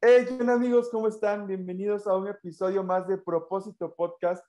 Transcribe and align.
Hey, 0.00 0.26
¿qué 0.26 0.50
amigos? 0.50 0.88
¿Cómo 0.90 1.08
están? 1.08 1.46
Bienvenidos 1.46 2.06
a 2.06 2.16
un 2.16 2.28
episodio 2.28 2.82
más 2.82 3.06
de 3.08 3.16
Propósito 3.16 3.94
Podcast. 3.94 4.44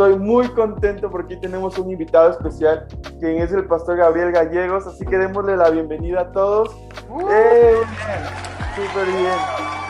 Estoy 0.00 0.18
muy 0.18 0.48
contento 0.48 1.10
porque 1.10 1.34
aquí 1.34 1.42
tenemos 1.42 1.76
un 1.76 1.90
invitado 1.90 2.30
especial, 2.30 2.86
quien 3.18 3.36
es 3.36 3.52
el 3.52 3.66
pastor 3.66 3.98
Gabriel 3.98 4.32
Gallegos, 4.32 4.86
así 4.86 5.04
que 5.04 5.18
démosle 5.18 5.58
la 5.58 5.68
bienvenida 5.68 6.22
a 6.22 6.32
todos. 6.32 6.74
¡Eh! 7.30 7.74
Súper 8.76 9.06
bien. 9.08 9.36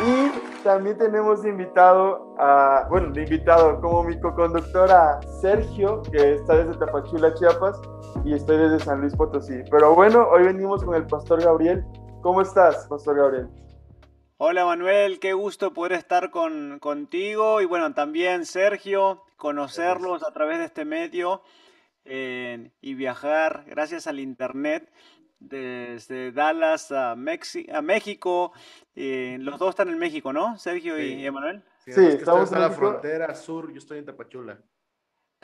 Y 0.04 0.64
también 0.64 0.98
tenemos 0.98 1.44
invitado 1.44 2.34
a, 2.40 2.88
bueno, 2.90 3.16
invitado 3.20 3.80
como 3.80 4.02
mi 4.02 4.18
co-conductor 4.18 4.90
a 4.90 5.20
Sergio, 5.40 6.02
que 6.10 6.34
está 6.34 6.56
desde 6.56 6.76
Tapachula, 6.80 7.32
Chiapas, 7.34 7.80
y 8.24 8.34
estoy 8.34 8.56
desde 8.56 8.80
San 8.80 9.02
Luis 9.02 9.14
Potosí. 9.14 9.62
Pero 9.70 9.94
bueno, 9.94 10.26
hoy 10.28 10.42
venimos 10.42 10.82
con 10.82 10.96
el 10.96 11.06
pastor 11.06 11.40
Gabriel. 11.40 11.84
¿Cómo 12.20 12.42
estás, 12.42 12.84
pastor 12.88 13.16
Gabriel? 13.16 13.48
Hola 14.38 14.64
Manuel, 14.64 15.20
qué 15.20 15.34
gusto 15.34 15.72
poder 15.72 15.92
estar 15.92 16.30
con, 16.30 16.80
contigo 16.80 17.60
y 17.60 17.66
bueno, 17.66 17.92
también 17.92 18.46
Sergio, 18.46 19.22
conocerlos 19.40 20.22
a 20.22 20.32
través 20.32 20.58
de 20.58 20.66
este 20.66 20.84
medio 20.84 21.42
eh, 22.04 22.70
y 22.82 22.94
viajar 22.94 23.64
gracias 23.66 24.06
al 24.06 24.20
Internet 24.20 24.92
desde 25.38 26.30
Dallas 26.30 26.92
a, 26.92 27.12
a 27.12 27.82
México. 27.82 28.52
Eh, 28.94 29.38
los 29.40 29.58
dos 29.58 29.70
están 29.70 29.88
en 29.88 29.98
México, 29.98 30.32
¿no? 30.32 30.58
Sergio 30.58 31.00
y 31.00 31.24
Emanuel. 31.26 31.64
Sí, 31.86 32.04
estamos 32.06 32.52
en 32.52 32.60
la 32.60 32.70
frontera 32.70 33.34
sur, 33.34 33.72
yo 33.72 33.78
estoy 33.78 33.98
en 33.98 34.04
Tapachula. 34.04 34.60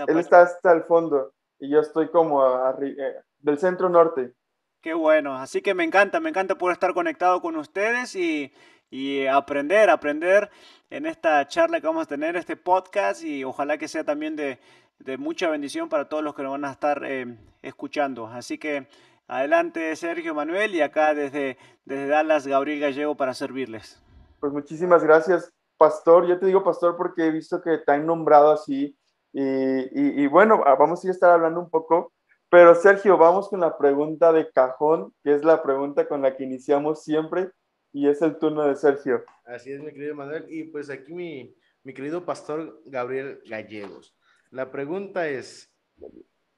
Él 0.06 0.18
está 0.18 0.42
hasta 0.42 0.72
el 0.72 0.82
fondo 0.82 1.32
y 1.58 1.70
yo 1.70 1.80
estoy 1.80 2.10
como 2.10 2.44
eh, 2.82 3.16
del 3.38 3.58
centro 3.58 3.88
norte. 3.88 4.34
Qué 4.82 4.92
bueno, 4.92 5.34
así 5.34 5.62
que 5.62 5.72
me 5.72 5.84
encanta, 5.84 6.20
me 6.20 6.28
encanta 6.28 6.58
poder 6.58 6.74
estar 6.74 6.92
conectado 6.92 7.40
con 7.40 7.56
ustedes 7.56 8.14
y, 8.14 8.52
y 8.90 9.26
aprender, 9.26 9.88
aprender 9.88 10.50
en 10.90 11.06
esta 11.06 11.46
charla 11.48 11.80
que 11.80 11.86
vamos 11.86 12.04
a 12.04 12.08
tener, 12.08 12.36
este 12.36 12.56
podcast 12.56 13.22
y 13.22 13.44
ojalá 13.44 13.78
que 13.78 13.88
sea 13.88 14.04
también 14.04 14.36
de, 14.36 14.58
de 14.98 15.18
mucha 15.18 15.48
bendición 15.48 15.88
para 15.88 16.08
todos 16.08 16.22
los 16.22 16.34
que 16.34 16.42
nos 16.42 16.52
van 16.52 16.64
a 16.64 16.72
estar 16.72 17.02
eh, 17.04 17.36
escuchando. 17.62 18.26
Así 18.26 18.58
que 18.58 18.86
adelante 19.26 19.94
Sergio 19.96 20.34
Manuel 20.34 20.74
y 20.74 20.82
acá 20.82 21.14
desde, 21.14 21.58
desde 21.84 22.06
Dallas 22.06 22.46
Gabriel 22.46 22.80
Gallego 22.80 23.16
para 23.16 23.34
servirles. 23.34 24.00
Pues 24.40 24.52
muchísimas 24.52 25.02
gracias, 25.02 25.52
pastor. 25.76 26.26
Yo 26.26 26.38
te 26.38 26.46
digo 26.46 26.62
pastor 26.62 26.96
porque 26.96 27.26
he 27.26 27.30
visto 27.30 27.60
que 27.60 27.78
te 27.78 27.92
han 27.92 28.06
nombrado 28.06 28.52
así 28.52 28.96
y, 29.32 29.42
y, 29.42 30.22
y 30.22 30.26
bueno, 30.28 30.62
vamos 30.78 31.04
a 31.04 31.10
estar 31.10 31.30
hablando 31.30 31.60
un 31.60 31.70
poco. 31.70 32.12
Pero 32.48 32.76
Sergio, 32.76 33.18
vamos 33.18 33.48
con 33.48 33.58
la 33.58 33.76
pregunta 33.76 34.32
de 34.32 34.48
cajón, 34.52 35.12
que 35.24 35.34
es 35.34 35.44
la 35.44 35.64
pregunta 35.64 36.06
con 36.06 36.22
la 36.22 36.36
que 36.36 36.44
iniciamos 36.44 37.02
siempre 37.02 37.50
y 37.92 38.08
es 38.08 38.22
el 38.22 38.38
turno 38.38 38.66
de 38.66 38.76
Sergio. 38.76 39.24
Así 39.44 39.72
es, 39.72 39.80
mi 39.80 39.92
querido 39.92 40.14
Manuel. 40.14 40.46
Y 40.48 40.64
pues 40.64 40.90
aquí 40.90 41.12
mi, 41.12 41.54
mi 41.82 41.94
querido 41.94 42.24
pastor 42.24 42.82
Gabriel 42.86 43.40
Gallegos. 43.46 44.14
La 44.50 44.70
pregunta 44.70 45.28
es, 45.28 45.72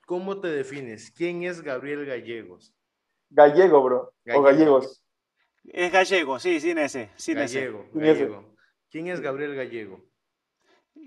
¿cómo 0.06 0.40
te 0.40 0.48
defines? 0.48 1.10
¿Quién 1.10 1.42
es 1.42 1.62
Gabriel 1.62 2.06
Gallegos? 2.06 2.74
Gallego, 3.30 3.82
bro. 3.82 4.14
O 4.34 4.42
gallegos. 4.42 5.04
Es 5.64 5.92
gallego, 5.92 6.38
sí, 6.38 6.60
sin 6.60 6.78
ese. 6.78 7.10
Sin 7.16 7.34
gallego, 7.34 7.86
gallego. 7.92 8.54
¿Quién 8.90 9.08
es 9.08 9.20
Gabriel 9.20 9.54
Gallego? 9.54 10.02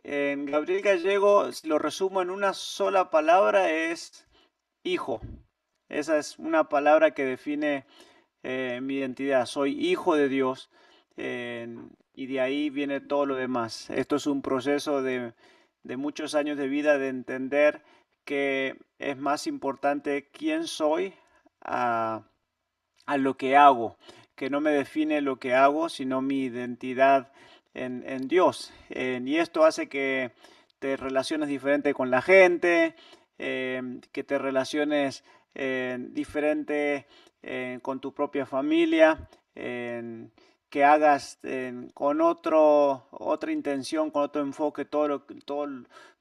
En 0.04 0.46
Gabriel 0.46 0.82
Gallego, 0.82 1.50
lo 1.64 1.80
resumo 1.80 2.22
en 2.22 2.30
una 2.30 2.54
sola 2.54 3.10
palabra, 3.10 3.72
es 3.72 4.28
hijo. 4.84 5.20
Esa 5.90 6.18
es 6.18 6.38
una 6.38 6.70
palabra 6.70 7.12
que 7.12 7.26
define 7.26 7.86
eh, 8.44 8.80
mi 8.82 8.96
identidad. 8.96 9.46
Soy 9.46 9.80
hijo 9.80 10.16
de 10.16 10.30
Dios 10.30 10.70
y 11.18 12.26
de 12.26 12.42
ahí 12.42 12.70
viene 12.70 13.00
todo 13.00 13.26
lo 13.26 13.36
demás. 13.36 13.90
Esto 13.90 14.16
es 14.16 14.26
un 14.26 14.42
proceso 14.42 15.04
de, 15.04 15.34
muchos 15.84 16.34
años 16.34 16.58
de 16.58 16.68
vida 16.68 16.98
de 16.98 17.10
entender 17.10 17.84
que 18.26 18.78
es 18.98 19.18
más 19.18 19.46
importante 19.46 20.30
quién 20.32 20.68
soy 20.68 21.14
a, 21.62 22.24
lo 23.18 23.38
que 23.38 23.56
hago, 23.56 23.98
que 24.36 24.50
no 24.50 24.62
me 24.62 24.72
define 24.72 25.22
lo 25.22 25.38
que 25.38 25.54
hago, 25.54 25.90
sino 25.90 26.22
mi 26.22 26.44
identidad 26.46 27.32
en, 27.74 28.28
Dios. 28.28 28.74
y 28.90 29.36
esto 29.36 29.64
hace 29.64 29.88
que 29.88 30.32
te 30.82 30.98
relaciones 30.98 31.48
diferente 31.48 31.94
con 31.94 32.10
la 32.10 32.24
gente, 32.24 32.96
eh, 33.38 34.00
que 34.12 34.24
te 34.24 34.38
relaciones 34.40 35.24
eh, 35.54 35.98
diferente 36.10 37.06
eh, 37.44 37.80
con 37.82 38.00
tu 38.00 38.14
propia 38.14 38.46
familia, 38.46 39.28
que 39.54 40.86
hagas 40.86 41.40
con 41.94 42.22
otro, 42.22 43.08
otra 43.12 43.52
intención, 43.52 44.10
con 44.10 44.24
otro 44.24 44.42
enfoque, 44.42 44.86
todo 44.86 45.26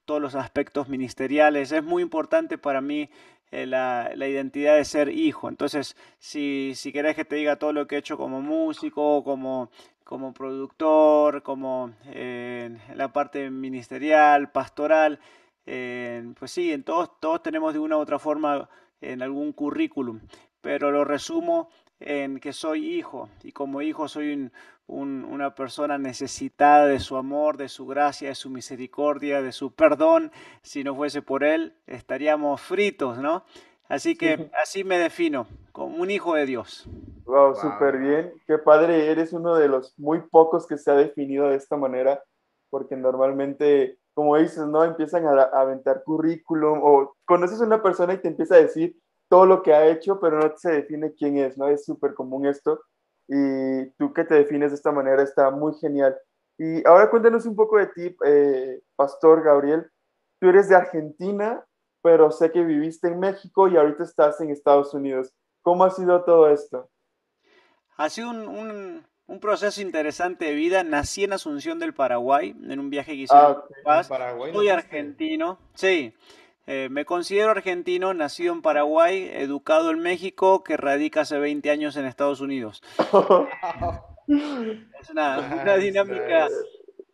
todos 0.04 0.20
los 0.20 0.34
aspectos 0.34 0.88
ministeriales. 0.88 1.70
Es 1.70 1.84
muy 1.84 2.03
importante 2.03 2.58
para 2.58 2.81
mí 2.81 3.10
eh, 3.53 3.66
la, 3.66 4.12
identidad 4.16 4.76
de 4.76 4.84
ser 4.84 5.08
hijo. 5.08 5.48
Entonces, 5.48 5.97
si, 6.19 6.72
si 6.75 6.92
querés 6.92 7.14
que 7.14 7.25
te 7.25 7.37
diga 7.37 7.56
todo 7.56 7.72
lo 7.72 7.87
que 7.87 7.97
he 7.97 7.98
hecho 7.98 8.16
como 8.16 8.41
músico, 8.41 9.22
como, 9.22 9.70
como 10.02 10.32
productor, 10.32 11.42
como 11.42 11.92
en 12.06 12.81
la 12.94 13.12
parte 13.12 13.50
ministerial, 13.50 14.50
pastoral, 14.50 15.20
pues 15.64 16.50
sí, 16.50 16.72
en 16.72 16.82
todos, 16.82 17.20
todos 17.20 17.42
tenemos 17.42 17.72
de 17.72 17.78
una 17.78 17.97
u 17.97 18.00
otra 18.00 18.19
forma 18.19 18.69
en 19.00 19.22
algún 19.22 19.52
currículum 19.52 20.20
pero 20.60 20.91
lo 20.91 21.04
resumo 21.04 21.69
en 22.00 22.41
que 22.41 22.53
soy 22.53 22.94
hijo 22.94 23.28
y 23.43 23.53
como 23.53 23.82
hijo 23.82 24.09
soy 24.09 24.50
una 24.87 25.54
persona 25.54 25.98
necesitada 25.98 26.87
de 26.87 26.98
su 26.98 27.16
amor, 27.16 27.56
de 27.56 27.69
su 27.69 27.87
gracia, 27.87 28.28
de 28.28 28.34
su 28.34 28.50
misericordia, 28.50 29.43
de 29.43 29.53
su 29.53 29.72
perdón. 29.72 30.32
Si 30.62 30.82
no 30.82 30.97
fuese 30.97 31.22
por 31.22 31.44
él, 31.44 31.76
estaríamos 31.87 32.60
fritos, 32.60 33.19
¿no? 33.19 33.44
Así 33.88 34.16
que 34.16 34.50
así 34.60 34.84
me 34.84 34.99
defino, 34.99 35.47
como 35.72 35.97
un 35.97 36.10
hijo 36.10 36.34
de 36.34 36.47
Dios. 36.47 36.88
Wow, 37.25 37.54
súper 37.54 37.99
bien. 37.99 38.32
Qué 38.47 38.59
padre, 38.59 39.10
eres 39.10 39.32
uno 39.32 39.56
de 39.56 39.69
los 39.69 39.97
muy 39.99 40.20
pocos 40.22 40.66
que 40.66 40.78
se 40.78 40.91
ha 40.91 40.94
definido 40.94 41.49
de 41.49 41.56
esta 41.56 41.76
manera, 41.76 42.22
porque 42.70 42.97
normalmente, 42.97 43.99
como 44.15 44.37
dices, 44.37 44.66
¿no? 44.66 44.84
Empiezan 44.84 45.26
a, 45.26 45.43
a 45.43 45.60
aventar 45.60 46.03
currículum 46.04 46.81
o 46.82 47.16
conoces 47.25 47.60
a 47.60 47.65
una 47.65 47.82
persona 47.82 48.15
y 48.15 48.19
te 48.19 48.28
empieza 48.28 48.54
a 48.56 48.60
decir, 48.60 48.97
todo 49.31 49.47
lo 49.47 49.63
que 49.63 49.73
ha 49.73 49.87
hecho, 49.87 50.19
pero 50.21 50.41
no 50.41 50.53
se 50.57 50.73
define 50.73 51.15
quién 51.15 51.39
es, 51.39 51.57
¿no? 51.57 51.69
Es 51.69 51.85
súper 51.85 52.15
común 52.15 52.47
esto. 52.47 52.83
Y 53.29 53.89
tú 53.93 54.13
que 54.13 54.25
te 54.25 54.35
defines 54.35 54.73
de 54.73 54.75
esta 54.75 54.91
manera 54.91 55.23
está 55.23 55.51
muy 55.51 55.73
genial. 55.75 56.19
Y 56.59 56.87
ahora 56.87 57.09
cuéntanos 57.09 57.47
un 57.47 57.55
poco 57.55 57.79
de 57.79 57.87
ti, 57.87 58.17
eh, 58.27 58.81
Pastor 58.97 59.45
Gabriel. 59.45 59.89
Tú 60.41 60.49
eres 60.49 60.69
de 60.69 60.75
Argentina, 60.75 61.65
pero 62.03 62.33
sé 62.33 62.51
que 62.51 62.65
viviste 62.65 63.07
en 63.07 63.21
México 63.21 63.69
y 63.69 63.77
ahorita 63.77 64.03
estás 64.03 64.41
en 64.41 64.51
Estados 64.51 64.93
Unidos. 64.95 65.33
¿Cómo 65.62 65.85
ha 65.85 65.91
sido 65.91 66.25
todo 66.25 66.51
esto? 66.51 66.91
Ha 67.99 68.11
sido 68.11 68.31
un, 68.31 69.05
un, 69.29 69.41
proceso 69.41 69.81
interesante 69.81 70.47
de 70.47 70.55
vida. 70.55 70.83
Nací 70.83 71.23
en 71.23 71.35
Asunción 71.35 71.79
del 71.79 71.95
Paraguay, 71.95 72.57
en 72.69 72.81
un 72.81 72.91
viaje 72.91 73.12
que 73.12 73.23
hice 73.23 73.35
ah, 73.37 73.62
Paraguay, 74.09 74.53
Soy 74.53 74.71
argentino, 74.71 75.59
sí. 75.75 76.12
Eh, 76.67 76.89
me 76.91 77.05
considero 77.05 77.51
argentino, 77.51 78.15
nacido 78.15 78.53
en 78.53 78.62
Paraguay, 78.62 79.29
educado 79.33 79.91
en 79.91 79.99
México, 79.99 80.62
que 80.62 80.77
radica 80.77 81.23
hace 81.23 81.39
20 81.39 81.71
años 81.71 81.97
en 81.97 82.05
Estados 82.05 82.41
Unidos. 82.41 82.83
es 84.29 85.11
una, 85.11 85.77
dinámica 85.79 86.49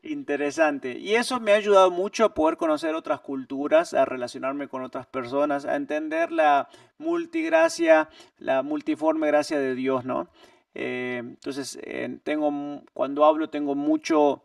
interesante. 0.02 0.98
Y 0.98 1.14
eso 1.14 1.40
me 1.40 1.52
ha 1.52 1.56
ayudado 1.56 1.90
mucho 1.90 2.24
a 2.24 2.34
poder 2.34 2.56
conocer 2.56 2.94
otras 2.94 3.20
culturas, 3.20 3.94
a 3.94 4.04
relacionarme 4.04 4.68
con 4.68 4.82
otras 4.82 5.06
personas, 5.06 5.64
a 5.64 5.76
entender 5.76 6.32
la 6.32 6.68
multigracia, 6.98 8.08
la 8.38 8.62
multiforme 8.62 9.28
gracia 9.28 9.58
de 9.58 9.74
Dios, 9.74 10.04
¿no? 10.04 10.28
Eh, 10.74 11.18
entonces, 11.20 11.78
eh, 11.82 12.18
tengo, 12.22 12.82
cuando 12.92 13.24
hablo 13.24 13.48
tengo 13.48 13.74
mucho 13.74 14.42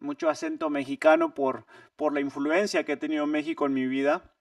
mucho 0.00 0.28
acento 0.28 0.70
mexicano 0.70 1.34
por, 1.34 1.66
por 1.96 2.12
la 2.12 2.20
influencia 2.20 2.84
que 2.84 2.92
ha 2.92 2.98
tenido 2.98 3.26
México 3.26 3.66
en 3.66 3.74
mi 3.74 3.86
vida. 3.86 4.34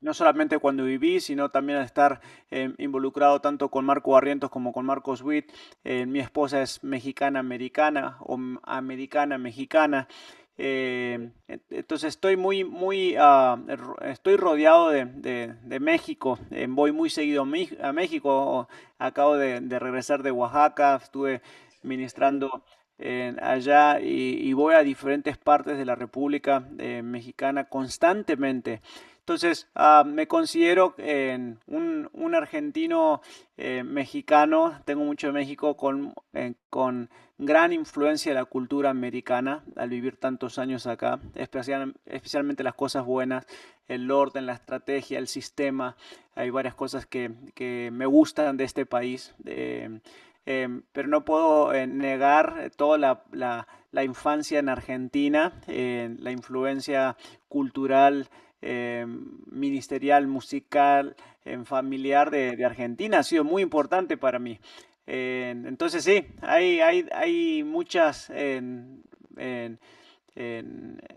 No 0.00 0.14
solamente 0.14 0.58
cuando 0.58 0.84
viví, 0.84 1.18
sino 1.18 1.50
también 1.50 1.78
al 1.78 1.84
estar 1.84 2.20
eh, 2.50 2.72
involucrado 2.78 3.40
tanto 3.40 3.68
con 3.68 3.84
Marco 3.84 4.12
Barrientos 4.12 4.48
como 4.48 4.72
con 4.72 4.86
Marcos 4.86 5.22
Witt. 5.22 5.50
Eh, 5.82 6.06
mi 6.06 6.20
esposa 6.20 6.62
es 6.62 6.84
mexicana-americana 6.84 8.18
o 8.20 8.38
americana-mexicana. 8.62 10.06
Eh, 10.60 11.30
entonces 11.70 12.08
estoy 12.08 12.36
muy, 12.36 12.64
muy, 12.64 13.14
ah, 13.16 13.56
estoy 14.02 14.36
rodeado 14.36 14.90
de, 14.90 15.78
México. 15.80 16.38
Eh, 16.50 16.66
voy 16.68 16.90
muy 16.90 17.10
seguido 17.10 17.46
a 17.80 17.92
México. 17.92 18.68
Acabo 18.98 19.36
de, 19.36 19.60
regresar 19.78 20.22
de 20.24 20.32
Oaxaca. 20.32 20.96
Estuve 20.96 21.42
ministrando 21.82 22.64
allá 23.40 24.00
y, 24.00 24.52
voy 24.52 24.74
a 24.74 24.82
diferentes 24.82 25.36
partes 25.38 25.78
de 25.78 25.84
la 25.84 25.94
República 25.94 26.64
eh, 26.78 27.02
Mexicana 27.02 27.64
constantemente. 27.64 28.80
Entonces, 29.20 29.68
ah, 29.74 30.04
me 30.06 30.26
considero 30.26 30.94
un, 31.66 32.08
un, 32.14 32.34
argentino 32.34 33.20
eh, 33.58 33.84
mexicano, 33.84 34.80
tengo 34.86 35.04
mucho 35.04 35.26
de 35.26 35.34
México 35.34 35.76
con, 35.76 36.14
con 36.70 37.10
gran 37.36 37.74
influencia 37.74 38.32
de 38.32 38.38
la 38.40 38.46
cultura 38.46 38.88
americana 38.88 39.62
al 39.76 39.90
vivir 39.90 40.16
tantos 40.16 40.58
años 40.58 40.86
acá, 40.86 41.20
especialmente 41.34 42.64
las 42.64 42.74
cosas 42.74 43.04
buenas, 43.04 43.46
el 43.86 44.10
orden, 44.10 44.46
la 44.46 44.54
estrategia, 44.54 45.18
el 45.18 45.28
sistema. 45.28 45.94
Hay 46.34 46.48
varias 46.48 46.74
cosas 46.74 47.04
que, 47.04 47.30
que 47.54 47.90
me 47.92 48.06
gustan 48.06 48.56
de 48.56 48.64
este 48.64 48.86
país. 48.86 49.34
Eh, 50.50 50.66
pero 50.92 51.08
no 51.08 51.26
puedo 51.26 51.74
eh, 51.74 51.86
negar 51.86 52.70
toda 52.74 52.96
la, 53.30 54.02
infancia 54.02 54.58
en 54.58 54.70
Argentina, 54.70 55.60
la 55.66 56.30
influencia 56.30 57.18
cultural 57.48 58.30
eh, 58.62 59.04
ministerial, 59.06 60.26
musical, 60.26 61.16
en 61.44 61.66
familiar 61.66 62.30
de, 62.30 62.64
Argentina. 62.64 63.18
Ha 63.18 63.24
sido 63.24 63.44
muy 63.44 63.60
importante 63.60 64.16
para 64.16 64.38
mí. 64.38 64.58
entonces 65.06 66.02
sí, 66.02 66.24
hay, 66.40 66.80
hay, 66.80 67.06
hay 67.12 67.62
muchas 67.62 68.32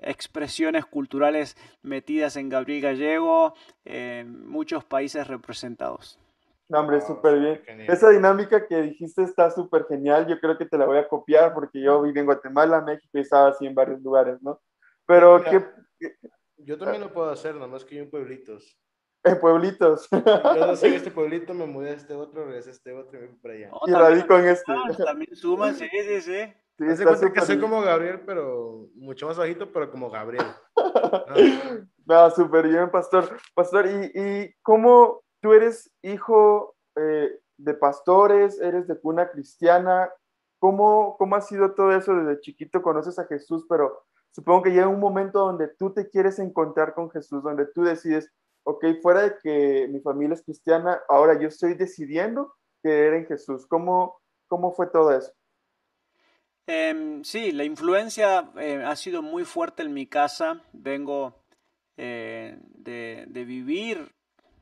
expresiones 0.02 0.86
culturales 0.86 1.56
metidas 1.84 2.36
en 2.36 2.50
Gabriel 2.50 2.82
Gallego, 2.82 3.54
en 3.86 4.46
muchos 4.46 4.84
países 4.84 5.26
representados. 5.28 6.20
Hombre, 6.80 7.02
súper 7.02 7.40
bien. 7.40 7.62
Esa 7.88 8.10
dinámica 8.10 8.68
que 8.68 8.82
dijiste 8.82 9.24
está 9.24 9.52
súper 9.52 9.86
genial. 9.88 10.28
Yo 10.28 10.40
creo 10.40 10.58
que 10.58 10.66
te 10.66 10.78
la 10.78 10.86
voy 10.86 10.98
a 10.98 11.08
copiar 11.08 11.54
porque 11.54 11.82
yo 11.82 12.02
viví 12.02 12.20
en 12.20 12.26
Guatemala, 12.26 12.82
México 12.82 13.18
y 13.18 13.22
estaba 13.22 13.50
así 13.50 13.66
en 13.66 13.76
varios 13.76 14.02
lugares, 14.02 14.42
¿no? 14.42 14.60
Pero, 15.06 15.44
¿qué, 15.44 15.66
yo 16.58 16.78
también 16.78 17.02
lo 17.02 17.12
puedo 17.12 17.30
hacer, 17.30 17.56
nomás 17.56 17.86
que 17.86 17.96
yo 17.96 18.04
en 18.04 18.10
pueblitos. 18.10 18.80
En 19.24 19.40
pueblitos. 19.40 20.08
Yo 20.12 20.68
nací 20.68 20.88
en 20.88 20.94
este 20.94 21.12
pueblito, 21.12 21.54
me 21.54 21.66
mudé 21.66 21.92
a 21.92 21.94
este 21.94 22.14
otro, 22.14 22.46
regresé 22.46 22.70
a 22.70 22.74
este 22.74 22.94
otro 22.94 23.20
y 23.20 23.22
me 23.22 23.28
fui 23.28 23.38
para 23.38 23.54
allá. 23.54 23.70
Oh, 23.72 23.88
y 23.88 23.92
radico 23.92 24.38
en 24.38 24.48
este. 24.48 24.74
También 25.06 25.36
suma, 25.36 25.74
sí, 25.74 25.88
sí, 25.92 26.22
sí. 26.22 26.54
Sí, 26.78 26.86
Hace 26.88 27.04
cuenta 27.04 27.32
que 27.32 27.42
soy 27.42 27.60
como 27.60 27.82
Gabriel, 27.82 28.22
pero 28.26 28.90
mucho 28.96 29.28
más 29.28 29.38
bajito, 29.38 29.72
pero 29.72 29.92
como 29.92 30.10
Gabriel. 30.10 30.46
no, 32.06 32.32
súper 32.32 32.68
bien, 32.68 32.90
pastor. 32.90 33.38
Pastor, 33.54 33.86
¿y, 33.86 34.20
¿y, 34.20 34.56
cómo 34.64 35.22
tú 35.42 35.54
eres 35.54 35.92
hijo 36.02 36.76
eh, 36.96 37.40
de 37.58 37.74
pastores, 37.74 38.60
eres 38.60 38.88
de 38.88 39.00
cuna 39.00 39.30
cristiana? 39.30 40.10
¿Cómo, 40.60 41.18
¿Cómo 41.18 41.36
ha 41.36 41.42
sido 41.42 41.74
todo 41.74 41.92
eso 41.92 42.14
desde 42.16 42.42
chiquito? 42.42 42.82
Conoces 42.82 43.18
a 43.20 43.26
Jesús, 43.26 43.66
pero 43.68 44.04
supongo 44.32 44.64
que 44.64 44.70
llega 44.72 44.88
un 44.88 45.00
momento 45.00 45.40
donde 45.40 45.68
tú 45.68 45.92
te 45.92 46.10
quieres 46.10 46.40
encontrar 46.40 46.94
con 46.94 47.10
Jesús, 47.12 47.44
donde 47.44 47.66
tú 47.68 47.84
decides, 47.84 48.32
ok, 48.64 48.86
fuera 49.02 49.24
de 49.24 49.38
que 49.42 49.88
mi 49.92 50.00
familia 50.00 50.36
es 50.36 50.44
cristiana, 50.44 51.02
ahora 51.10 51.40
yo 51.40 51.48
estoy 51.48 51.74
decidiendo 51.74 52.54
creer 52.82 53.16
en 53.16 53.26
Jesús. 53.26 53.66
¿Cómo, 53.68 54.22
cómo 54.48 54.72
fue 54.72 54.88
todo 54.88 55.12
eso? 55.12 55.32
Em, 56.68 57.24
sí, 57.24 57.52
la 57.52 57.64
influencia 57.64 58.52
eh, 58.58 58.84
ha 58.86 58.96
sido 58.96 59.22
muy 59.22 59.46
fuerte 59.46 59.84
en 59.84 59.94
mi 59.94 60.08
casa. 60.08 60.62
Vengo 60.74 61.36
eh, 61.98 62.58
de, 62.62 63.44
vivir 63.46 64.14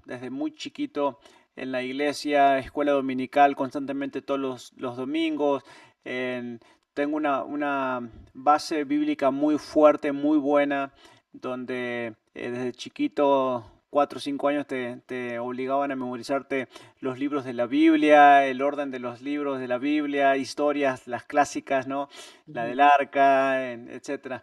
desde 0.10 0.30
muy 0.30 0.54
chiquito 0.54 1.20
en 1.56 1.72
la 1.72 1.84
iglesia, 1.84 2.58
escuela 2.58 2.92
dominical 2.92 3.56
constantemente 3.56 4.22
todos 4.22 4.40
los, 4.40 4.74
los 4.76 4.98
domingos. 4.98 5.64
En, 6.04 6.60
tengo 6.94 7.18
una, 7.18 8.10
base 8.34 8.84
bíblica 8.84 9.32
muy 9.32 9.58
fuerte, 9.58 10.12
muy 10.12 10.38
buena, 10.38 10.92
donde 11.32 12.16
eh, 12.34 12.52
desde 12.52 12.72
chiquito, 12.74 13.72
cuatro 13.90 14.18
o 14.18 14.20
cinco 14.20 14.48
años, 14.48 14.66
te, 14.66 15.40
obligaban 15.40 15.92
a 15.92 15.96
memorizarte 15.96 16.68
los 17.00 17.20
libros 17.20 17.46
de 17.46 17.54
la 17.54 17.68
Biblia, 17.68 18.46
el 18.48 18.62
orden 18.62 18.90
de 18.90 19.00
los 19.00 19.22
libros 19.22 19.60
de 19.60 19.68
la 19.68 19.78
Biblia, 19.78 20.38
historias, 20.38 21.08
las 21.08 21.24
clásicas, 21.24 21.88
¿no? 21.88 22.10
La 22.48 22.66
del 22.66 22.80
arca, 22.80 23.72
etc. 23.72 24.42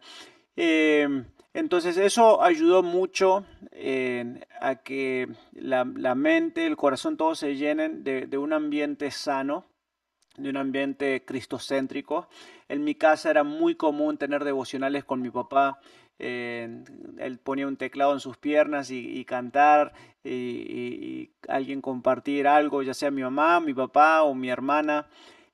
Em, 0.55 1.25
entonces 1.59 1.97
eso 1.97 2.43
ayudó 2.43 2.83
mucho 2.83 3.45
a 4.61 4.75
que 4.77 5.29
la, 5.53 5.85
mente, 5.85 6.67
el 6.67 6.77
corazón, 6.77 7.17
todos 7.17 7.39
se 7.39 7.57
llenen 7.57 8.05
de 8.05 8.39
un 8.39 8.53
ambiente 8.53 9.11
sano 9.11 9.65
de 10.37 10.51
un 10.51 10.57
ambiente 10.57 11.25
cristocéntrico. 11.25 12.29
En 12.69 12.85
mi 12.85 12.95
casa 12.95 13.31
era 13.31 13.45
muy 13.45 13.75
común 13.75 14.19
tener 14.19 14.45
devocionales 14.45 15.05
con 15.05 15.21
mi 15.23 15.31
papá. 15.31 15.81
él 16.19 17.39
ponía 17.43 17.67
un 17.67 17.77
teclado 17.77 18.13
en 18.13 18.21
sus 18.21 18.37
piernas 18.37 18.91
y, 18.91 19.25
cantar 19.25 19.93
y, 20.25 21.31
alguien 21.49 21.81
compartir 21.81 22.47
algo, 22.47 22.83
ya 22.83 22.95
sea 22.95 23.11
mi 23.11 23.23
mamá, 23.23 23.61
mi 23.61 23.75
papá 23.75 24.23
o 24.23 24.35
mi 24.35 24.49
hermana. 24.51 25.07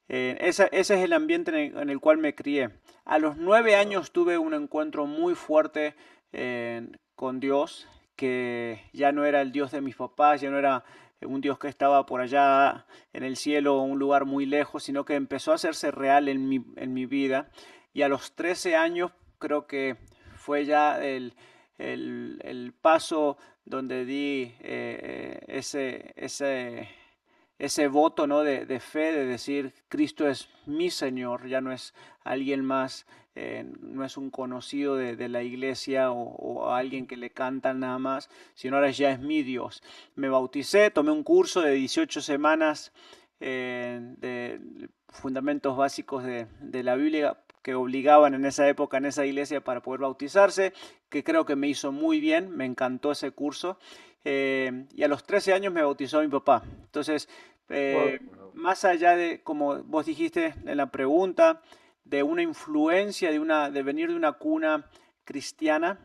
Eh, 0.09 0.37
ese, 0.41 0.69
es 0.73 0.91
el 0.91 1.13
ambiente 1.13 1.73
en 1.75 1.91
el, 1.91 2.01
cual 2.01 2.19
me 2.19 2.35
crié. 2.35 2.71
A 3.05 3.19
los 3.19 3.37
nueve 3.37 3.77
años 3.77 4.13
tuve 4.13 4.39
un 4.39 4.55
encuentro 4.55 5.07
muy 5.07 5.35
fuerte 5.35 5.95
con 7.15 7.41
Dios, 7.41 7.89
que 8.17 8.81
ya 8.93 9.13
no 9.13 9.25
era 9.25 9.43
el 9.43 9.53
Dios 9.53 9.71
de 9.71 9.81
mis 9.81 9.97
papás, 9.97 10.41
ya 10.41 10.51
no 10.51 10.59
era 10.59 10.85
un 11.27 11.41
Dios 11.41 11.59
que 11.59 11.69
estaba 11.69 12.07
por 12.07 12.21
allá 12.21 12.87
en 13.13 13.23
el 13.23 13.37
cielo, 13.37 13.81
un 13.83 13.99
lugar 13.99 14.25
muy 14.25 14.47
lejos, 14.47 14.85
sino 14.85 15.05
que 15.05 15.15
empezó 15.15 15.53
a 15.53 15.57
hacerse 15.57 15.91
real 15.91 16.29
en 16.29 16.49
mi, 16.49 16.65
en 16.77 16.95
mi 16.95 17.07
vida. 17.07 17.51
Y 17.93 18.03
a 18.03 18.09
los 18.09 18.33
13 18.33 18.77
años 18.77 19.13
creo 19.39 19.67
que 19.67 19.97
fue 20.37 20.65
ya 20.65 21.03
el, 21.03 21.35
paso 22.81 23.37
donde 23.65 24.05
di 24.05 24.55
eh, 24.61 24.61
eh, 24.61 25.41
ese, 25.49 26.13
ese, 26.17 26.89
ese 27.65 27.89
voto 27.89 28.27
¿no? 28.27 28.43
de, 28.43 28.67
de, 28.67 28.81
fe, 28.81 29.13
de 29.13 29.25
decir, 29.25 29.73
Cristo 29.89 30.29
es 30.29 30.49
mi 30.67 30.91
Señor, 30.91 31.49
ya 31.49 31.61
no 31.61 31.73
es 31.73 31.95
alguien 32.25 32.65
más 32.65 33.07
eh, 33.35 33.65
no 33.81 34.05
es 34.05 34.19
un 34.19 34.31
conocido 34.31 34.97
de, 34.97 35.29
la 35.29 35.43
iglesia 35.43 36.13
o, 36.13 36.71
alguien 36.71 37.07
que 37.07 37.17
le 37.17 37.31
canta 37.31 37.73
nada 37.73 37.99
más, 37.99 38.29
sino 38.55 38.77
ahora 38.77 38.91
ya 38.91 39.11
es 39.11 39.21
mi 39.21 39.43
Dios. 39.43 39.83
Me 40.17 40.29
bauticé, 40.29 40.91
tomé 40.91 41.13
un 41.13 41.23
curso 41.23 41.63
de 41.63 41.73
18 41.73 42.21
semanas 42.21 42.93
eh, 43.41 44.01
de 44.19 44.61
fundamentos 45.09 45.77
básicos 45.77 46.25
de, 46.25 46.47
la 46.83 46.95
Biblia 46.95 47.39
que 47.63 47.75
obligaban 47.75 48.35
en 48.35 48.45
esa 48.45 48.69
época 48.69 48.99
en 48.99 49.07
esa 49.07 49.25
iglesia 49.25 49.63
para 49.63 49.81
poder 49.81 50.01
bautizarse, 50.01 50.75
que 51.09 51.25
creo 51.25 51.47
que 51.47 51.57
me 51.57 51.69
hizo 51.69 51.91
muy 51.91 52.21
bien, 52.21 52.51
me 52.51 52.67
encantó 52.67 53.13
ese 53.13 53.31
curso. 53.31 53.79
Eh, 54.25 54.87
y 54.95 55.03
a 55.05 55.09
los 55.09 55.25
13 55.25 55.55
años 55.55 55.73
me 55.73 55.83
bautizó 55.83 56.21
mi 56.21 56.29
papá. 56.29 56.63
Entonces, 56.85 57.29
más 58.55 58.85
allá 58.85 59.17
de, 59.17 59.43
como 59.43 59.83
vos 59.85 60.07
dijiste 60.07 60.55
en 60.65 60.77
la 60.77 60.91
pregunta, 60.91 61.63
de 62.05 62.23
una 62.23 62.43
influencia, 62.43 63.31
de, 63.31 63.41
una, 63.41 63.71
de 63.71 63.83
venir 63.83 64.11
de 64.11 64.17
una 64.17 64.33
cuna 64.33 64.87
cristiana. 65.25 65.99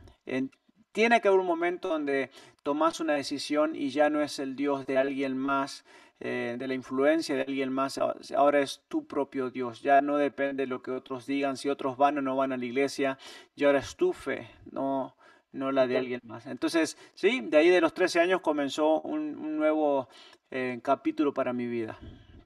tiene 0.91 1.21
que 1.21 1.27
haber 1.27 1.39
un 1.39 1.47
momento 1.47 1.89
donde 1.89 2.29
tomas 2.63 2.99
una 2.99 3.13
decisión 3.13 3.75
y 3.75 3.89
ya 3.89 4.09
no 4.09 4.21
es 4.21 4.39
el 4.39 4.55
Dios 4.55 4.85
de 4.85 4.97
alguien 4.97 5.37
más, 5.37 5.85
eh, 6.19 6.55
de 6.57 6.67
la 6.67 6.73
influencia 6.73 7.35
de 7.35 7.43
alguien 7.43 7.71
más, 7.71 7.99
ahora 8.35 8.59
es 8.59 8.81
tu 8.87 9.05
propio 9.05 9.51
Dios, 9.51 9.81
ya 9.81 10.01
no 10.01 10.17
depende 10.17 10.63
de 10.63 10.67
lo 10.67 10.81
que 10.81 10.89
otros 10.89 11.27
digan, 11.27 11.57
si 11.57 11.69
otros 11.69 11.95
van 11.95 12.17
o 12.17 12.21
no 12.21 12.35
van 12.35 12.51
a 12.51 12.57
la 12.57 12.65
iglesia, 12.65 13.19
y 13.55 13.65
ahora 13.65 13.79
es 13.79 13.95
tu 13.95 14.13
fe, 14.13 14.49
no, 14.71 15.15
no 15.51 15.71
la 15.71 15.87
de 15.87 15.97
alguien 15.97 16.21
más. 16.23 16.45
Entonces, 16.45 16.97
sí, 17.13 17.41
de 17.41 17.57
ahí 17.57 17.69
de 17.69 17.81
los 17.81 17.93
13 17.93 18.19
años 18.19 18.41
comenzó 18.41 19.01
un, 19.01 19.57
nuevo 19.57 20.07
eh, 20.51 20.79
capítulo 20.83 21.33
para 21.33 21.53
mi 21.53 21.67
vida. 21.67 21.97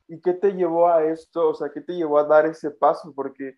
¿Y 0.07 0.21
qué 0.21 0.33
te 0.33 0.51
llevó 0.51 0.89
a 0.89 1.03
esto? 1.05 1.49
O 1.49 1.53
sea, 1.53 1.69
¿qué 1.73 1.81
te 1.81 1.93
llevó 1.93 2.19
a 2.19 2.25
dar 2.25 2.45
ese 2.45 2.71
paso? 2.71 3.13
Porque, 3.15 3.57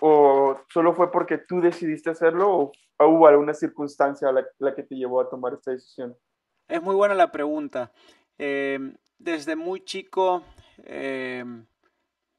o 0.00 0.58
solo 0.68 0.94
fue 0.94 1.10
porque 1.10 1.38
tú 1.38 1.60
decidiste 1.60 2.10
hacerlo 2.10 2.50
o 2.50 2.72
hubo 3.06 3.26
alguna 3.26 3.54
circunstancia 3.54 4.30
la, 4.30 4.46
la 4.58 4.74
que 4.74 4.82
te 4.82 4.94
llevó 4.94 5.20
a 5.20 5.28
tomar 5.28 5.54
esta 5.54 5.70
decisión? 5.70 6.16
Es 6.68 6.82
muy 6.82 6.94
buena 6.94 7.14
la 7.14 7.32
pregunta. 7.32 7.92
Em, 8.38 8.96
desde 9.18 9.56
muy 9.56 9.84
chico, 9.84 10.42
em, 10.84 11.66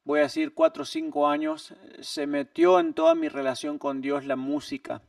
voy 0.04 0.20
a 0.20 0.24
decir 0.24 0.54
cuatro 0.54 0.82
o 0.82 0.86
cinco 0.86 1.28
años, 1.28 1.74
se 2.00 2.26
metió 2.26 2.80
en 2.80 2.94
toda 2.94 3.14
mi 3.14 3.28
relación 3.28 3.78
con 3.78 4.00
Dios 4.00 4.24
la 4.24 4.36
música. 4.36 5.02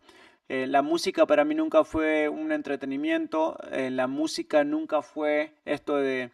Eh, 0.50 0.68
la 0.68 0.82
música 0.82 1.26
para 1.26 1.46
mí 1.46 1.56
nunca 1.56 1.84
fue 1.84 2.28
un 2.28 2.52
entretenimiento, 2.52 3.58
eh, 3.72 3.90
la 3.90 4.08
música 4.08 4.64
nunca 4.64 5.02
fue 5.02 5.54
esto 5.64 5.96
de 5.96 6.32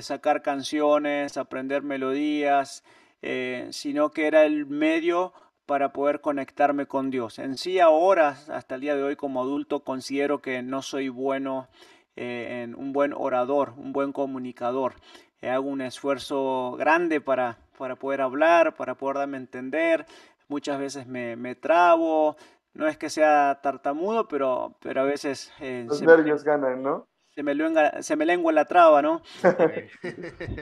sacar 0.00 0.42
canciones, 0.42 1.36
aprender 1.36 1.82
melodías, 1.82 2.82
eh, 3.22 3.68
sino 3.70 4.10
que 4.10 4.26
era 4.26 4.44
el 4.44 4.66
medio 4.66 5.32
para 5.66 5.92
poder 5.92 6.20
conectarme 6.20 6.86
con 6.86 7.10
Dios. 7.10 7.38
En 7.38 7.56
sí 7.56 7.78
ahora, 7.78 8.36
hasta 8.48 8.74
el 8.74 8.80
día 8.80 8.96
de 8.96 9.04
hoy 9.04 9.16
como 9.16 9.40
adulto, 9.40 9.84
considero 9.84 10.42
que 10.42 10.62
no 10.62 10.82
soy 10.82 11.08
bueno 11.08 11.68
en 12.16 12.74
un 12.74 12.92
buen 12.92 13.12
orador, 13.12 13.72
un 13.76 13.92
buen 13.92 14.12
comunicador. 14.12 14.94
Hago 15.42 15.68
un 15.68 15.80
esfuerzo 15.80 16.76
grande 16.78 17.20
para, 17.20 17.58
para 17.78 17.96
poder 17.96 18.20
hablar, 18.20 18.74
para 18.76 18.94
poder 18.94 19.18
darme 19.18 19.36
a 19.36 19.40
entender. 19.40 20.06
Muchas 20.48 20.78
veces 20.78 21.06
me, 21.06 21.36
me 21.36 21.54
trabo. 21.54 22.36
No 22.74 22.88
es 22.88 22.98
que 22.98 23.08
sea 23.08 23.60
tartamudo, 23.62 24.28
pero, 24.28 24.76
pero 24.80 25.02
a 25.02 25.04
veces... 25.04 25.52
Eh, 25.60 25.84
Los 25.88 26.02
nervios 26.02 26.44
ganan, 26.44 26.82
¿no? 26.82 27.06
Se 27.34 27.42
me, 27.42 27.54
lengua, 27.54 28.02
se 28.02 28.14
me 28.16 28.26
lengua 28.26 28.52
la 28.52 28.66
traba, 28.66 29.02
¿no? 29.02 29.22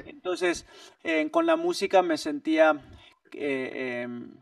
Entonces, 0.07 0.67
con 1.31 1.45
la 1.45 1.57
música 1.57 2.03
me 2.03 2.17
sentía 2.17 2.81
em, 3.33 4.35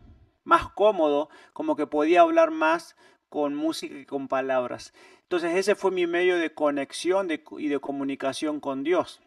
más 0.45 0.69
cómodo, 0.71 1.29
como 1.53 1.75
que 1.75 1.87
podía 1.87 2.21
hablar 2.21 2.51
más 2.51 2.97
con 3.29 3.55
música 3.55 3.97
y 3.97 4.05
con 4.05 4.29
palabras. 4.29 4.93
Entonces 5.23 5.55
ese 5.55 5.77
fue 5.77 5.93
mi 5.93 6.07
medio 6.07 6.37
de 6.39 6.53
conexión 6.53 7.29
y 7.31 7.69
de 7.69 7.79
comunicación 7.79 8.61
con 8.61 8.83
Dios. 8.83 9.23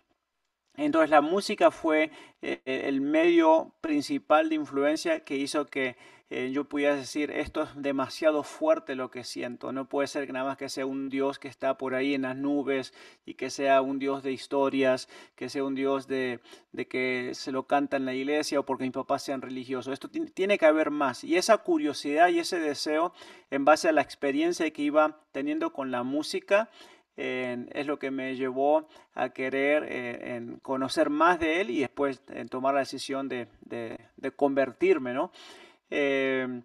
Entonces 0.75 1.09
la 1.09 1.21
música 1.21 1.71
fue 1.71 2.11
eh, 2.41 2.61
el 2.65 2.99
medio 2.99 3.73
principal 3.79 4.49
de 4.49 4.55
influencia 4.55 5.23
que 5.23 5.37
hizo 5.37 5.65
que 5.65 5.95
eh, 6.35 6.51
yo 6.51 6.63
pudiera 6.63 6.95
decir, 6.95 7.29
esto 7.29 7.61
es 7.61 7.69
demasiado 7.75 8.41
fuerte 8.41 8.95
lo 8.95 9.11
que 9.11 9.23
siento. 9.23 9.71
No 9.71 9.87
puede 9.87 10.07
ser 10.07 10.25
que 10.25 10.33
nada 10.33 10.45
más 10.45 10.57
que 10.57 10.67
sea 10.67 10.83
un 10.83 11.09
Dios 11.09 11.37
que 11.37 11.47
está 11.47 11.77
por 11.77 11.93
ahí 11.93 12.15
en 12.15 12.23
las 12.23 12.35
nubes 12.35 12.91
y 13.23 13.35
que 13.35 13.51
sea 13.51 13.81
un 13.81 13.99
Dios 13.99 14.23
de 14.23 14.31
historias, 14.31 15.09
que 15.35 15.47
sea 15.47 15.63
un 15.63 15.75
Dios 15.75 16.07
de, 16.07 16.39
que 16.89 17.31
se 17.35 17.51
lo 17.51 17.67
canta 17.67 17.97
en 17.97 18.05
la 18.05 18.15
iglesia 18.15 18.59
o 18.59 18.65
porque 18.65 18.85
mis 18.85 18.93
papás 18.93 19.21
sean 19.21 19.43
religiosos. 19.43 19.93
Esto 19.93 20.09
tiene 20.09 20.57
que 20.57 20.65
haber 20.65 20.89
más. 20.89 21.23
Y 21.23 21.37
esa 21.37 21.59
curiosidad 21.59 22.29
y 22.29 22.39
ese 22.39 22.59
deseo 22.59 23.13
en 23.51 23.63
base 23.63 23.89
a 23.89 23.91
la 23.91 24.01
experiencia 24.01 24.71
que 24.71 24.81
iba 24.81 25.19
teniendo 25.33 25.71
con 25.71 25.91
la 25.91 26.01
música, 26.01 26.71
es 27.15 27.85
lo 27.85 27.99
que 27.99 28.09
me 28.09 28.35
llevó 28.35 28.87
a 29.13 29.29
querer 29.29 29.83
eh, 29.83 30.35
en 30.35 30.57
conocer 30.63 31.11
más 31.11 31.39
de 31.39 31.61
él 31.61 31.69
y 31.69 31.81
después 31.81 32.23
en 32.29 32.49
tomar 32.49 32.73
la 32.73 32.79
decisión 32.79 33.29
de, 33.29 33.47
de, 33.61 33.99
de 34.17 34.31
convertirme, 34.31 35.13
¿no? 35.13 35.31
Eh, 35.95 36.61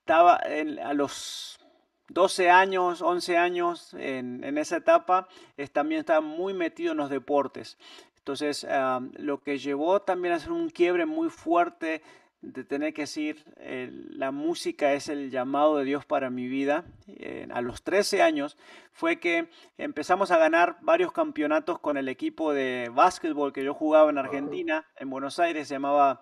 estaba 0.00 0.34
a 0.34 0.94
los 0.94 1.60
12 2.08 2.50
años, 2.50 3.02
11 3.02 3.36
años 3.38 3.94
en, 3.94 4.58
esa 4.58 4.78
etapa, 4.78 5.28
también 5.72 6.00
estaba 6.00 6.20
muy 6.20 6.54
metido 6.54 6.90
en 6.90 6.98
los 6.98 7.08
deportes. 7.08 7.78
Entonces, 8.18 8.66
ah, 8.68 9.00
lo 9.14 9.42
que 9.42 9.58
llevó 9.58 10.02
también 10.02 10.34
a 10.34 10.38
hacer 10.38 10.50
un 10.50 10.70
quiebre 10.70 11.06
muy 11.06 11.30
fuerte 11.30 12.02
de 12.42 12.64
tener 12.64 12.92
que 12.92 13.02
decir, 13.02 13.42
la 14.10 14.30
música 14.30 14.92
es 14.92 15.08
el 15.08 15.30
llamado 15.30 15.78
de 15.78 15.84
Dios 15.84 16.04
para 16.04 16.28
mi 16.28 16.46
vida, 16.46 16.84
a 17.50 17.62
los 17.62 17.82
13 17.82 18.20
años, 18.20 18.58
fue 18.92 19.18
que 19.18 19.48
empezamos 19.78 20.30
a 20.30 20.36
ganar 20.36 20.76
varios 20.82 21.10
campeonatos 21.12 21.78
con 21.78 21.96
el 21.96 22.08
equipo 22.08 22.52
de 22.52 22.90
básquetbol 22.92 23.54
que 23.54 23.64
yo 23.64 23.72
jugaba 23.72 24.10
en 24.10 24.18
Argentina, 24.18 24.84
en 24.96 25.08
Buenos 25.08 25.38
Aires, 25.38 25.68
se 25.68 25.76
llamaba 25.76 26.20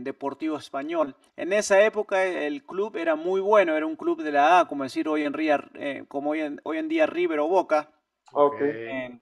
Deportivo 0.00 0.56
Español. 0.56 1.14
En 1.36 1.52
esa 1.52 1.80
época 1.82 2.24
el 2.24 2.64
club 2.64 2.96
era 2.96 3.14
muy 3.14 3.40
bueno, 3.40 3.76
era 3.76 3.86
un 3.86 3.96
club 3.96 4.22
de 4.22 4.32
la 4.32 4.60
A, 4.60 4.68
como 4.68 4.84
decir 4.84 5.08
hoy 5.08 5.24
en 5.24 5.32
día, 5.32 5.64
eh, 5.74 6.04
como 6.08 6.30
hoy 6.30 6.40
en, 6.40 6.60
hoy 6.64 6.78
en, 6.78 6.88
día 6.88 7.06
River 7.06 7.40
o 7.40 7.48
Boca. 7.48 7.90
Okay. 8.32 9.20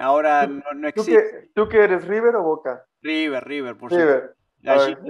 ahora 0.00 0.46
no, 0.46 0.88
existe. 0.88 1.50
¿Tú 1.54 1.68
que, 1.68 1.78
eres 1.78 2.06
River 2.06 2.36
o 2.36 2.42
Boca? 2.42 2.86
River, 3.02 3.44
River, 3.44 3.76
por 3.76 3.92
River. 3.92 4.34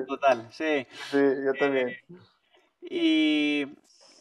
total, 0.06 0.48
sí. 0.50 0.86
Sí, 1.10 1.18
yo 1.44 1.52
también. 1.58 1.96
y, 2.82 3.66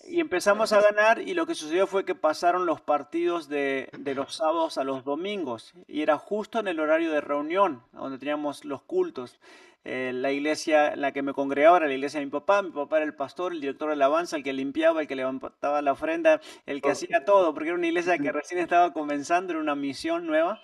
y, 0.05 0.19
empezamos 0.19 0.73
a 0.73 0.81
ganar 0.81 1.19
y 1.19 1.33
lo 1.33 1.45
que 1.45 1.55
sucedió 1.55 1.87
fue 1.87 2.05
que 2.05 2.15
pasaron 2.15 2.65
los 2.65 2.81
partidos 2.81 3.49
de, 3.49 3.89
de, 3.97 4.15
los 4.15 4.35
sábados 4.35 4.77
a 4.77 4.83
los 4.83 5.03
domingos 5.03 5.73
y 5.87 6.01
era 6.01 6.17
justo 6.17 6.59
en 6.59 6.67
el 6.67 6.79
horario 6.79 7.11
de 7.11 7.21
reunión 7.21 7.83
donde 7.91 8.17
teníamos 8.17 8.65
los 8.65 8.81
cultos. 8.83 9.39
Eh, 9.87 10.11
la 10.13 10.31
iglesia 10.31 10.93
en 10.93 11.01
la 11.01 11.11
que 11.11 11.21
me 11.21 11.33
congregaba 11.33 11.77
era 11.77 11.87
la 11.87 11.93
iglesia 11.93 12.19
de 12.19 12.25
mi 12.25 12.31
papá, 12.31 12.63
mi 12.63 12.71
papá 12.71 12.97
era 12.97 13.05
el 13.05 13.13
pastor, 13.13 13.53
el 13.53 13.61
director 13.61 13.87
de 13.87 13.93
alabanza, 13.93 14.35
el 14.35 14.43
que 14.43 14.51
limpiaba, 14.51 15.01
el 15.01 15.07
que 15.07 15.15
levantaba 15.15 15.79
la 15.83 15.91
ofrenda, 15.91 16.41
el 16.65 16.81
que 16.81 16.89
hacía 16.89 17.23
todo, 17.23 17.53
porque 17.53 17.69
era 17.69 17.77
una 17.77 17.85
iglesia 17.85 18.17
que 18.17 18.31
recién 18.31 18.59
estaba 18.59 18.93
comenzando, 18.93 19.53
era 19.53 19.61
una 19.61 19.75
misión 19.75 20.25
nueva. 20.25 20.59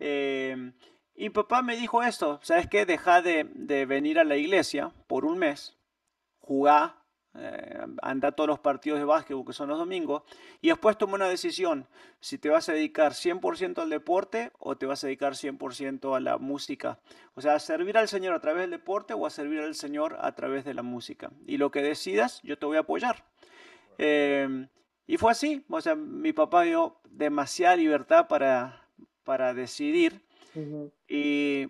Eh, 0.00 0.72
y 1.14 1.30
papá 1.30 1.62
me 1.62 1.76
dijo 1.76 2.02
esto, 2.02 2.40
¿sabes 2.42 2.68
qué? 2.68 2.84
Deja 2.84 3.22
de, 3.22 3.48
de 3.54 3.86
venir 3.86 4.18
a 4.18 4.24
la 4.24 4.36
iglesia 4.36 4.92
por 5.06 5.24
un 5.24 5.38
mes, 5.38 5.78
jugá 6.38 6.98
eh, 7.34 7.86
anda 8.02 8.32
todos 8.32 8.48
los 8.48 8.58
partidos 8.58 8.98
de 8.98 9.04
básquetbol 9.04 9.44
que 9.44 9.52
son 9.52 9.68
los 9.68 9.78
domingos, 9.78 10.22
y 10.60 10.68
después 10.68 10.96
toma 10.96 11.14
una 11.14 11.28
decisión 11.28 11.86
si 12.20 12.38
te 12.38 12.48
vas 12.48 12.68
a 12.68 12.72
dedicar 12.72 13.12
100% 13.12 13.78
al 13.78 13.90
deporte 13.90 14.50
o 14.58 14.76
te 14.76 14.86
vas 14.86 15.04
a 15.04 15.06
dedicar 15.06 15.34
100% 15.34 16.16
a 16.16 16.20
la 16.20 16.38
música. 16.38 16.98
O 17.34 17.40
sea, 17.40 17.54
a 17.54 17.58
servir 17.58 17.96
al 17.96 18.08
Señor 18.08 18.34
a 18.34 18.40
través 18.40 18.62
del 18.62 18.70
deporte 18.70 19.14
o 19.14 19.26
a 19.26 19.30
servir 19.30 19.60
al 19.60 19.74
Señor 19.74 20.16
a 20.20 20.32
través 20.34 20.64
de 20.64 20.74
la 20.74 20.82
música. 20.82 21.30
Y 21.46 21.58
lo 21.58 21.70
que 21.70 21.82
decidas, 21.82 22.40
yo 22.42 22.58
te 22.58 22.66
voy 22.66 22.76
a 22.76 22.80
apoyar. 22.80 23.24
Em, 23.98 24.68
y 25.06 25.16
fue 25.16 25.32
así, 25.32 25.64
o 25.68 25.80
sea, 25.80 25.94
mi 25.94 26.32
papá 26.32 26.62
dio 26.62 26.96
demasiada 27.10 27.76
libertad 27.76 28.28
para, 28.28 28.84
para 29.24 29.54
decidir. 29.54 30.22
Y 31.06 31.66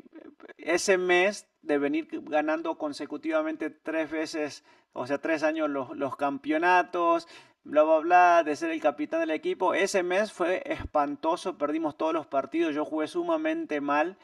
ese 0.56 0.98
mes 0.98 1.46
de 1.62 1.78
venir 1.78 2.08
ganando 2.22 2.78
consecutivamente 2.78 3.70
tres 3.70 4.10
veces 4.10 4.64
o 4.98 5.06
sea, 5.06 5.18
tres 5.18 5.42
años 5.42 5.70
los, 5.70 5.96
los 5.96 6.16
campeonatos, 6.16 7.28
bla, 7.64 7.82
bla, 7.82 7.98
bla, 7.98 8.42
de 8.44 8.56
ser 8.56 8.70
el 8.70 8.80
capitán 8.80 9.20
del 9.20 9.30
equipo. 9.30 9.74
Ese 9.74 10.02
mes 10.02 10.32
fue 10.32 10.62
espantoso, 10.66 11.56
perdimos 11.56 11.96
todos 11.96 12.12
los 12.12 12.26
partidos, 12.26 12.74
yo 12.74 12.84
jugué 12.84 13.06
sumamente 13.06 13.80
mal 13.80 14.18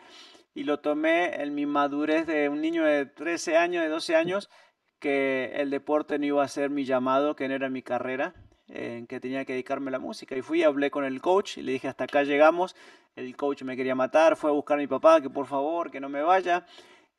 y 0.54 0.64
lo 0.64 0.80
tomé 0.80 1.42
en 1.42 1.54
mi 1.54 1.66
madurez 1.66 2.26
de 2.26 2.48
un 2.48 2.60
niño 2.60 2.84
de 2.84 3.06
13 3.06 3.56
años, 3.56 3.82
de 3.82 3.88
12 3.88 4.16
años, 4.16 4.50
que 4.98 5.52
el 5.56 5.70
deporte 5.70 6.18
no 6.18 6.26
iba 6.26 6.42
a 6.42 6.48
ser 6.48 6.70
mi 6.70 6.84
llamado, 6.84 7.36
que 7.36 7.48
no 7.48 7.54
era 7.54 7.68
mi 7.68 7.82
carrera, 7.82 8.34
en 8.68 9.06
que 9.06 9.20
tenía 9.20 9.44
que 9.44 9.52
dedicarme 9.52 9.88
a 9.88 9.92
la 9.92 9.98
música. 9.98 10.36
Y 10.36 10.42
fui, 10.42 10.62
hablé 10.62 10.90
con 10.90 11.04
el 11.04 11.20
coach 11.20 11.58
y 11.58 11.62
le 11.62 11.72
dije, 11.72 11.88
hasta 11.88 12.04
acá 12.04 12.22
llegamos. 12.22 12.74
El 13.16 13.36
coach 13.36 13.62
me 13.62 13.76
quería 13.76 13.94
matar, 13.94 14.36
fue 14.36 14.50
a 14.50 14.52
buscar 14.52 14.78
a 14.78 14.80
mi 14.80 14.86
papá, 14.86 15.20
que 15.20 15.30
por 15.30 15.46
favor, 15.46 15.90
que 15.90 16.00
no 16.00 16.08
me 16.08 16.22
vaya. 16.22 16.66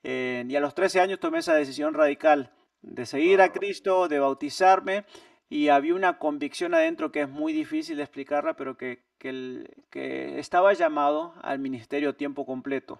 Eh, 0.04 0.44
y 0.48 0.56
a 0.56 0.60
los 0.60 0.76
13 0.76 1.02
años 1.02 1.20
tomé 1.20 1.40
esa 1.40 1.56
decisión 1.56 1.94
radical 1.94 2.52
de 2.82 3.06
seguir 3.06 3.42
a 3.42 3.52
Cristo, 3.52 4.08
de 4.08 4.20
bautizarme, 4.20 5.06
y 5.50 5.70
había 5.70 5.96
una 5.96 6.18
convicción 6.20 6.74
adentro 6.74 7.12
que 7.12 7.22
es 7.22 7.30
muy 7.30 7.54
difícil 7.54 7.98
de 7.98 8.04
explicarla, 8.04 8.56
pero 8.56 8.78
que, 8.78 9.04
que, 9.18 9.68
que 9.90 10.40
estaba 10.40 10.74
llamado 10.74 11.34
al 11.42 11.60
ministerio 11.60 12.10
a 12.10 12.14
tiempo 12.14 12.46
completo. 12.46 13.00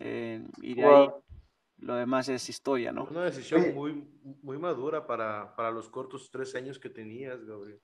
Eh, 0.00 0.42
y 0.62 0.74
de 0.74 0.84
ahí 0.84 1.08
lo 1.78 1.94
demás 1.94 2.28
es 2.28 2.48
historia, 2.48 2.92
¿no? 2.92 3.04
Una 3.04 3.24
decisión 3.24 3.74
muy, 3.74 4.06
muy 4.42 4.58
madura 4.58 5.06
para, 5.06 5.54
para 5.56 5.70
los 5.70 5.88
cortos 5.88 6.30
tres 6.30 6.54
años 6.54 6.78
que 6.78 6.90
tenías, 6.90 7.44
Gabriel. 7.44 7.80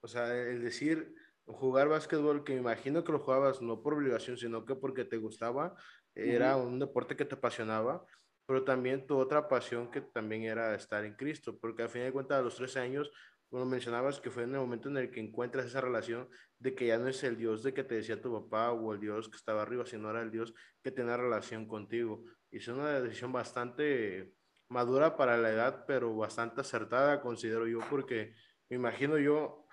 O 0.00 0.08
sea, 0.08 0.34
el 0.34 0.62
decir, 0.62 1.14
jugar 1.44 1.88
básquetbol, 1.88 2.44
que 2.44 2.54
me 2.54 2.60
imagino 2.60 3.04
que 3.04 3.12
lo 3.12 3.18
jugabas 3.18 3.60
no 3.60 3.82
por 3.82 3.94
obligación, 3.94 4.36
sino 4.36 4.64
que 4.64 4.74
porque 4.74 5.04
te 5.04 5.16
gustaba, 5.16 5.74
era 6.14 6.56
un 6.56 6.78
deporte 6.78 7.16
que 7.16 7.24
te 7.24 7.34
apasionaba 7.34 8.04
pero 8.46 8.64
también 8.64 9.06
tu 9.06 9.16
otra 9.16 9.48
pasión 9.48 9.90
que 9.90 10.00
también 10.00 10.42
era 10.42 10.74
estar 10.74 11.04
en 11.04 11.14
Cristo, 11.14 11.58
porque 11.58 11.82
al 11.82 11.88
fin 11.88 12.02
de 12.02 12.12
cuentas 12.12 12.38
a 12.38 12.42
los 12.42 12.56
13 12.56 12.80
años, 12.80 13.10
como 13.48 13.64
mencionabas 13.66 14.20
que 14.20 14.30
fue 14.30 14.44
en 14.44 14.54
el 14.54 14.60
momento 14.60 14.88
en 14.88 14.96
el 14.96 15.10
que 15.10 15.20
encuentras 15.20 15.66
esa 15.66 15.80
relación 15.80 16.28
de 16.58 16.74
que 16.74 16.86
ya 16.86 16.98
no 16.98 17.08
es 17.08 17.22
el 17.22 17.36
Dios 17.36 17.62
de 17.62 17.74
que 17.74 17.84
te 17.84 17.96
decía 17.96 18.20
tu 18.20 18.32
papá 18.32 18.72
o 18.72 18.92
el 18.94 19.00
Dios 19.00 19.28
que 19.28 19.36
estaba 19.36 19.62
arriba, 19.62 19.86
sino 19.86 20.10
era 20.10 20.22
el 20.22 20.30
Dios 20.30 20.54
que 20.82 20.90
tenía 20.90 21.16
relación 21.16 21.66
contigo. 21.66 22.24
Es 22.52 22.68
una 22.68 23.00
decisión 23.00 23.32
bastante 23.32 24.34
madura 24.68 25.16
para 25.16 25.38
la 25.38 25.50
edad, 25.50 25.84
pero 25.86 26.14
bastante 26.14 26.60
acertada, 26.60 27.20
considero 27.20 27.66
yo, 27.66 27.80
porque 27.90 28.34
me 28.68 28.76
imagino 28.76 29.18
yo, 29.18 29.66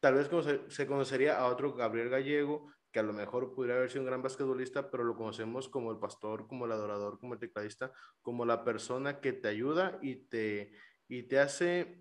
tal 0.00 0.14
vez 0.14 0.30
se 0.68 0.86
conocería 0.86 1.38
a 1.38 1.46
otro 1.46 1.74
Gabriel 1.74 2.10
Gallego, 2.10 2.70
que 2.92 3.00
a 3.00 3.02
lo 3.02 3.12
mejor 3.12 3.54
pudiera 3.54 3.76
haber 3.76 3.90
sido 3.90 4.02
un 4.02 4.06
gran 4.06 4.22
basquetbolista, 4.22 4.90
pero 4.90 5.04
lo 5.04 5.16
conocemos 5.16 5.68
como 5.68 5.90
el 5.90 5.98
pastor, 5.98 6.46
como 6.46 6.66
el 6.66 6.72
adorador, 6.72 7.18
como 7.18 7.34
el 7.34 7.40
tecladista, 7.40 7.92
como 8.22 8.44
la 8.44 8.64
persona 8.64 9.20
que 9.20 9.32
te 9.32 9.48
ayuda 9.48 9.98
y 10.02 10.16
te, 10.26 10.72
y 11.08 11.24
te 11.24 11.38
hace 11.38 11.98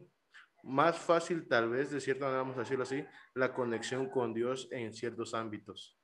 más 0.64 0.98
fácil, 0.98 1.48
tal 1.48 1.70
vez, 1.70 1.92
de 1.92 2.02
cierta 2.02 2.26
manera, 2.26 2.42
vamos 2.42 2.58
a 2.58 2.62
decirlo 2.62 2.84
así, 2.84 3.06
la 3.34 3.54
conexión 3.54 4.10
con 4.10 4.34
Dios 4.34 4.68
en 4.72 4.94
ciertos 4.94 5.34
ámbitos. 5.34 5.98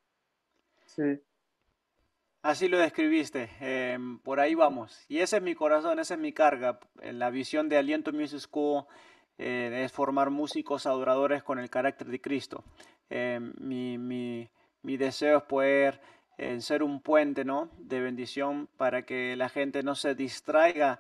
Sí. 0.85 1.21
Así 2.43 2.67
lo 2.67 2.77
describiste, 2.77 3.49
em, 3.61 4.19
por 4.19 4.41
ahí 4.41 4.53
vamos. 4.53 5.05
Y 5.07 5.19
ese 5.19 5.37
es 5.37 5.41
mi 5.41 5.55
corazón, 5.55 5.99
esa 5.99 6.15
es 6.15 6.19
mi 6.19 6.33
carga. 6.33 6.77
La 7.01 7.29
visión 7.29 7.69
de 7.69 7.77
Aliento 7.77 8.11
Music 8.11 8.39
School 8.39 8.83
eh, 9.37 9.83
es 9.85 9.93
formar 9.93 10.29
músicos 10.29 10.85
adoradores 10.85 11.41
con 11.41 11.57
el 11.57 11.69
carácter 11.69 12.07
de 12.07 12.19
Cristo. 12.19 12.65
Em, 13.09 13.53
mi, 13.59 13.97
mi, 13.97 14.49
mi 14.81 14.97
deseo 14.97 15.37
es 15.37 15.43
poder 15.43 16.01
eh, 16.37 16.59
ser 16.59 16.83
un 16.83 16.99
puente 16.99 17.45
¿no? 17.45 17.69
de 17.77 18.01
bendición 18.01 18.67
para 18.75 19.03
que 19.05 19.37
la 19.37 19.47
gente 19.47 19.81
no 19.81 19.95
se 19.95 20.13
distraiga 20.13 20.99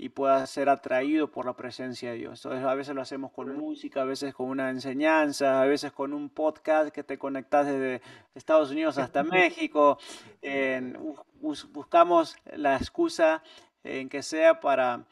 y 0.00 0.10
pueda 0.10 0.46
ser 0.46 0.68
atraído 0.68 1.28
por 1.28 1.44
la 1.44 1.54
presencia 1.54 2.12
de 2.12 2.18
Dios. 2.18 2.44
Entonces, 2.44 2.64
a 2.64 2.74
veces 2.74 2.94
lo 2.94 3.02
hacemos 3.02 3.32
con 3.32 3.54
música, 3.58 4.02
a 4.02 4.04
veces 4.04 4.32
con 4.32 4.48
una 4.48 4.70
enseñanza, 4.70 5.60
a 5.60 5.66
veces 5.66 5.90
con 5.90 6.14
un 6.14 6.30
podcast 6.30 6.94
que 6.94 7.02
te 7.02 7.18
conectas 7.18 7.66
desde 7.66 8.00
Estados 8.32 8.70
Unidos 8.70 8.96
hasta 8.96 9.24
México. 9.24 9.98
buscamos 11.40 12.36
la 12.46 12.76
excusa 12.76 13.42
en 13.82 14.08
que 14.08 14.22
sea 14.22 14.60
para 14.60 15.04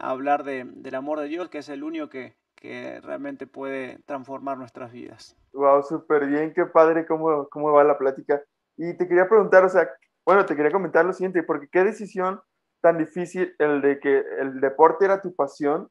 hablar 0.00 0.44
del 0.44 0.94
amor 0.94 1.18
de 1.18 1.26
Dios, 1.26 1.48
que 1.48 1.58
es 1.58 1.68
el 1.68 1.82
único 1.82 2.08
que, 2.08 2.36
que 2.54 3.00
realmente 3.00 3.48
puede 3.48 3.98
transformar 4.06 4.56
nuestras 4.56 4.92
vidas. 4.92 5.36
Wow, 5.52 5.82
súper 5.82 6.26
bien, 6.26 6.54
qué 6.54 6.64
padre 6.64 7.06
cómo, 7.06 7.48
cómo 7.48 7.72
va 7.72 7.82
la 7.82 7.98
plática. 7.98 8.40
Y 8.76 8.96
te 8.96 9.08
quería 9.08 9.28
preguntar, 9.28 9.64
o 9.64 9.68
sea, 9.68 9.90
bueno, 10.24 10.46
te 10.46 10.54
quería 10.54 10.70
comentar 10.70 11.04
lo 11.04 11.12
siguiente, 11.12 11.42
porque 11.42 11.68
qué 11.68 11.82
decisión 11.82 12.40
tan 12.82 12.98
difícil 12.98 13.54
el 13.58 13.80
de 13.80 13.98
que 14.00 14.24
el 14.40 14.60
deporte 14.60 15.06
era 15.06 15.22
tu 15.22 15.34
pasión 15.34 15.88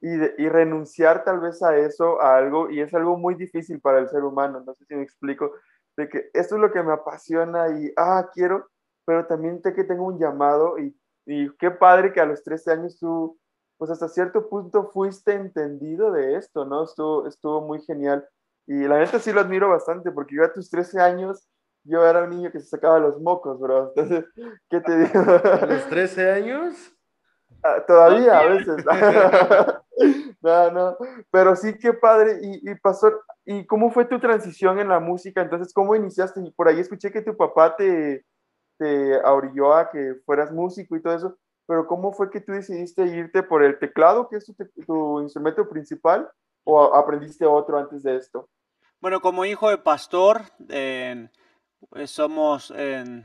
y, 0.00 0.10
y, 0.10 0.48
renunciar 0.48 1.24
tal 1.24 1.40
vez 1.40 1.62
a 1.62 1.76
eso, 1.76 2.20
a 2.20 2.36
algo, 2.36 2.70
y 2.70 2.80
es 2.80 2.92
algo 2.94 3.16
muy 3.16 3.34
difícil 3.34 3.80
para 3.80 3.98
el 3.98 4.08
ser 4.08 4.22
humano, 4.22 4.62
no 4.64 4.74
sé 4.74 4.84
si 4.84 4.94
me 4.94 5.02
explico, 5.02 5.52
de 5.96 6.08
que 6.08 6.30
esto 6.34 6.56
es 6.56 6.60
lo 6.60 6.70
que 6.70 6.82
me 6.82 6.92
apasiona 6.92 7.68
y, 7.80 7.92
ah, 7.96 8.28
quiero, 8.32 8.68
pero 9.06 9.26
también 9.26 9.62
sé 9.62 9.74
que 9.74 9.84
tengo 9.84 10.04
un 10.04 10.18
llamado 10.18 10.78
y, 10.78 10.94
y 11.24 11.50
qué 11.56 11.70
padre 11.70 12.12
que 12.12 12.20
a 12.20 12.26
los 12.26 12.42
13 12.42 12.72
años 12.72 12.98
tú, 12.98 13.38
pues 13.78 13.90
hasta 13.90 14.08
cierto 14.08 14.48
punto 14.48 14.90
fuiste 14.90 15.32
entendido 15.32 16.12
de 16.12 16.36
esto, 16.36 16.64
¿no? 16.66 16.84
Estuvo, 16.84 17.26
estuvo 17.26 17.60
muy 17.62 17.80
genial. 17.82 18.28
Y 18.66 18.86
la 18.86 18.98
neta 18.98 19.18
sí 19.18 19.32
lo 19.32 19.40
admiro 19.40 19.68
bastante, 19.68 20.10
porque 20.10 20.36
yo 20.36 20.44
a 20.44 20.52
tus 20.52 20.68
13 20.70 21.00
años 21.00 21.48
yo 21.86 22.06
era 22.06 22.24
un 22.24 22.30
niño 22.30 22.50
que 22.50 22.60
se 22.60 22.66
sacaba 22.66 22.98
los 22.98 23.20
mocos, 23.20 23.58
bro. 23.58 23.92
Entonces, 23.94 24.24
¿qué 24.68 24.80
te 24.80 24.98
digo? 24.98 25.20
¿A 25.20 25.66
los 25.66 25.88
13 25.88 26.30
años? 26.30 26.92
Ah, 27.62 27.82
todavía, 27.86 28.38
a 28.38 28.46
veces. 28.46 28.84
no, 30.42 30.70
no. 30.70 30.96
Pero 31.30 31.56
sí, 31.56 31.78
qué 31.78 31.92
padre. 31.92 32.38
Y, 32.42 32.70
y, 32.70 32.74
Pastor, 32.76 33.22
¿y 33.44 33.66
cómo 33.66 33.90
fue 33.90 34.04
tu 34.04 34.18
transición 34.18 34.78
en 34.78 34.88
la 34.88 35.00
música? 35.00 35.40
Entonces, 35.42 35.72
¿cómo 35.72 35.94
iniciaste? 35.94 36.40
Y 36.40 36.50
por 36.50 36.68
ahí 36.68 36.80
escuché 36.80 37.10
que 37.10 37.22
tu 37.22 37.36
papá 37.36 37.76
te, 37.76 38.24
te 38.78 39.18
orilló 39.24 39.74
a 39.74 39.90
que 39.90 40.16
fueras 40.24 40.52
músico 40.52 40.96
y 40.96 41.02
todo 41.02 41.14
eso. 41.14 41.38
Pero 41.66 41.86
¿cómo 41.86 42.12
fue 42.12 42.30
que 42.30 42.40
tú 42.40 42.52
decidiste 42.52 43.06
irte 43.06 43.42
por 43.42 43.62
el 43.62 43.78
teclado, 43.78 44.28
que 44.28 44.36
es 44.36 44.46
tu, 44.46 44.54
tu 44.86 45.20
instrumento 45.20 45.68
principal, 45.68 46.28
o 46.64 46.94
aprendiste 46.94 47.44
otro 47.44 47.78
antes 47.78 48.02
de 48.02 48.16
esto? 48.16 48.48
Bueno, 49.00 49.20
como 49.20 49.44
hijo 49.44 49.68
de 49.68 49.78
pastor, 49.78 50.42
eh, 50.68 51.28
somos 52.06 52.70
en, 52.70 53.24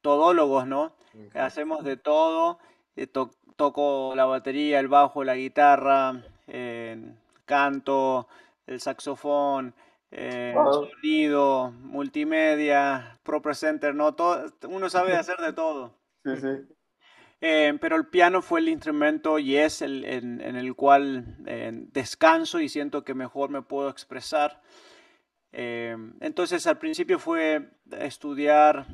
todólogos, 0.00 0.66
¿no? 0.66 0.94
Hacemos 1.34 1.84
de 1.84 1.96
todo. 1.96 2.58
Eh, 2.96 3.06
toco 3.06 4.12
la 4.14 4.24
batería, 4.24 4.80
el 4.80 4.88
bajo, 4.88 5.24
la 5.24 5.36
guitarra, 5.36 6.22
canto, 7.44 8.28
el 8.66 8.80
saxofón, 8.80 9.74
sonido, 10.10 11.72
multimedia, 11.72 13.18
Pro 13.22 13.42
Presenter, 13.42 13.94
¿no? 13.94 14.14
Todo, 14.14 14.46
uno 14.68 14.88
sabe 14.88 15.14
hacer 15.16 15.38
de 15.38 15.52
todo. 15.52 15.98
Sí, 16.22 16.36
sí. 16.36 16.74
Eh, 17.40 17.78
pero 17.80 17.96
el 17.96 18.06
piano 18.06 18.42
fue 18.42 18.60
el 18.60 18.68
instrumento 18.68 19.38
y 19.38 19.56
es 19.56 19.80
el 19.80 20.04
en, 20.04 20.40
el 20.42 20.74
cual 20.74 21.36
descanso 21.92 22.60
y 22.60 22.68
siento 22.68 23.02
que 23.02 23.14
mejor 23.14 23.50
me 23.50 23.62
puedo 23.62 23.88
expresar. 23.88 24.60
Eh, 25.52 25.96
entonces 26.20 26.66
al 26.66 26.78
principio 26.78 27.18
fue 27.18 27.70
estudiar 27.98 28.86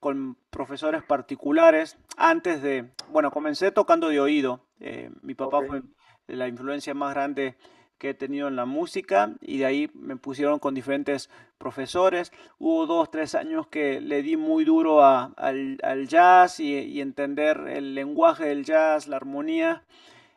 con 0.00 0.36
profesores 0.50 1.02
particulares. 1.02 1.98
Antes 2.16 2.62
de, 2.62 2.90
bueno, 3.10 3.30
comencé 3.30 3.70
tocando 3.72 4.08
de 4.08 4.20
oído. 4.20 4.64
Eh, 4.80 5.10
mi 5.22 5.34
papá 5.34 5.60
fue 5.66 5.82
la 6.26 6.48
influencia 6.48 6.94
más 6.94 7.14
grande 7.14 7.56
que 7.98 8.10
he 8.10 8.14
tenido 8.14 8.46
en 8.46 8.54
la 8.54 8.64
música 8.64 9.34
y 9.40 9.58
de 9.58 9.66
ahí 9.66 9.90
me 9.94 10.16
pusieron 10.16 10.60
con 10.60 10.74
diferentes 10.74 11.30
profesores. 11.58 12.32
Hubo 12.58 12.86
dos, 12.86 13.10
tres 13.10 13.34
años 13.34 13.66
que 13.66 14.00
le 14.00 14.22
di 14.22 14.36
muy 14.36 14.64
duro 14.64 15.04
al, 15.04 16.06
jazz 16.06 16.60
y, 16.60 17.00
entender 17.00 17.58
el 17.68 17.94
lenguaje 17.94 18.46
del 18.46 18.64
jazz, 18.64 19.08
la 19.08 19.16
armonía. 19.16 19.82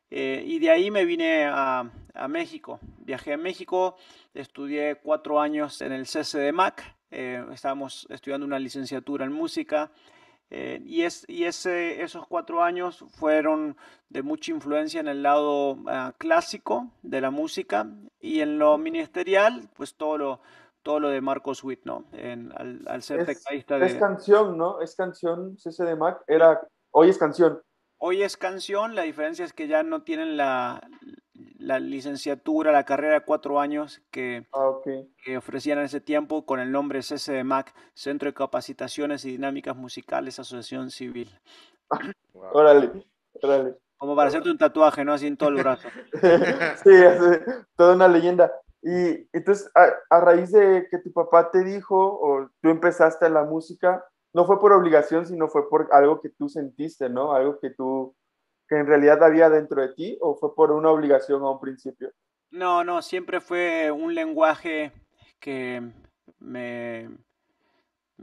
Eh, 0.10 0.44
y 0.46 0.60
de 0.60 0.72
ahí 0.72 0.92
me 0.92 1.06
vine 1.06 1.46
a, 1.46 1.90
México. 2.28 2.80
Viajé 3.00 3.34
a 3.34 3.38
México, 3.38 3.96
estudié 4.34 4.96
cuatro 4.96 5.40
años 5.40 5.82
en 5.82 5.92
el 5.92 6.06
CCDMAC, 6.06 6.84
eh, 7.12 7.46
estábamos 7.52 8.08
estudiando 8.10 8.46
una 8.46 8.60
licenciatura 8.60 9.26
en 9.26 9.32
música. 9.32 9.92
Eh, 10.54 10.82
y 10.86 11.04
es, 11.04 11.24
y 11.30 11.46
ese, 11.46 12.02
esos 12.04 12.28
cuatro 12.28 12.62
años 12.62 13.06
fueron 13.18 13.78
de 14.10 14.22
mucha 14.22 14.52
influencia 14.52 15.00
en 15.00 15.08
el 15.08 15.24
lado 15.24 15.78
ah, 15.88 16.14
clásico 16.18 16.92
de 17.04 17.22
la 17.22 17.32
música 17.32 17.88
y 18.20 18.42
en 18.42 18.60
lo 18.60 18.78
ministerial, 18.78 19.70
pues 19.74 19.96
todo 19.96 20.18
lo, 20.18 20.42
todo 20.84 21.00
lo 21.00 21.10
de 21.10 21.22
Marcos 21.22 21.64
Witt, 21.64 21.86
¿no? 21.86 22.04
al, 22.12 23.02
ser 23.02 23.22
es, 23.22 23.28
de... 23.28 23.86
Es 23.86 23.96
canción, 23.96 24.58
¿no? 24.58 24.82
Es 24.82 24.96
canción, 24.96 25.56
CCDMAC, 25.56 26.24
era... 26.28 26.68
Hoy 26.92 27.08
es 27.08 27.18
canción. 27.18 27.62
Hoy 27.98 28.24
es 28.24 28.36
canción, 28.36 28.94
la 28.94 29.04
diferencia 29.04 29.46
es 29.46 29.54
que 29.54 29.70
ya 29.70 29.84
no 29.84 30.02
tienen 30.02 30.36
la, 30.36 30.82
la 31.62 31.80
licenciatura, 31.80 32.72
la 32.72 32.86
carrera 32.86 33.16
de 33.16 33.22
cuatro 33.22 33.60
años 33.60 34.02
que, 34.12 34.48
ah, 34.54 34.72
que 35.24 35.38
ofrecían 35.38 35.80
en 35.80 35.86
ese 35.86 36.02
tiempo 36.02 36.46
con 36.46 36.60
el 36.60 36.72
nombre 36.72 37.02
CCDMAC, 37.02 37.74
Centro 37.94 38.30
de 38.30 38.34
Capacitaciones 38.34 39.26
y 39.26 39.32
Dinámicas 39.32 39.76
Musicales, 39.76 40.40
Asociación 40.40 40.90
Civil. 40.90 41.30
Órale, 42.34 42.92
órale. 43.42 43.76
Como 43.98 44.16
para 44.16 44.30
hacerte 44.30 44.50
un 44.50 44.58
tatuaje, 44.58 45.06
¿no? 45.06 45.14
Así 45.14 45.28
en 45.28 45.38
todo 45.38 45.50
el 45.50 45.56
brazo. 45.56 45.88
sí, 46.84 46.90
es 46.90 47.20
toda 47.76 47.94
una 47.94 48.08
leyenda. 48.08 48.52
Y 48.82 49.30
entonces, 49.32 49.70
a, 49.76 49.90
a, 50.10 50.22
raíz 50.22 50.52
de 50.52 50.88
que 50.90 50.98
tu 50.98 51.14
papá 51.14 51.52
te 51.52 51.64
dijo, 51.64 51.96
o 51.96 52.50
tú 52.62 52.70
empezaste 52.70 53.28
en 53.28 53.36
la 53.36 53.44
música, 53.44 54.04
no 54.34 54.46
fue 54.46 54.60
por 54.60 54.74
obligación, 54.74 55.28
sino 55.28 55.50
fue 55.50 55.70
por 55.70 55.90
algo 55.92 56.20
que 56.20 56.30
tú 56.30 56.50
sentiste, 56.50 57.10
¿no? 57.10 57.34
Algo 57.34 57.60
que 57.60 57.70
tú, 57.70 58.16
que 58.72 58.78
en 58.78 58.88
realidad 58.88 59.22
había 59.22 59.50
dentro 59.50 59.82
de 59.82 59.90
ti, 59.90 60.18
o 60.22 60.34
fue 60.34 60.56
por 60.56 60.72
una 60.72 60.90
obligación 60.90 61.42
a 61.42 61.50
un 61.50 61.60
principio? 61.60 62.14
No, 62.52 62.86
no, 62.86 63.02
siempre 63.02 63.42
fue 63.42 63.92
un 63.92 64.16
lenguaje 64.16 64.94
que 65.42 65.92
me, 66.40 67.10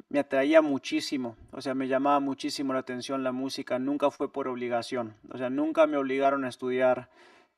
me 0.08 0.20
atraía 0.20 0.62
muchísimo, 0.62 1.36
o 1.52 1.60
sea, 1.60 1.74
me 1.74 1.86
llamaba 1.86 2.18
muchísimo 2.20 2.72
la 2.72 2.78
atención 2.78 3.22
la 3.22 3.32
música, 3.32 3.78
nunca 3.78 4.10
fue 4.10 4.32
por 4.32 4.48
obligación, 4.48 5.16
o 5.30 5.36
sea, 5.36 5.50
nunca 5.50 5.86
me 5.86 5.98
obligaron 5.98 6.46
a 6.46 6.48
estudiar 6.48 7.10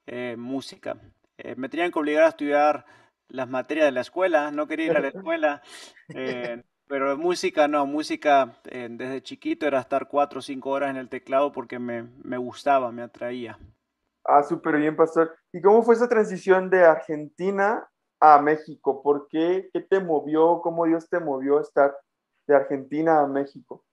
eh, 0.06 0.34
música. 0.36 0.96
Eh, 1.38 1.54
me 1.56 1.68
tenían 1.68 1.92
que 1.92 1.98
obligar 2.00 2.24
a 2.24 2.30
estudiar 2.30 2.86
las 3.28 3.48
materias 3.48 3.86
de 3.86 3.92
la 3.92 4.00
escuela, 4.00 4.50
no 4.50 4.66
quería 4.66 4.86
ir 4.86 4.96
a 4.96 5.00
la 5.00 5.08
escuela. 5.14 5.62
Eh, 6.08 6.64
pero 6.90 7.16
música 7.16 7.68
no, 7.68 7.86
música 7.86 8.60
eh, 8.64 8.88
desde 8.90 9.22
chiquito 9.22 9.64
era 9.64 9.78
estar 9.78 10.08
cuatro 10.08 10.40
o 10.40 10.42
cinco 10.42 10.70
horas 10.70 10.90
en 10.90 10.96
el 10.96 11.08
teclado 11.08 11.52
porque 11.52 11.78
me, 11.78 12.02
me 12.24 12.36
gustaba, 12.36 12.90
me 12.90 13.02
atraía. 13.02 13.56
Ah, 14.24 14.42
súper 14.42 14.76
bien, 14.76 14.96
pastor. 14.96 15.38
¿Y 15.52 15.62
cómo 15.62 15.84
fue 15.84 15.94
esa 15.94 16.08
transición 16.08 16.68
de 16.68 16.82
Argentina 16.82 17.88
a 18.18 18.42
México? 18.42 19.04
¿Por 19.04 19.28
qué? 19.28 19.70
¿Qué 19.72 19.82
te 19.82 20.00
movió? 20.00 20.60
¿Cómo 20.62 20.84
Dios 20.84 21.08
te 21.08 21.20
movió 21.20 21.58
a 21.58 21.62
estar 21.62 21.96
de 22.48 22.56
Argentina 22.56 23.20
a 23.20 23.26
México? 23.28 23.84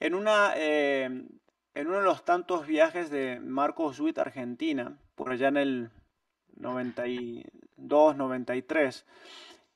En, 0.00 0.14
una, 0.14 0.54
eh, 0.56 1.04
en 1.04 1.86
uno 1.86 1.98
de 1.98 2.04
los 2.04 2.24
tantos 2.24 2.66
viajes 2.66 3.10
de 3.10 3.38
Marcos 3.38 4.00
Witt 4.00 4.16
a 4.16 4.22
Argentina, 4.22 4.98
por 5.14 5.30
allá 5.30 5.48
en 5.48 5.58
el 5.58 5.90
92, 6.56 8.16
93, 8.16 9.06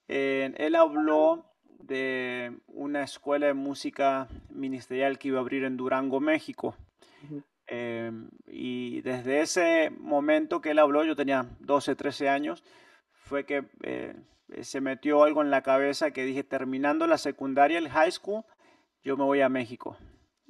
eh, 0.08 0.54
él 0.56 0.74
habló 0.76 1.44
de 1.78 2.58
una 2.66 3.02
escuela 3.02 3.46
de 3.46 3.54
música 3.54 4.28
ministerial 4.50 5.18
que 5.18 5.28
iba 5.28 5.38
a 5.38 5.40
abrir 5.40 5.64
en 5.64 5.76
Durango, 5.76 6.20
México. 6.20 6.76
Em, 7.66 8.30
y 8.46 9.00
desde 9.02 9.40
ese 9.40 9.90
momento 9.90 10.60
que 10.60 10.70
él 10.70 10.78
habló, 10.78 11.04
yo 11.04 11.16
tenía 11.16 11.46
12, 11.60 11.96
13 11.96 12.28
años, 12.28 12.64
fue 13.12 13.44
que 13.44 13.64
eh, 13.82 14.14
se 14.62 14.80
metió 14.80 15.22
algo 15.22 15.42
en 15.42 15.50
la 15.50 15.62
cabeza 15.62 16.10
que 16.10 16.24
dije, 16.24 16.44
terminando 16.44 17.06
la 17.06 17.18
secundaria, 17.18 17.78
el 17.78 17.90
high 17.90 18.10
school, 18.10 18.44
yo 19.02 19.16
me 19.16 19.24
voy 19.24 19.40
a 19.40 19.48
México. 19.48 19.96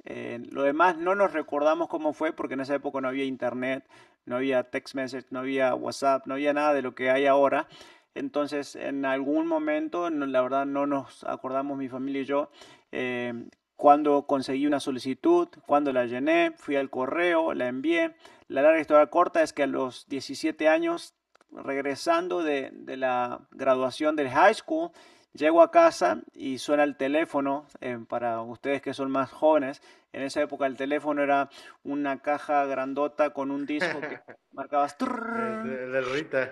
Eh, 0.05 0.39
lo 0.51 0.63
demás 0.63 0.97
no 0.97 1.13
nos 1.13 1.33
recordamos 1.33 1.89
cómo 1.89 2.13
fue 2.13 2.31
porque 2.31 2.53
en 2.53 2.61
esa 2.61 2.75
época 2.75 3.01
no 3.01 3.09
había 3.09 3.25
internet, 3.25 3.85
no 4.25 4.37
había 4.37 4.63
text 4.63 4.95
message, 4.95 5.27
no 5.29 5.39
había 5.39 5.75
WhatsApp, 5.75 6.25
no 6.25 6.35
había 6.35 6.53
nada 6.53 6.73
de 6.73 6.81
lo 6.81 6.95
que 6.95 7.09
hay 7.09 7.25
ahora. 7.25 7.67
Entonces, 8.15 8.75
en 8.75 9.05
algún 9.05 9.47
momento, 9.47 10.09
la 10.09 10.41
verdad 10.41 10.65
no 10.65 10.85
nos 10.87 11.23
acordamos 11.23 11.77
mi 11.77 11.89
familia 11.89 12.21
y 12.21 12.25
yo, 12.25 12.49
eh, 12.91 13.33
cuando 13.79 14.23
conseguí 14.23 14.67
una 14.67 14.81
solicitud, 14.81 15.47
cuando 15.65 15.93
la 15.93 16.05
llené, 16.05 16.51
fui 16.57 16.75
al 16.75 16.89
correo, 16.89 17.53
la 17.53 17.67
envié. 17.67 18.13
La 18.49 18.61
larga 18.61 18.81
historia 18.81 19.07
corta 19.07 19.41
es 19.41 19.53
que 19.53 19.63
a 19.63 19.67
los 19.67 20.05
17 20.09 20.67
años, 20.67 21.13
regresando 21.49 22.43
de, 22.43 22.73
la 22.97 23.47
graduación 23.51 24.17
del 24.17 24.29
high 24.31 24.53
school, 24.53 24.91
llego 25.31 25.61
a 25.61 25.71
casa 25.71 26.21
y 26.33 26.57
suena 26.57 26.83
el 26.83 26.97
teléfono, 26.97 27.67
eh, 27.79 27.97
para 28.07 28.41
ustedes 28.41 28.81
que 28.81 28.93
son 28.93 29.11
más 29.11 29.31
jóvenes, 29.31 29.81
en 30.11 30.23
esa 30.23 30.41
época 30.41 30.65
el 30.65 30.75
teléfono 30.75 31.23
era 31.23 31.49
una 31.83 32.21
caja 32.21 32.65
grandota 32.65 33.29
con 33.29 33.49
un 33.49 33.65
disco 33.65 34.01
que 34.01 34.19
marcabas... 34.51 34.97
De, 34.97 36.01
Rita. 36.01 36.51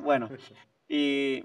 Bueno, 0.00 0.30
y, 0.88 1.44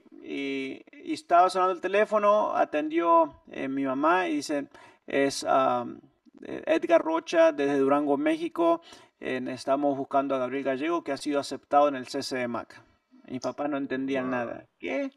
estaba 1.12 1.50
sonando 1.50 1.74
el 1.74 1.82
teléfono, 1.82 2.56
atendió 2.56 3.42
eh, 3.52 3.68
mi 3.68 3.84
mamá 3.84 4.30
y 4.30 4.36
dice, 4.36 4.70
es 5.06 5.46
Edgar 6.42 7.02
Rocha 7.02 7.52
desde 7.52 7.78
Durango, 7.78 8.16
México, 8.18 8.82
estamos 9.20 9.98
buscando 9.98 10.36
a 10.36 10.38
Gabriel 10.38 10.64
Gallego 10.64 11.04
que 11.04 11.12
ha 11.12 11.18
sido 11.18 11.40
aceptado 11.40 11.90
en 11.90 11.96
el 11.96 12.08
CCMAC. 12.08 12.82
Mi 13.28 13.40
papá 13.40 13.68
no 13.68 13.78
entendía 13.78 14.22
nada. 14.22 14.68
¿Qué? 14.80 15.12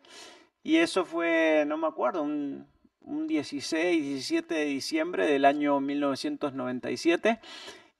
Y 0.62 0.76
eso 0.76 1.04
fue, 1.04 1.64
no 1.66 1.76
me 1.76 1.86
acuerdo, 1.86 2.22
un, 2.22 2.66
un 3.06 3.26
16, 3.26 4.02
17 4.02 4.54
de 4.54 4.64
diciembre 4.64 5.26
del 5.26 5.44
año 5.44 5.80
1997. 5.80 7.40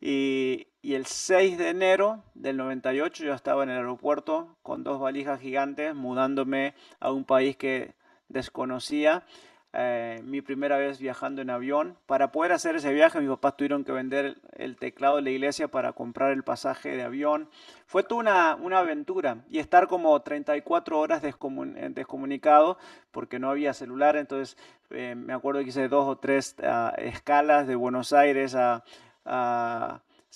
Y, 0.00 0.66
y, 0.86 0.94
el 0.94 1.06
6 1.06 1.58
de 1.58 1.70
enero 1.70 2.22
del 2.34 2.56
98 2.56 3.24
yo 3.24 3.34
estaba 3.34 3.64
en 3.64 3.70
el 3.70 3.78
aeropuerto 3.78 4.56
con 4.62 4.84
dos 4.84 5.00
valijas 5.00 5.40
gigantes 5.40 5.94
mudándome 5.96 6.74
a 7.00 7.10
un 7.10 7.24
país 7.24 7.56
que 7.56 7.94
desconocía 8.28 9.24
eh, 9.72 10.20
mi 10.24 10.42
primera 10.42 10.78
vez 10.78 11.00
viajando 11.00 11.42
en 11.42 11.50
avión. 11.50 11.98
Para 12.06 12.30
poder 12.30 12.52
hacer 12.52 12.76
ese 12.76 12.92
viaje, 12.92 13.20
mis 13.20 13.28
papás 13.28 13.56
tuvieron 13.56 13.84
que 13.84 13.90
vender 13.90 14.36
el 14.52 14.76
teclado 14.76 15.16
de 15.16 15.22
la 15.22 15.30
iglesia 15.30 15.66
para 15.66 15.92
comprar 15.92 16.30
el 16.30 16.44
pasaje 16.44 16.96
de 16.96 17.02
avión. 17.02 17.50
Fue 17.86 18.04
toda 18.04 18.20
una, 18.20 18.54
una 18.54 18.78
aventura 18.78 19.44
y 19.50 19.58
estar 19.58 19.88
como 19.88 20.22
34 20.22 20.98
horas 20.98 21.20
descomun 21.20 21.74
descomunicado 21.94 22.78
porque 23.10 23.40
no 23.40 23.50
había 23.50 23.74
celular. 23.74 24.16
Entonces, 24.16 24.56
eh, 24.90 25.16
me 25.16 25.32
acuerdo 25.32 25.60
que 25.62 25.70
hice 25.70 25.88
dos 25.88 26.06
o 26.06 26.16
tres 26.16 26.54
ah, 26.62 26.94
escalas 26.96 27.66
de 27.66 27.74
Buenos 27.74 28.12
Aires 28.12 28.54
a 28.54 28.84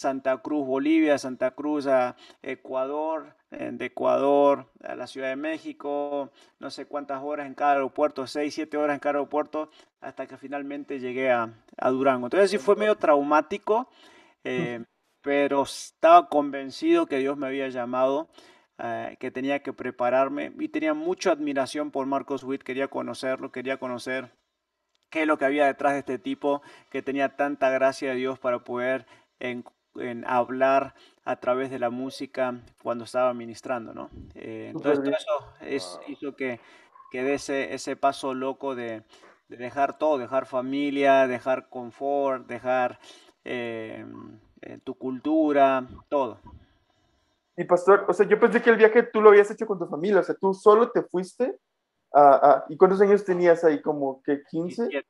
Santa 0.00 0.38
Cruz, 0.38 0.66
Bolivia, 0.66 1.18
Santa 1.18 1.50
Cruz 1.50 1.86
a 1.86 2.16
Ecuador, 2.42 3.34
de 3.50 3.84
Ecuador 3.84 4.66
a 4.82 4.94
la 4.94 5.06
Ciudad 5.06 5.28
de 5.28 5.36
México, 5.36 6.30
no 6.58 6.70
sé 6.70 6.86
cuántas 6.86 7.22
horas 7.22 7.46
en 7.46 7.54
cada 7.54 7.72
aeropuerto, 7.72 8.26
seis, 8.26 8.54
siete 8.54 8.78
horas 8.78 8.94
en 8.94 9.00
cada 9.00 9.18
aeropuerto, 9.18 9.70
hasta 10.00 10.26
que 10.26 10.38
finalmente 10.38 11.00
llegué 11.00 11.30
a, 11.30 11.52
Durango. 11.90 12.26
Entonces 12.26 12.50
sí 12.50 12.58
fue 12.58 12.76
medio 12.76 12.96
traumático, 12.96 13.90
eh, 14.44 14.84
pero 15.20 15.64
estaba 15.64 16.28
convencido 16.28 17.06
que 17.06 17.18
Dios 17.18 17.36
me 17.36 17.48
había 17.48 17.68
llamado, 17.68 18.28
eh, 18.78 19.16
que 19.20 19.30
tenía 19.30 19.62
que 19.62 19.74
prepararme 19.74 20.52
y 20.58 20.68
tenía 20.68 20.94
mucha 20.94 21.32
admiración 21.32 21.90
por 21.90 22.06
Marcos 22.06 22.42
Witt, 22.42 22.62
quería 22.62 22.88
conocerlo, 22.88 23.52
quería 23.52 23.78
conocer 23.78 24.30
qué 25.10 25.22
es 25.22 25.26
lo 25.26 25.36
que 25.36 25.44
había 25.44 25.66
detrás 25.66 25.92
de 25.92 25.98
este 25.98 26.18
tipo, 26.18 26.62
que 26.90 27.02
tenía 27.02 27.36
tanta 27.36 27.68
gracia 27.68 28.10
de 28.10 28.16
Dios 28.16 28.38
para 28.38 28.60
poder 28.60 29.06
en, 29.40 29.64
en 30.00 30.24
hablar 30.26 30.94
a 31.24 31.36
través 31.36 31.70
de 31.70 31.78
la 31.78 31.90
música 31.90 32.60
cuando 32.82 33.04
estaba 33.04 33.32
ministrando, 33.34 33.92
¿no? 33.94 34.10
Eh, 34.34 34.72
entonces 34.74 35.04
todo 35.04 35.14
eso 35.14 35.54
es, 35.60 36.00
hizo 36.08 36.34
que, 36.34 36.60
que 37.10 37.22
dé 37.22 37.34
ese, 37.34 37.74
ese 37.74 37.96
paso 37.96 38.34
loco 38.34 38.74
de, 38.74 39.02
de, 39.48 39.56
dejar 39.56 39.98
todo, 39.98 40.18
dejar 40.18 40.46
familia, 40.46 41.26
dejar 41.26 41.68
confort, 41.68 42.46
dejar 42.46 42.98
eh, 43.44 44.04
eh, 44.62 44.78
tu 44.84 44.94
cultura, 44.94 45.86
todo. 46.08 46.38
Y 47.56 47.64
pastor, 47.64 48.06
o 48.08 48.12
sea, 48.12 48.26
yo 48.26 48.40
pensé 48.40 48.62
que 48.62 48.70
el 48.70 48.76
viaje 48.76 49.02
tú 49.02 49.20
lo 49.20 49.30
habías 49.30 49.50
hecho 49.50 49.66
con 49.66 49.78
tu 49.78 49.86
familia, 49.86 50.20
o 50.20 50.22
sea, 50.22 50.34
tú 50.34 50.54
solo 50.54 50.90
te 50.90 51.02
fuiste 51.02 51.58
a, 52.12 52.64
¿y 52.68 52.76
cuántos 52.76 53.00
años 53.00 53.24
tenías 53.24 53.62
ahí? 53.64 53.80
¿Como 53.80 54.22
que 54.22 54.42
15? 54.50 54.88
17, 54.88 55.06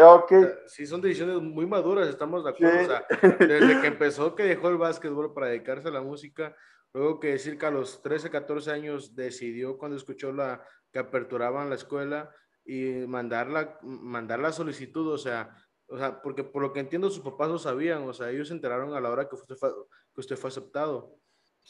ah, 0.00 0.14
ok. 0.14 0.32
Sí, 0.66 0.86
son 0.86 1.00
decisiones 1.00 1.40
muy 1.40 1.66
maduras, 1.66 2.08
estamos 2.08 2.44
de 2.44 2.50
acuerdo. 2.50 2.82
O 2.82 2.86
sea, 2.86 3.06
desde 3.38 3.80
que 3.80 3.86
empezó, 3.86 4.34
que 4.34 4.44
dejó 4.44 4.68
el 4.68 4.76
básquetbol 4.76 5.32
para 5.32 5.48
dedicarse 5.48 5.88
a 5.88 5.92
la 5.92 6.02
música, 6.02 6.56
luego 6.92 7.20
que 7.20 7.28
decir 7.28 7.58
que 7.58 7.66
a 7.66 7.70
los 7.70 8.02
13, 8.02 8.30
14 8.30 8.70
años 8.70 9.14
decidió 9.14 9.78
cuando 9.78 9.96
escuchó 9.96 10.32
la, 10.32 10.64
que 10.92 10.98
aperturaban 10.98 11.68
la 11.68 11.76
escuela 11.76 12.30
y 12.64 13.06
mandar 13.06 13.48
la, 13.48 13.78
mandar 13.82 14.40
la 14.40 14.52
solicitud, 14.52 15.12
o 15.12 15.18
sea, 15.18 15.54
o 15.88 15.96
sea, 15.96 16.20
porque 16.20 16.42
por 16.42 16.62
lo 16.62 16.72
que 16.72 16.80
entiendo 16.80 17.10
sus 17.10 17.22
papás 17.22 17.48
lo 17.48 17.58
sabían, 17.58 18.02
o 18.02 18.12
sea, 18.12 18.30
ellos 18.30 18.48
se 18.48 18.54
enteraron 18.54 18.94
a 18.94 19.00
la 19.00 19.10
hora 19.10 19.28
que 19.28 19.36
usted 19.36 19.54
fue, 19.54 19.70
que 20.14 20.20
usted 20.20 20.36
fue 20.36 20.48
aceptado. 20.48 21.16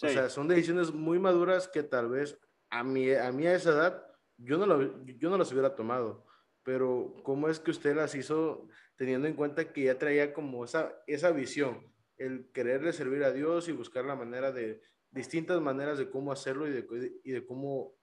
O 0.02 0.08
sea, 0.08 0.28
son 0.28 0.48
decisiones 0.48 0.92
muy 0.92 1.18
maduras 1.18 1.68
que 1.68 1.82
tal 1.82 2.10
vez 2.10 2.38
a 2.70 2.82
mí, 2.84 3.12
a 3.12 3.32
mí 3.32 3.46
a 3.46 3.54
esa 3.54 3.70
edad 3.70 4.06
yo 4.38 4.58
no, 4.58 4.66
lo, 4.66 5.04
yo 5.04 5.30
no 5.30 5.38
las 5.38 5.50
hubiera 5.52 5.74
tomado 5.74 6.26
pero 6.66 7.14
¿cómo 7.22 7.48
es 7.48 7.60
que 7.60 7.70
usted 7.70 7.94
las 7.94 8.16
hizo 8.16 8.66
teniendo 8.96 9.28
en 9.28 9.36
cuenta 9.36 9.72
que 9.72 9.84
ya 9.84 9.98
traía 9.98 10.34
como 10.34 10.64
esa, 10.64 10.92
esa 11.06 11.30
visión, 11.30 11.80
el 12.18 12.50
quererle 12.52 12.92
servir 12.92 13.22
a 13.22 13.30
Dios 13.30 13.68
y 13.68 13.72
buscar 13.72 14.04
la 14.04 14.16
manera 14.16 14.50
de, 14.50 14.82
distintas 15.12 15.60
maneras 15.60 15.96
de 15.96 16.10
cómo 16.10 16.32
hacerlo 16.32 16.66
y 16.66 16.72
de, 16.72 17.12
y 17.22 17.30
de 17.30 17.46
cómo, 17.46 17.94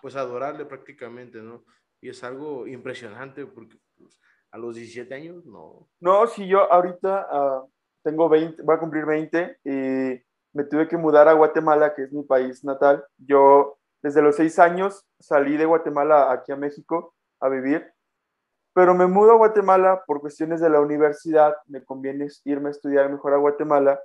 pues, 0.00 0.16
adorarle 0.16 0.64
prácticamente, 0.64 1.42
¿no? 1.42 1.64
Y 2.00 2.08
es 2.08 2.24
algo 2.24 2.66
impresionante 2.66 3.46
porque 3.46 3.76
pues, 3.98 4.18
a 4.50 4.58
los 4.58 4.76
17 4.76 5.14
años, 5.14 5.44
no. 5.44 5.86
No, 6.00 6.26
si 6.26 6.48
yo 6.48 6.72
ahorita 6.72 7.28
uh, 7.30 7.70
tengo 8.02 8.30
20, 8.30 8.62
voy 8.62 8.76
a 8.76 8.78
cumplir 8.78 9.04
20 9.04 9.58
y 9.62 9.70
me 10.54 10.64
tuve 10.64 10.88
que 10.88 10.96
mudar 10.96 11.28
a 11.28 11.34
Guatemala, 11.34 11.94
que 11.94 12.04
es 12.04 12.12
mi 12.12 12.22
país 12.22 12.64
natal. 12.64 13.04
Yo 13.18 13.78
desde 14.02 14.22
los 14.22 14.36
6 14.36 14.58
años 14.58 15.06
salí 15.20 15.58
de 15.58 15.66
Guatemala 15.66 16.32
aquí 16.32 16.50
a 16.50 16.56
México 16.56 17.14
a 17.40 17.48
vivir 17.48 17.92
pero 18.76 18.94
me 18.94 19.06
mudo 19.06 19.32
a 19.32 19.36
Guatemala 19.36 20.04
por 20.06 20.20
cuestiones 20.20 20.60
de 20.60 20.68
la 20.68 20.82
universidad, 20.82 21.56
me 21.66 21.82
conviene 21.82 22.28
irme 22.44 22.68
a 22.68 22.72
estudiar 22.72 23.10
mejor 23.10 23.32
a 23.32 23.38
Guatemala 23.38 23.98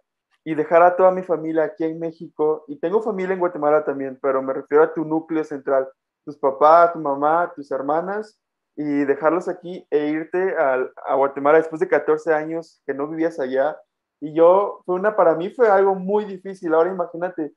y 0.46 0.56
dejar 0.56 0.82
a 0.82 0.96
toda 0.96 1.12
mi 1.12 1.24
familia 1.24 1.66
aquí 1.66 1.84
en 1.84 2.00
México. 2.00 2.64
Y 2.70 2.78
tengo 2.78 3.02
familia 3.02 3.34
en 3.34 3.42
Guatemala 3.42 3.84
también, 3.84 4.18
pero 4.22 4.42
me 4.42 4.54
refiero 4.54 4.86
a 4.86 4.94
tu 4.94 5.04
núcleo 5.04 5.44
central, 5.44 5.90
tus 6.24 6.38
papás, 6.38 6.94
tu 6.94 7.00
mamá, 7.00 7.52
tus 7.54 7.70
hermanas, 7.70 8.40
y 8.78 9.04
dejarlos 9.04 9.50
aquí 9.50 9.86
e 9.90 10.08
irte 10.08 10.56
a, 10.58 11.16
Guatemala 11.16 11.58
después 11.58 11.82
de 11.82 11.90
14 11.90 12.34
años 12.34 12.82
que 12.86 12.94
no 12.94 13.10
vivías 13.10 13.42
allá. 13.42 13.78
Y 14.22 14.34
yo, 14.34 14.84
fue 14.86 14.96
una, 14.96 15.18
para 15.18 15.36
mí 15.36 15.50
fue 15.50 15.68
algo 15.68 15.96
muy 15.96 16.24
difícil. 16.24 16.74
Ahora 16.74 16.94
imagínate, 16.94 17.52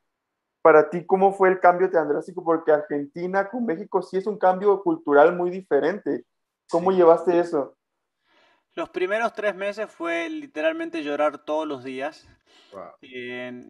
para 0.62 0.90
ti, 0.90 1.06
¿cómo 1.06 1.32
fue 1.32 1.48
el 1.48 1.60
cambio 1.60 1.88
tan 1.92 2.08
drástico? 2.08 2.42
Porque 2.42 2.72
Argentina 2.72 3.48
con 3.48 3.64
México 3.66 4.02
sí 4.02 4.16
es 4.16 4.26
un 4.26 4.36
cambio 4.36 4.82
cultural 4.82 5.36
muy 5.36 5.50
diferente 5.50 6.24
¿Cómo 6.70 6.92
llevaste 6.92 7.38
eso? 7.38 7.76
Los 8.74 8.90
primeros 8.90 9.32
tres 9.32 9.54
meses 9.54 9.90
fue 9.90 10.28
literalmente 10.28 11.02
llorar 11.02 11.38
todos 11.44 11.66
los 11.66 11.84
días. 11.84 12.28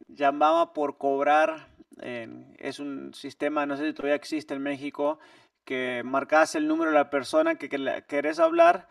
llamaba 0.09 0.73
por 0.73 0.97
cobrar. 0.97 1.69
es 2.01 2.79
un 2.79 3.13
sistema, 3.15 3.67
no 3.67 3.77
sé 3.77 3.87
si 3.87 3.93
todavía 3.93 4.17
existe 4.17 4.55
en 4.55 4.63
México, 4.63 5.19
que 5.65 6.03
marcas 6.05 6.55
el 6.55 6.69
número 6.69 6.91
de 6.91 6.97
la 6.97 7.11
persona 7.11 7.57
que, 7.57 7.69
querés 8.07 8.39
hablar 8.39 8.89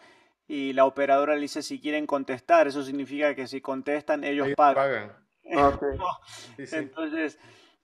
y 0.47 0.73
la 0.73 0.85
operadora 0.85 1.35
le 1.35 1.41
dice 1.41 1.63
si 1.63 1.79
quieren 1.79 2.05
contestar. 2.05 2.67
Eso 2.67 2.83
significa 2.83 3.33
que 3.33 3.47
si 3.47 3.61
contestan, 3.61 4.23
ellos, 4.23 4.49
pagan. 4.55 5.13
Ah, 5.55 5.77
Entonces, 6.57 7.37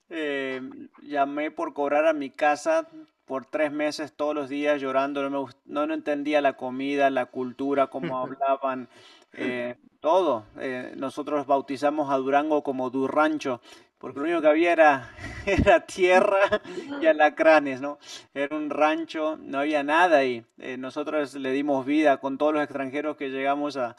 eh, 0.08 0.62
llamé 1.02 1.50
por 1.50 1.74
cobrar 1.74 2.06
a 2.06 2.14
mi 2.14 2.30
casa 2.30 2.88
por 3.30 3.44
tres 3.44 3.70
meses 3.70 4.12
todos 4.12 4.34
los 4.34 4.48
días 4.48 4.80
llorando, 4.80 5.30
no, 5.30 5.46
me, 5.46 5.52
no, 5.66 5.94
entendía 5.94 6.40
la 6.40 6.54
comida, 6.54 7.10
la 7.10 7.26
cultura, 7.26 7.86
cómo 7.86 8.18
hablaban, 8.18 8.88
eh, 9.34 9.76
todo. 10.00 10.46
Eh, 10.58 10.94
nosotros 10.96 11.46
bautizamos 11.46 12.10
a 12.10 12.16
Durango 12.16 12.64
como 12.64 12.90
Durrancho, 12.90 13.60
porque 13.98 14.18
lo 14.18 14.24
único 14.24 14.40
que 14.40 14.48
había 14.48 14.72
era, 14.72 15.10
era 15.46 15.86
tierra 15.86 16.60
y 17.00 17.06
alacranes, 17.06 17.80
¿no? 17.80 18.00
Era 18.34 18.56
un 18.56 18.68
rancho, 18.68 19.38
no 19.40 19.60
había 19.60 19.84
nada 19.84 20.24
y 20.24 20.44
eh, 20.58 20.76
nosotros 20.76 21.36
le 21.36 21.52
dimos 21.52 21.86
vida 21.86 22.16
con 22.16 22.36
todos 22.36 22.52
los 22.52 22.64
extranjeros 22.64 23.16
que 23.16 23.28
llegamos 23.28 23.76
a, 23.76 23.94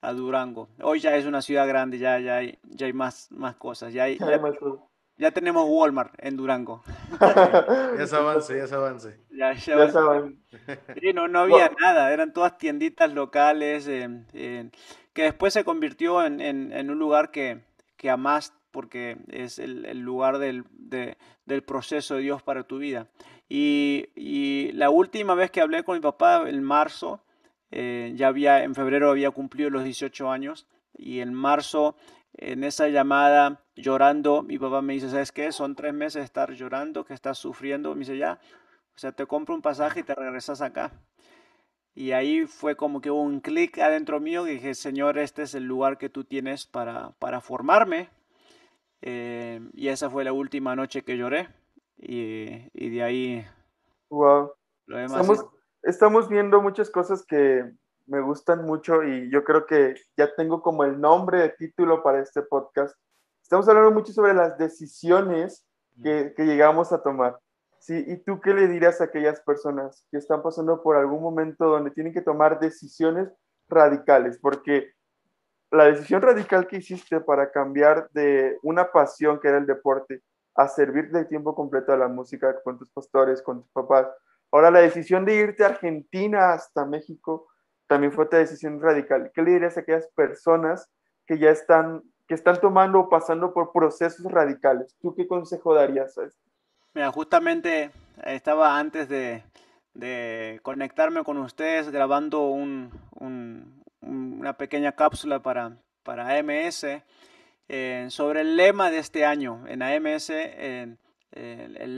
a 0.00 0.12
Durango. 0.12 0.68
Hoy 0.82 0.98
ya 0.98 1.14
es 1.14 1.24
una 1.24 1.40
ciudad 1.40 1.68
grande, 1.68 1.98
ya, 1.98 2.18
ya, 2.18 2.38
hay, 2.38 2.58
ya 2.64 2.86
hay 2.86 2.92
más, 2.92 3.30
más 3.30 3.54
cosas, 3.54 3.92
ya 3.92 4.02
hay, 4.02 4.18
ya, 4.18 4.40
ya 5.16 5.30
tenemos 5.30 5.66
Walmart 5.68 6.14
en 6.18 6.36
Durango. 6.36 6.82
ya 7.98 8.06
se 8.06 8.16
avance, 8.16 8.56
ya 8.56 8.66
se 8.66 8.74
avance. 8.74 9.20
Ya, 9.30 9.56
se 9.56 9.72
avance. 9.72 10.36
Sí, 11.00 11.12
no, 11.12 11.28
no 11.28 11.40
había 11.40 11.70
nada, 11.80 12.12
eran 12.12 12.32
todas 12.32 12.58
tienditas 12.58 13.12
locales, 13.12 13.86
que 13.86 15.22
después 15.22 15.52
se 15.52 15.64
convirtió 15.64 16.24
en, 16.24 16.40
en, 16.40 16.90
un 16.90 16.98
lugar 16.98 17.30
que, 17.30 17.60
que 17.96 18.10
amás 18.10 18.54
porque 18.72 19.18
es 19.28 19.58
el, 19.58 19.84
el 19.84 20.00
lugar 20.00 20.38
del, 20.38 20.64
de, 20.70 21.18
del, 21.44 21.62
proceso 21.62 22.16
de 22.16 22.22
Dios 22.22 22.42
para 22.42 22.64
tu 22.64 22.78
vida. 22.78 23.08
Y, 23.48 24.08
y, 24.16 24.72
la 24.72 24.88
última 24.88 25.34
vez 25.34 25.50
que 25.50 25.60
hablé 25.60 25.84
con 25.84 25.94
mi 25.94 26.00
papá, 26.00 26.48
en 26.48 26.62
marzo, 26.62 27.20
eh, 27.70 28.12
ya 28.16 28.28
había, 28.28 28.64
en 28.64 28.74
febrero 28.74 29.10
había 29.10 29.30
cumplido 29.30 29.68
los 29.68 29.84
18 29.84 30.30
años, 30.30 30.66
y 30.96 31.20
en 31.20 31.34
marzo 31.34 31.96
en 32.34 32.64
esa 32.64 32.88
llamada 32.88 33.62
llorando, 33.76 34.42
mi 34.42 34.58
papá 34.58 34.82
me 34.82 34.94
dice, 34.94 35.08
¿sabes 35.08 35.32
qué? 35.32 35.52
Son 35.52 35.74
tres 35.74 35.92
meses 35.92 36.20
de 36.20 36.24
estar 36.24 36.52
llorando, 36.52 37.04
que 37.04 37.14
estás 37.14 37.38
sufriendo. 37.38 37.94
Me 37.94 38.00
dice, 38.00 38.16
ya, 38.16 38.40
o 38.94 38.98
sea, 38.98 39.12
te 39.12 39.26
compro 39.26 39.54
un 39.54 39.62
pasaje 39.62 40.00
y 40.00 40.02
te 40.02 40.14
regresas 40.14 40.62
acá. 40.62 40.92
Y 41.94 42.12
ahí 42.12 42.46
fue 42.46 42.74
como 42.74 43.00
que 43.00 43.10
hubo 43.10 43.22
un 43.22 43.40
clic 43.40 43.78
adentro 43.78 44.18
mío 44.18 44.44
que 44.44 44.52
dije, 44.52 44.74
Señor, 44.74 45.18
este 45.18 45.42
es 45.42 45.54
el 45.54 45.64
lugar 45.64 45.98
que 45.98 46.08
tú 46.08 46.24
tienes 46.24 46.66
para, 46.66 47.10
para 47.18 47.40
formarme. 47.40 48.08
Eh, 49.02 49.60
y 49.74 49.88
esa 49.88 50.08
fue 50.08 50.24
la 50.24 50.32
última 50.32 50.74
noche 50.74 51.02
que 51.02 51.18
lloré. 51.18 51.48
Y, 51.98 52.70
y 52.72 52.90
de 52.90 53.02
ahí... 53.02 53.46
Wow. 54.08 54.52
estamos, 54.88 55.46
estamos 55.82 56.28
viendo 56.28 56.62
muchas 56.62 56.90
cosas 56.90 57.24
que 57.24 57.72
me 58.06 58.20
gustan 58.20 58.64
mucho 58.64 59.02
y 59.02 59.30
yo 59.30 59.44
creo 59.44 59.66
que 59.66 59.94
ya 60.16 60.34
tengo 60.34 60.62
como 60.62 60.84
el 60.84 61.00
nombre 61.00 61.38
de 61.38 61.48
título 61.50 62.02
para 62.02 62.20
este 62.20 62.42
podcast. 62.42 62.96
Estamos 63.42 63.68
hablando 63.68 63.90
mucho 63.90 64.12
sobre 64.12 64.34
las 64.34 64.56
decisiones 64.58 65.66
que, 66.02 66.32
que 66.36 66.44
llegamos 66.44 66.92
a 66.92 67.02
tomar. 67.02 67.38
Sí, 67.78 68.04
¿y 68.06 68.16
tú 68.18 68.40
qué 68.40 68.54
le 68.54 68.68
dirías 68.68 69.00
a 69.00 69.04
aquellas 69.04 69.40
personas 69.40 70.06
que 70.10 70.18
están 70.18 70.42
pasando 70.42 70.82
por 70.82 70.96
algún 70.96 71.22
momento 71.22 71.66
donde 71.66 71.90
tienen 71.90 72.12
que 72.12 72.22
tomar 72.22 72.60
decisiones 72.60 73.28
radicales? 73.68 74.38
Porque 74.38 74.92
la 75.72 75.86
decisión 75.86 76.22
radical 76.22 76.66
que 76.66 76.76
hiciste 76.76 77.20
para 77.20 77.50
cambiar 77.50 78.08
de 78.12 78.58
una 78.62 78.92
pasión 78.92 79.40
que 79.40 79.48
era 79.48 79.58
el 79.58 79.66
deporte 79.66 80.22
a 80.54 80.68
servir 80.68 81.10
de 81.10 81.24
tiempo 81.24 81.54
completo 81.54 81.92
a 81.92 81.96
la 81.96 82.08
música 82.08 82.54
con 82.62 82.78
tus 82.78 82.90
pastores, 82.90 83.42
con 83.42 83.62
tus 83.62 83.70
papás. 83.72 84.06
Ahora 84.50 84.70
la 84.70 84.80
decisión 84.80 85.24
de 85.24 85.34
irte 85.34 85.64
a 85.64 85.68
Argentina 85.68 86.52
hasta 86.52 86.84
México 86.84 87.48
también 87.92 88.10
fue 88.10 88.24
otra 88.24 88.38
decisión 88.38 88.80
radical. 88.80 89.30
¿Qué 89.34 89.42
le 89.42 89.50
dirías 89.50 89.76
a 89.76 89.80
aquellas 89.80 90.08
personas 90.14 90.88
que 91.26 91.38
ya 91.38 91.50
están, 91.50 92.02
que 92.26 92.32
están 92.32 92.58
tomando 92.58 93.00
o 93.00 93.10
pasando 93.10 93.52
por 93.52 93.70
procesos 93.70 94.24
radicales? 94.32 94.96
¿Tú 95.02 95.14
qué 95.14 95.28
consejo 95.28 95.74
darías 95.74 96.16
a 96.16 96.24
esto? 96.24 96.40
Mira, 96.94 97.12
justamente 97.12 97.90
estaba 98.24 98.78
antes 98.78 99.10
de, 99.10 99.42
conectarme 100.62 101.22
con 101.22 101.36
ustedes 101.36 101.90
grabando 101.90 102.46
una 103.20 104.52
pequeña 104.56 104.92
cápsula 104.92 105.40
para, 105.42 105.76
para 106.02 106.38
AMS 106.38 106.86
eh, 107.68 108.06
sobre 108.08 108.40
el 108.40 108.56
lema 108.56 108.90
de 108.90 109.00
este 109.00 109.26
año. 109.26 109.66
En 109.68 109.82
AMS 109.82 110.30
el, 110.30 110.96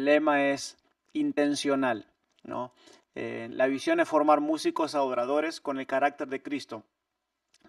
lema 0.04 0.46
es 0.46 0.76
intencional. 1.12 2.08
¿no? 2.42 2.72
Eh, 3.14 3.48
la 3.50 3.66
visión 3.66 4.00
es 4.00 4.08
formar 4.08 4.40
músicos 4.40 4.94
adoradores 4.94 5.60
con 5.60 5.78
el 5.78 5.86
carácter 5.86 6.28
de 6.28 6.42
Cristo. 6.42 6.84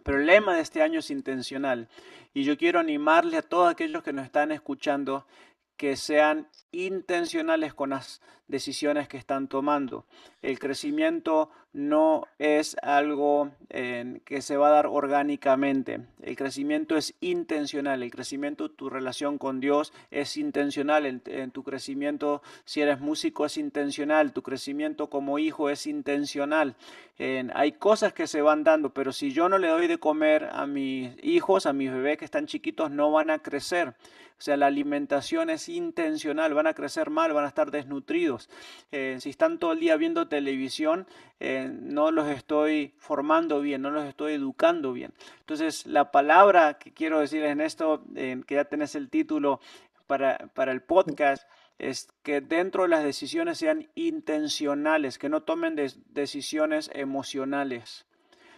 Pero 0.04 0.20
el 0.20 0.28
lema 0.28 0.56
de 0.56 0.62
este 0.62 0.82
año 0.82 1.00
es 1.00 1.10
intencional. 1.10 1.90
Y 2.34 2.44
yo 2.44 2.58
quiero 2.58 2.80
animarle 2.80 3.38
a 3.38 3.42
todos 3.42 3.72
aquellos 3.72 4.04
que 4.04 4.14
nos 4.14 4.26
están 4.26 4.52
escuchando 4.52 5.26
que 5.78 5.96
sean 5.96 6.48
intencionales 6.72 7.74
con 7.74 7.90
las 7.90 8.22
decisiones 8.48 9.08
que 9.08 9.18
están 9.18 9.48
tomando. 9.48 10.06
El 10.42 10.60
crecimiento 10.60 11.52
no 11.76 12.26
es 12.40 12.78
algo 12.82 13.52
que 13.70 14.42
se 14.42 14.56
va 14.56 14.70
a 14.70 14.72
dar 14.72 14.88
orgánicamente. 14.88 16.00
El 16.22 16.38
crecimiento 16.38 16.96
es 16.96 17.14
intencional. 17.20 18.02
El 18.02 18.12
crecimiento, 18.12 18.72
tu 18.72 18.90
relación 18.90 19.38
con 19.38 19.60
Dios 19.60 19.92
es 20.10 20.38
intencional. 20.38 21.06
En, 21.06 21.52
tu 21.52 21.64
crecimiento, 21.64 22.42
si 22.64 22.80
eres 22.80 23.02
músico, 23.02 23.46
es 23.46 23.58
intencional. 23.58 24.32
Tu 24.32 24.42
crecimiento 24.42 25.10
como 25.10 25.38
hijo 25.38 25.70
es 25.70 25.86
intencional. 25.86 26.76
hay 27.20 27.74
cosas 27.74 28.14
que 28.14 28.28
se 28.28 28.42
van 28.42 28.64
dando, 28.64 28.92
pero 28.92 29.12
si 29.12 29.32
yo 29.32 29.50
no 29.50 29.58
le 29.58 29.68
doy 29.68 29.88
de 29.88 29.98
comer 29.98 30.50
a 30.54 30.66
mis 30.66 31.12
hijos, 31.24 31.66
a 31.66 31.74
mis 31.74 31.92
bebés 31.92 32.18
que 32.18 32.26
están 32.26 32.48
chiquitos, 32.48 32.90
no 32.90 33.12
van 33.12 33.30
a 33.30 33.40
crecer. 33.40 33.96
O 34.38 34.42
sea, 34.42 34.58
la 34.58 34.68
alimentación 34.68 35.50
es 35.50 35.70
intencional, 35.70 36.54
van 36.54 36.68
a 36.68 36.74
crecer 36.74 37.10
mal, 37.10 37.34
van 37.34 37.46
a 37.46 37.48
estar 37.48 37.72
desnutridos. 37.72 38.50
Eh, 38.92 39.18
si 39.20 39.30
están 39.30 39.60
todo 39.60 39.72
el 39.72 39.80
día 39.80 39.96
viendo 39.96 40.28
televisión, 40.28 41.08
eh, 41.40 41.70
no 41.72 42.12
los 42.12 42.28
estoy 42.28 42.94
formando 42.98 43.62
bien, 43.62 43.82
no 43.82 43.92
los 43.92 44.06
estoy 44.06 44.34
educando 44.34 44.92
bien. 44.92 45.14
Entonces, 45.40 45.86
la 45.86 46.12
palabra 46.12 46.78
que 46.78 46.94
quiero 46.94 47.20
decir 47.20 47.44
en 47.44 47.62
esto, 47.62 48.04
que 48.14 48.56
ya 48.56 48.66
tenés 48.66 48.96
el 48.96 49.10
título 49.10 49.62
para, 50.06 50.50
para 50.54 50.74
el 50.74 50.82
podcast, 50.82 51.48
es 51.78 52.10
que 52.24 52.42
dentro 52.42 52.84
de 52.84 52.90
las 52.90 53.04
decisiones 53.04 53.58
sean 53.58 53.90
intencionales, 53.96 55.18
que 55.18 55.30
no 55.30 55.44
tomen 55.44 55.76
decisiones 55.76 56.90
emocionales 56.94 58.06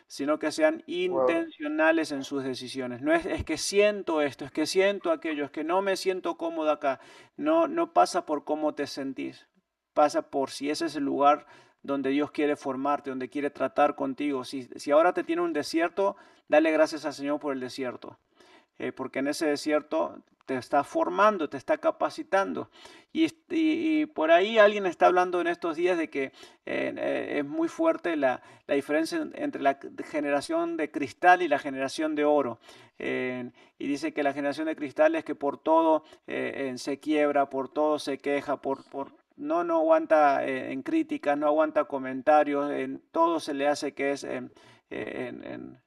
sino 0.07 0.39
que 0.39 0.51
sean 0.51 0.83
intencionales 0.87 2.11
en 2.11 2.23
sus 2.23 2.43
decisiones. 2.43 3.01
No 3.01 3.13
es, 3.13 3.25
es, 3.25 3.43
que 3.43 3.57
siento 3.57 4.21
esto, 4.21 4.45
es 4.45 4.51
que 4.51 4.65
siento 4.65 5.11
aquello, 5.11 5.45
es 5.45 5.51
que 5.51 5.63
no 5.63 5.81
me 5.81 5.97
siento 5.97 6.37
cómodo 6.37 6.71
acá. 6.71 6.99
No, 7.35 7.67
no 7.67 7.93
pasa 7.93 8.25
por 8.25 8.45
cómo 8.45 8.73
te 8.73 8.87
sentís, 8.87 9.47
pasa 9.93 10.29
por 10.29 10.49
si 10.49 10.69
ese 10.69 10.85
es 10.85 10.95
el 10.95 11.03
lugar 11.03 11.45
donde 11.83 12.09
Dios 12.09 12.31
quiere 12.31 12.55
formarte, 12.55 13.09
donde 13.09 13.29
quiere 13.29 13.49
tratar 13.49 13.95
contigo. 13.95 14.43
Si, 14.43 14.63
si 14.75 14.91
ahora 14.91 15.13
te 15.13 15.23
tiene 15.23 15.41
un 15.41 15.53
desierto, 15.53 16.15
dale 16.47 16.71
gracias 16.71 17.05
al 17.05 17.13
Señor 17.13 17.39
por 17.39 17.53
el 17.53 17.59
desierto. 17.59 18.17
Eh, 18.79 18.91
porque 18.91 19.19
en 19.19 19.27
ese 19.27 19.47
desierto 19.47 20.19
te 20.45 20.55
está 20.55 20.83
formando, 20.83 21.49
te 21.49 21.57
está 21.57 21.77
capacitando. 21.77 22.69
Y, 23.11 24.05
por 24.07 24.29
ahí 24.31 24.59
alguien 24.59 24.85
está 24.85 25.07
hablando 25.07 25.41
en 25.41 25.47
estos 25.47 25.75
días 25.75 25.97
de 25.97 26.09
que 26.09 26.25
eh, 26.25 26.31
eh, 26.65 27.39
es 27.39 27.45
muy 27.45 27.67
fuerte 27.67 28.15
la, 28.15 28.41
diferencia 28.67 29.27
entre 29.33 29.61
la 29.63 29.79
generación 30.05 30.77
de 30.77 30.91
cristal 30.91 31.41
y 31.41 31.47
la 31.47 31.57
generación 31.57 32.15
de 32.15 32.25
oro. 32.25 32.59
y 32.99 33.87
dice 33.87 34.13
que 34.13 34.23
la 34.23 34.33
generación 34.33 34.67
de 34.67 34.75
cristal 34.75 35.15
es 35.15 35.25
que 35.25 35.35
por 35.35 35.57
todo 35.57 36.03
se 36.75 36.99
quiebra, 36.99 37.49
por 37.49 37.69
todo 37.69 37.97
se 37.97 38.19
queja, 38.19 38.57
por, 38.57 38.83
por 38.89 39.11
no, 39.35 39.63
no 39.63 39.77
aguanta 39.77 40.45
en 40.45 40.83
críticas, 40.83 41.37
no 41.37 41.47
aguanta 41.47 41.85
comentarios, 41.85 42.71
en 42.71 43.01
todo 43.11 43.39
se 43.39 43.53
le 43.53 43.67
hace 43.67 43.93
que 43.93 44.11
es 44.11 44.23
en 44.23 44.51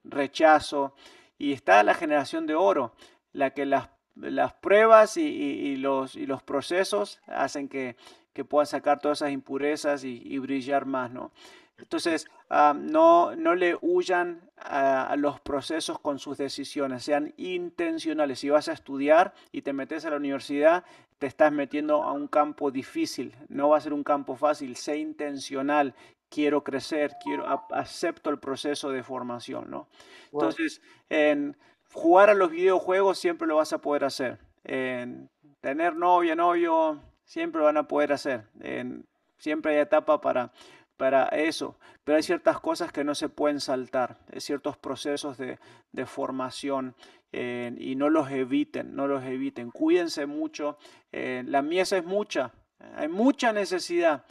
rechazo 0.03 0.93
y 1.41 1.53
está 1.53 1.81
la 1.81 1.95
generación 1.95 2.45
de 2.45 2.53
oro, 2.53 2.93
la 3.33 3.49
que 3.49 3.65
las, 3.65 3.89
las 4.13 4.53
pruebas 4.53 5.17
y, 5.17 5.75
los, 5.77 6.15
y 6.15 6.27
los 6.27 6.43
procesos 6.43 7.19
hacen 7.25 7.67
que, 7.67 7.95
que 8.31 8.45
puedan 8.45 8.67
sacar 8.67 8.99
todas 8.99 9.19
esas 9.19 9.31
impurezas 9.31 10.03
y, 10.03 10.37
brillar 10.37 10.85
más, 10.85 11.09
¿no? 11.09 11.31
Entonces, 11.79 12.27
ah, 12.51 12.75
no, 12.77 13.35
no 13.35 13.55
le 13.55 13.75
huyan 13.81 14.51
a, 14.55 15.15
los 15.17 15.39
procesos 15.39 15.97
con 15.97 16.19
sus 16.19 16.37
decisiones, 16.37 17.03
sean 17.03 17.33
intencionales. 17.37 18.37
Si 18.37 18.51
vas 18.51 18.67
a 18.69 18.73
estudiar 18.73 19.33
y 19.51 19.63
te 19.63 19.73
metes 19.73 20.05
a 20.05 20.11
la 20.11 20.17
universidad, 20.17 20.83
te 21.17 21.25
estás 21.25 21.51
metiendo 21.51 22.03
a 22.03 22.11
un 22.11 22.27
campo 22.27 22.69
difícil, 22.69 23.33
no 23.49 23.69
va 23.69 23.77
a 23.77 23.81
ser 23.81 23.93
un 23.93 24.03
campo 24.03 24.35
fácil, 24.35 24.75
sé 24.75 24.97
intencional 24.97 25.95
quiero 26.31 26.63
crecer, 26.63 27.11
quiero, 27.21 27.45
acepto 27.71 28.29
el 28.29 28.39
proceso 28.39 28.89
de 28.89 29.03
formación, 29.03 29.69
¿no? 29.69 29.87
Entonces, 30.31 30.81
en 31.09 31.57
jugar 31.91 32.29
a 32.29 32.33
los 32.33 32.49
videojuegos 32.49 33.19
siempre 33.19 33.47
lo 33.47 33.57
vas 33.57 33.73
a 33.73 33.79
poder 33.79 34.05
hacer. 34.05 34.39
En 34.63 35.29
tener 35.59 35.95
novia, 35.95 36.33
novio, 36.35 37.01
siempre 37.25 37.59
lo 37.59 37.65
van 37.65 37.77
a 37.77 37.87
poder 37.87 38.13
hacer. 38.13 38.45
En, 38.61 39.05
siempre 39.37 39.73
hay 39.73 39.81
etapa 39.81 40.21
para, 40.21 40.53
para 40.95 41.25
eso, 41.27 41.77
pero 42.05 42.15
hay 42.15 42.23
ciertas 42.23 42.61
cosas 42.61 42.93
que 42.93 43.03
no 43.03 43.13
se 43.13 43.27
pueden 43.27 43.59
saltar, 43.59 44.17
hay 44.31 44.39
ciertos 44.39 44.77
procesos 44.77 45.37
de, 45.37 45.59
de 45.91 46.05
formación 46.05 46.95
y 47.33 47.95
no 47.95 48.09
los 48.09 48.29
eviten, 48.31 48.95
no 48.95 49.07
los 49.07 49.23
eviten. 49.23 49.71
Cuídense 49.71 50.25
mucho, 50.25 50.77
la 51.11 51.61
mies 51.61 51.91
es 51.91 52.05
mucha, 52.05 52.51
hay 52.95 53.07
mucha 53.07 53.51
necesidad 53.53 54.25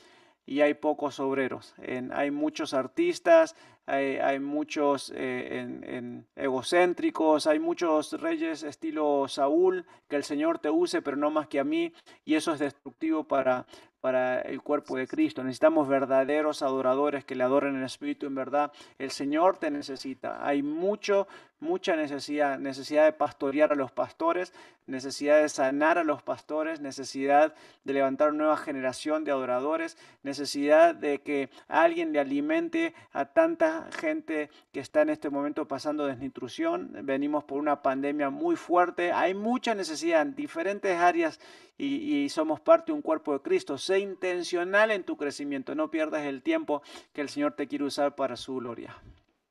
y 0.51 0.63
hay 0.63 0.75
pocos 0.75 1.21
obreros. 1.21 1.77
hay 2.13 2.33
muchos 2.33 2.75
artistas, 2.75 3.55
hay, 3.87 4.41
muchos 4.41 5.13
eh, 5.15 6.25
egocéntricos, 6.35 7.47
hay 7.47 7.61
muchos 7.61 8.21
reyes 8.21 8.65
estilo 8.65 9.29
Saúl, 9.29 9.87
que 10.09 10.17
el 10.17 10.25
Señor 10.25 10.59
te 10.59 10.69
use, 10.69 11.03
pero 11.03 11.17
no 11.17 11.31
más 11.31 11.47
que 11.47 11.61
a 11.61 11.65
mí, 11.65 11.93
y 12.25 12.35
eso 12.35 12.53
es 12.53 12.59
destructivo 12.59 13.23
para, 13.23 13.65
para 14.01 14.41
el 14.41 14.61
cuerpo 14.61 14.97
de 14.97 15.07
Cristo. 15.07 15.45
Necesitamos 15.45 15.87
verdaderos 15.87 16.63
adoradores 16.63 17.25
que 17.25 17.37
le 17.37 17.45
adoren 17.45 17.77
en 17.77 17.85
espíritu 17.85 18.27
en 18.27 18.35
verdad. 18.35 18.73
El 18.99 19.13
Señor 19.13 19.59
te 19.59 19.71
necesita. 19.71 20.45
Hay 20.45 20.65
mucho, 20.65 21.29
mucha 21.61 21.95
necesidad, 21.95 22.59
necesidad 22.59 23.05
de 23.05 23.13
pastorear 23.13 23.73
a 23.73 23.77
los 23.77 23.93
pastores, 23.93 24.53
necesidad 24.87 25.41
de 25.41 25.49
sanar 25.49 25.99
a 25.99 26.05
los 26.05 26.23
pastores, 26.23 26.81
necesidad 26.81 27.55
de 27.85 27.93
levantar 27.93 28.31
una 28.31 28.39
nueva 28.39 28.57
generación 28.57 29.25
de 29.25 29.31
adoradores, 29.31 29.97
necesidad 30.23 30.95
de 30.95 31.21
que 31.21 31.51
alguien 31.69 32.13
le 32.13 32.21
alimente 32.21 32.95
a 33.13 33.27
tanta 33.27 33.89
gente 33.93 34.51
que 34.73 34.81
está 34.81 35.03
en 35.03 35.11
este 35.11 35.31
momento 35.31 35.69
pasando 35.69 36.07
desnutrición. 36.07 36.91
Venimos 37.03 37.45
por 37.45 37.59
una 37.59 37.83
pandemia 37.83 38.31
muy 38.31 38.57
fuerte. 38.57 39.13
Hay 39.13 39.35
mucha 39.35 39.75
necesidad 39.75 40.23
en 40.23 40.35
diferentes 40.35 40.97
áreas 40.99 41.41
y, 41.79 42.29
somos 42.29 42.61
parte 42.61 42.93
de 42.93 42.97
un 42.97 43.03
cuerpo 43.03 43.33
de 43.33 43.41
Cristo. 43.41 43.79
Sé 43.79 44.01
intencional 44.01 44.91
en 44.91 45.05
tu 45.05 45.17
crecimiento, 45.17 45.75
no 45.75 45.91
pierdas 45.91 46.23
el 46.23 46.43
tiempo 46.43 46.83
que 47.13 47.23
el 47.23 47.29
Señor 47.29 47.53
te 47.53 47.67
quiere 47.67 47.85
usar 47.85 48.15
para 48.15 48.37
su 48.37 48.57
gloria. 48.57 48.97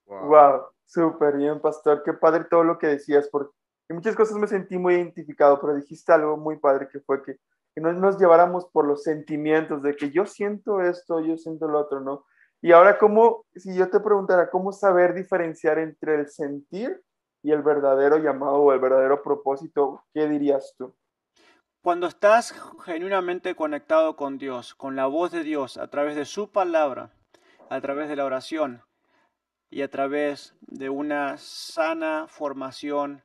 Wow, 0.06 0.68
súper 0.90 1.38
bien, 1.38 1.62
pastor. 1.62 2.04
Qué 2.04 2.14
padre 2.14 2.46
todo 2.46 2.64
lo 2.64 2.78
que 2.78 2.88
decías, 2.88 3.30
porque 3.32 3.54
en 3.90 3.98
muchas 3.98 4.16
cosas 4.16 4.38
me 4.38 4.48
sentí 4.48 4.78
muy 4.78 4.96
identificado, 4.96 5.60
pero 5.62 5.76
dijiste 5.76 6.12
algo 6.12 6.38
muy 6.38 6.58
padre 6.58 6.88
que 6.92 7.00
fue 7.00 7.24
que, 7.24 7.38
que 7.74 7.82
no 7.82 7.94
nos 7.94 8.20
lleváramos 8.20 8.66
por 8.66 8.86
los 8.86 9.04
sentimientos 9.04 9.84
de 9.84 9.96
que 9.96 10.12
yo 10.12 10.26
siento 10.26 10.82
esto, 10.82 11.20
yo 11.22 11.38
siento 11.38 11.68
lo 11.68 11.80
otro, 11.80 12.00
¿no? 12.00 12.26
Y 12.62 12.72
ahora, 12.72 12.98
¿cómo, 12.98 13.46
si 13.56 13.74
yo 13.76 13.90
te 13.90 14.00
preguntara, 14.00 14.50
cómo 14.50 14.72
saber 14.72 15.14
diferenciar 15.14 15.80
entre 15.80 16.16
el 16.16 16.28
sentir 16.28 17.02
y 17.42 17.52
el 17.52 17.62
verdadero 17.62 18.18
llamado 18.18 18.56
o 18.56 18.74
el 18.74 18.80
verdadero 18.80 19.24
propósito, 19.24 20.04
¿qué 20.14 20.28
dirías 20.28 20.76
tú? 20.78 20.94
Cuando 21.82 22.08
estás 22.08 22.54
genuinamente 22.84 23.56
conectado 23.56 24.18
con 24.18 24.38
Dios, 24.38 24.76
con 24.76 24.98
la 24.98 25.06
voz 25.06 25.32
de 25.32 25.44
Dios, 25.44 25.78
a 25.78 25.88
través 25.90 26.18
de 26.18 26.26
su 26.26 26.52
palabra, 26.52 27.14
a 27.70 27.80
través 27.80 28.10
de 28.10 28.18
la 28.18 28.26
oración 28.26 28.84
y 29.70 29.82
a 29.82 29.90
través 29.90 30.56
de 30.62 30.90
una 30.90 31.38
sana 31.38 32.28
formación, 32.28 33.24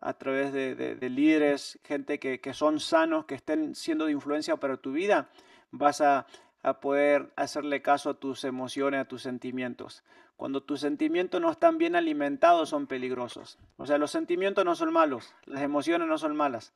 a 0.00 0.14
través 0.14 0.52
de, 0.52 0.98
líderes, 1.08 1.78
gente 1.84 2.18
que, 2.18 2.40
que, 2.40 2.52
son 2.52 2.80
sanos, 2.80 3.24
que 3.26 3.34
estén 3.34 3.74
siendo 3.74 4.06
de 4.06 4.12
influencia 4.12 4.56
para 4.56 4.76
tu 4.76 4.92
vida, 4.92 5.30
vas 5.70 6.00
a, 6.00 6.26
a 6.62 6.80
poder 6.80 7.32
hacerle 7.36 7.80
caso 7.82 8.10
a 8.10 8.14
tus 8.14 8.44
emociones, 8.44 9.00
a 9.00 9.08
tus 9.08 9.22
sentimientos. 9.22 10.04
Cuando 10.36 10.62
tus 10.62 10.80
sentimientos 10.80 11.40
no 11.40 11.50
están 11.50 11.78
bien 11.78 11.96
alimentados 11.96 12.68
son 12.68 12.86
peligrosos. 12.86 13.58
O 13.76 13.86
sea, 13.86 13.96
los 13.96 14.10
sentimientos 14.10 14.64
no 14.64 14.74
son 14.74 14.92
malos, 14.92 15.34
las 15.46 15.62
emociones 15.62 16.08
no 16.08 16.18
son 16.18 16.36
malas 16.36 16.74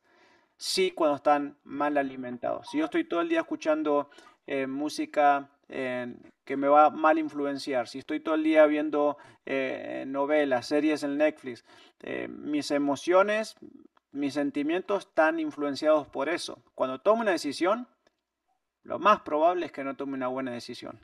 sí 0.61 0.91
cuando 0.91 1.15
están 1.15 1.57
mal 1.63 1.97
alimentados. 1.97 2.67
Si 2.69 2.77
yo 2.77 2.85
estoy 2.85 3.03
todo 3.03 3.21
el 3.21 3.29
día 3.29 3.39
escuchando 3.39 4.11
eh, 4.45 4.67
música 4.67 5.49
eh, 5.71 6.13
que 6.45 6.57
me 6.57 6.67
va 6.67 6.85
a 6.85 6.89
mal 6.89 7.17
influenciar, 7.17 7.87
si 7.87 7.99
estoy 7.99 8.19
todo 8.19 8.35
el 8.35 8.43
día 8.43 8.65
viendo 8.65 9.17
eh, 9.45 10.03
novelas, 10.07 10.67
series 10.67 11.03
en 11.03 11.17
Netflix, 11.17 11.63
mis 12.27 12.71
emociones, 12.71 13.55
mis 14.11 14.33
sentimientos 14.33 15.07
están 15.07 15.39
influenciados 15.39 16.07
por 16.07 16.29
eso. 16.29 16.61
Cuando 16.75 16.99
tomo 16.99 17.21
una 17.21 17.31
decisión, 17.31 17.87
lo 18.83 18.99
más 18.99 19.21
probable 19.21 19.67
es 19.67 19.71
que 19.71 19.83
no 19.83 19.95
tome 19.95 20.15
una 20.15 20.27
buena 20.27 20.51
decisión. 20.51 20.99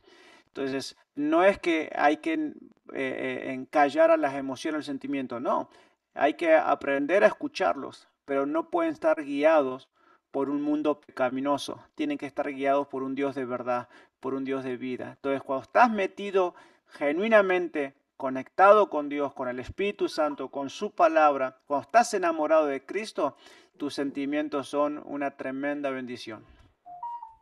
Entonces, 0.47 0.97
no 1.15 1.43
es 1.43 1.60
que 1.60 1.91
hay 1.95 2.17
que 2.17 2.53
encallar 2.93 4.12
a 4.12 4.17
las 4.17 4.34
emociones, 4.34 4.80
el 4.80 4.86
sentimiento, 4.86 5.39
no. 5.39 5.69
Hay 6.15 6.34
que 6.34 6.56
aprender 6.56 7.23
a 7.23 7.27
escucharlos, 7.27 8.08
pero 8.25 8.47
no 8.47 8.69
pueden 8.71 8.93
estar 8.93 9.23
guiados 9.23 9.88
por 10.32 10.49
un 10.49 10.62
mundo 10.62 10.99
pecaminoso. 11.01 11.84
Tienen 11.95 12.17
que 12.17 12.25
estar 12.25 12.51
guiados 12.51 12.88
por 12.88 13.03
un 13.03 13.15
Dios 13.15 13.36
de 13.36 13.45
verdad, 13.45 13.88
por 14.19 14.34
un 14.34 14.43
Dios 14.43 14.63
de 14.63 14.77
vida. 14.77 15.13
Entonces, 15.15 15.41
cuando 15.43 15.63
estás 15.63 15.91
metido 15.91 16.56
genuinamente 16.88 17.95
conectado 18.17 18.89
con 18.89 19.10
Dios, 19.10 19.34
con 19.34 19.47
el 19.47 19.60
Espíritu 19.60 20.10
Santo, 20.10 20.49
con 20.49 20.69
su 20.69 20.91
palabra, 20.91 21.58
cuando 21.67 21.84
estás 21.84 22.13
enamorado 22.13 22.65
de 22.65 22.86
Cristo, 22.86 23.36
tus 23.77 23.93
sentimientos 23.93 24.67
son 24.67 25.03
una 25.06 25.38
tremenda 25.38 25.91
bendición. 25.91 26.43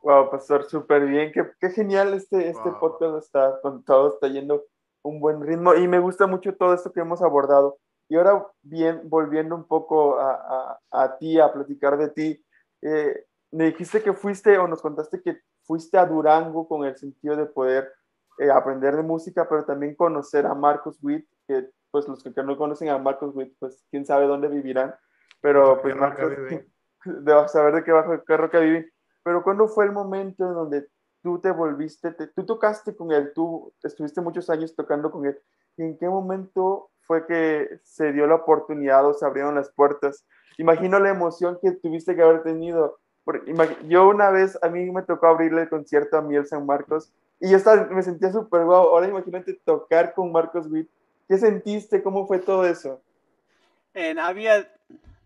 Wow, 0.04 0.30
pastor, 0.30 0.66
súper 0.66 1.06
bien. 1.06 1.32
Qué, 1.32 1.70
genial 1.70 2.14
este, 2.14 2.50
este 2.50 2.70
podcast 2.80 3.18
está 3.18 3.60
con 3.62 3.84
todo, 3.84 4.14
está 4.14 4.28
yendo 4.28 4.66
un 5.02 5.20
buen 5.20 5.42
ritmo 5.42 5.74
y 5.74 5.88
me 5.88 6.00
gusta 6.00 6.28
mucho 6.28 6.56
todo 6.56 6.74
esto 6.74 6.92
que 6.92 7.00
hemos 7.00 7.22
abordado. 7.22 7.78
Y 8.08 8.18
ahora, 8.18 8.46
bien, 8.62 9.02
volviendo 9.06 9.56
un 9.56 9.64
poco 9.64 10.20
a, 10.20 10.80
a, 10.92 11.18
ti, 11.18 11.40
a 11.40 11.52
platicar 11.52 11.98
de 11.98 12.10
ti, 12.10 12.46
eh, 12.84 13.26
me 13.52 13.66
dijiste 13.66 14.04
que 14.04 14.14
fuiste 14.14 14.58
o 14.60 14.68
nos 14.68 14.82
contaste 14.82 15.22
que 15.22 15.40
fuiste 15.66 15.98
a 15.98 16.06
Durango 16.06 16.68
con 16.68 16.86
el 16.86 16.98
sentido 16.98 17.36
de 17.36 17.46
poder 17.46 17.92
eh, 18.38 18.50
aprender 18.50 18.96
de 18.96 19.04
música, 19.04 19.48
pero 19.48 19.66
también 19.66 19.96
conocer 19.96 20.46
a 20.46 20.54
Marcos 20.54 20.98
Witt, 21.02 21.26
que 21.48 21.70
pues 21.92 22.08
los 22.08 22.24
que 22.24 22.44
no 22.44 22.58
conocen 22.58 22.90
a 22.90 22.98
Marcos 22.98 23.36
Witt, 23.36 23.56
pues 23.60 23.86
quién 23.90 24.06
sabe 24.06 24.28
dónde 24.28 24.48
vivirán, 24.48 24.94
pero 25.42 25.82
pues 25.82 25.96
Marcos, 25.96 26.34
de 27.06 27.48
saber 27.48 27.76
de 27.76 27.84
qué 27.84 27.92
bajo 27.92 28.24
qué 28.26 28.38
roca 28.38 28.60
viven. 28.60 28.92
Pero 29.24 29.44
¿cuándo 29.44 29.68
fue 29.68 29.86
el 29.86 29.92
momento 29.92 30.46
en 30.46 30.54
donde 30.54 30.88
tú 31.24 31.40
te 31.40 31.52
volviste, 31.52 32.12
tú 32.12 32.46
tocaste 32.46 32.96
con 32.96 33.12
él, 33.12 33.32
tú 33.34 33.74
estuviste 33.82 34.22
muchos 34.22 34.50
años 34.50 34.76
tocando 34.76 35.10
con 35.10 35.26
él, 35.26 35.40
y 35.78 35.84
en 35.84 35.98
qué 35.98 36.08
momento 36.08 36.92
fue 37.02 37.26
que 37.26 37.80
se 37.84 38.12
dio 38.12 38.28
la 38.28 38.36
oportunidad 38.36 39.06
o 39.08 39.14
se 39.14 39.26
abrieron 39.26 39.56
las 39.56 39.72
puertas. 39.72 40.26
Imagino 40.58 41.00
la 41.00 41.10
emoción 41.10 41.58
que 41.62 41.72
tuviste 41.72 42.16
que 42.16 42.22
haber 42.22 42.44
tenido. 42.44 43.00
Yo 43.88 44.08
una 44.08 44.30
vez, 44.30 44.58
a 44.62 44.70
mí 44.70 44.90
me 44.92 45.02
tocó 45.02 45.28
abrirle 45.28 45.64
el 45.64 45.70
concierto 45.70 46.18
a 46.18 46.22
Miel 46.22 46.46
San 46.46 46.66
Marcos 46.66 47.12
y 47.40 47.50
yo 47.50 47.58
estaba, 47.58 47.86
me 47.86 48.04
sentía 48.04 48.32
súper 48.32 48.66
guau. 48.66 48.90
Ahora 48.90 49.08
imagínate 49.08 49.54
tocar 49.66 50.14
con 50.14 50.32
Marcos 50.32 50.68
Witt. 50.68 50.90
¿Qué 51.28 51.38
sentiste? 51.38 52.04
¿Cómo 52.04 52.28
fue 52.28 52.40
todo 52.40 52.66
eso? 52.66 53.02
había 54.22 54.70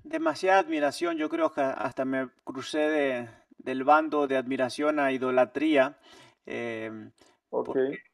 demasiada 0.04 0.60
admiración. 0.60 1.18
Yo 1.18 1.30
creo 1.30 1.52
que 1.52 1.62
hasta 1.62 2.06
me 2.06 2.30
crucé 2.44 2.80
de, 2.80 3.30
del 3.58 3.84
bando 3.84 4.28
de 4.28 4.38
admiración 4.38 5.00
a 5.00 5.12
idolatría. 5.12 5.98
Eh, 6.46 7.10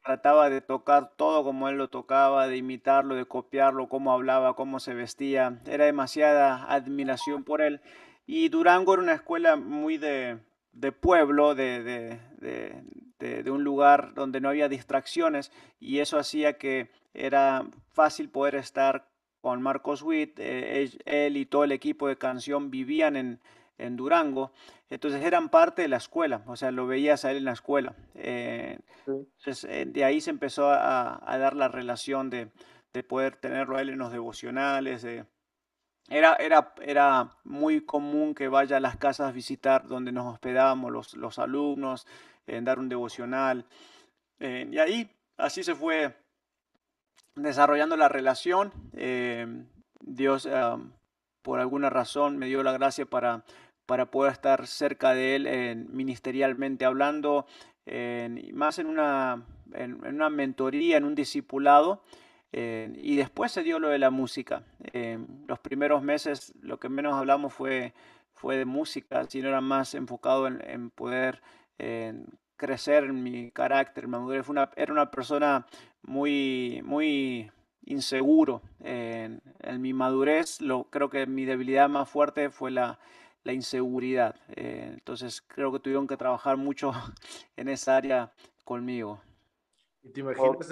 trataba 0.04 0.50
de 0.50 0.60
tocar 0.60 1.12
todo 1.16 1.44
como 1.44 1.68
él 1.68 1.76
lo 1.76 1.88
tocaba, 1.88 2.48
de 2.48 2.56
imitarlo, 2.56 3.14
de 3.14 3.26
copiarlo, 3.26 3.88
cómo 3.88 4.12
hablaba, 4.12 4.54
cómo 4.54 4.80
se 4.80 4.94
vestía. 4.94 5.58
Era 5.66 5.84
demasiada 5.84 6.64
admiración 6.72 7.44
por 7.44 7.60
él. 7.60 7.80
Y 8.26 8.48
Durango 8.48 8.94
era 8.94 9.02
una 9.02 9.14
escuela 9.14 9.56
muy 9.56 9.98
de, 9.98 10.38
pueblo, 11.00 11.54
de, 11.54 12.18
un 13.46 13.64
lugar 13.64 14.14
donde 14.14 14.40
no 14.40 14.48
había 14.48 14.68
distracciones 14.68 15.52
y 15.78 16.00
eso 16.00 16.18
hacía 16.18 16.58
que 16.58 16.90
era 17.14 17.64
fácil 17.92 18.28
poder 18.28 18.56
estar 18.56 19.08
con 19.40 19.62
Marcos 19.62 20.02
Witt. 20.02 20.38
Eh, 20.38 20.90
él, 21.04 21.36
y 21.36 21.46
todo 21.46 21.64
el 21.64 21.72
equipo 21.72 22.08
de 22.08 22.18
canción 22.18 22.70
vivían 22.70 23.16
en, 23.16 23.40
en 23.78 23.96
Durango 23.96 24.52
entonces 24.88 25.24
eran 25.24 25.48
parte 25.48 25.82
de 25.82 25.88
la 25.88 25.96
escuela, 25.96 26.42
o 26.46 26.54
sea, 26.54 26.70
lo 26.70 26.86
veías 26.86 27.24
a 27.24 27.32
él 27.32 27.38
en 27.38 27.44
la 27.44 27.52
escuela. 27.52 27.94
Eh, 28.14 28.78
entonces 29.06 29.64
eh, 29.64 29.84
de 29.86 30.04
ahí 30.04 30.20
se 30.20 30.30
empezó 30.30 30.70
a, 30.70 31.36
dar 31.38 31.56
la 31.56 31.68
relación 31.68 32.30
de, 32.30 32.50
poder 33.08 33.36
tenerlo 33.36 33.76
a 33.76 33.82
él 33.82 33.90
en 33.90 33.98
los 33.98 34.12
devocionales. 34.12 35.04
Era, 36.08 36.34
era, 36.36 36.74
era 36.82 37.30
muy 37.44 37.80
común 37.80 38.34
que 38.34 38.48
vaya 38.48 38.76
a 38.76 38.80
las 38.80 38.96
casas 38.96 39.28
a 39.28 39.32
visitar 39.32 39.86
donde 39.86 40.12
nos 40.12 40.32
hospedábamos 40.32 40.92
los, 40.92 41.14
los 41.14 41.38
alumnos, 41.38 42.06
en 42.46 42.64
dar 42.64 42.78
un 42.78 42.88
devocional. 42.88 43.64
Y 44.38 44.78
ahí 44.78 45.10
así 45.36 45.64
se 45.64 45.74
fue 45.74 46.14
desarrollando 47.34 47.96
la 47.96 48.08
relación. 48.08 48.72
Dios, 50.00 50.48
por 51.42 51.58
alguna 51.58 51.90
razón, 51.90 52.38
me 52.38 52.46
dio 52.46 52.62
la 52.62 52.72
gracia 52.72 53.06
para 53.06 53.44
para 53.86 54.10
poder 54.10 54.32
estar 54.32 54.66
cerca 54.66 55.14
de 55.14 55.36
él 55.36 55.46
en, 55.46 55.96
ministerialmente 55.96 56.84
hablando, 56.84 57.46
más 58.52 58.78
en 58.78 58.86
una, 58.88 59.46
en, 59.72 60.04
una 60.04 60.28
mentoría, 60.28 60.96
en 60.96 61.04
un 61.04 61.14
discipulado. 61.14 62.02
Y 62.52 63.16
después 63.16 63.52
se 63.52 63.62
dio 63.62 63.78
lo 63.78 63.88
de 63.88 63.98
la 63.98 64.10
música. 64.10 64.64
los 65.46 65.58
primeros 65.58 66.02
meses 66.02 66.54
lo 66.62 66.78
que 66.78 66.88
menos 66.88 67.14
hablamos 67.14 67.52
fue, 67.52 67.92
fue 68.32 68.56
de 68.56 68.64
música, 68.64 69.24
sino 69.24 69.48
era 69.48 69.60
más 69.60 69.94
enfocado 69.94 70.46
en, 70.46 70.90
poder 70.90 71.42
crecer 72.56 73.04
en 73.04 73.22
mi 73.22 73.50
carácter, 73.50 74.08
Fue 74.08 74.42
una, 74.48 74.70
era 74.76 74.92
una 74.92 75.10
persona 75.10 75.66
muy, 76.02 76.80
muy 76.84 77.50
inseguro. 77.84 78.62
en 78.80 79.40
mi 79.80 79.92
madurez, 79.92 80.60
lo, 80.62 80.84
creo 80.84 81.10
que 81.10 81.26
mi 81.26 81.44
debilidad 81.44 81.90
más 81.90 82.08
fuerte 82.08 82.48
fue 82.48 82.70
la, 82.70 82.98
la 83.46 83.52
inseguridad. 83.52 84.34
Eh, 84.56 84.90
entonces 84.92 85.40
creo 85.40 85.72
que 85.72 85.78
tuvieron 85.78 86.06
que 86.06 86.16
trabajar 86.16 86.56
mucho 86.56 86.92
en 87.56 87.68
esa 87.68 87.96
área 87.96 88.32
conmigo. 88.64 89.22
¿Y 90.02 90.10
te 90.10 90.20
imaginas 90.20 90.68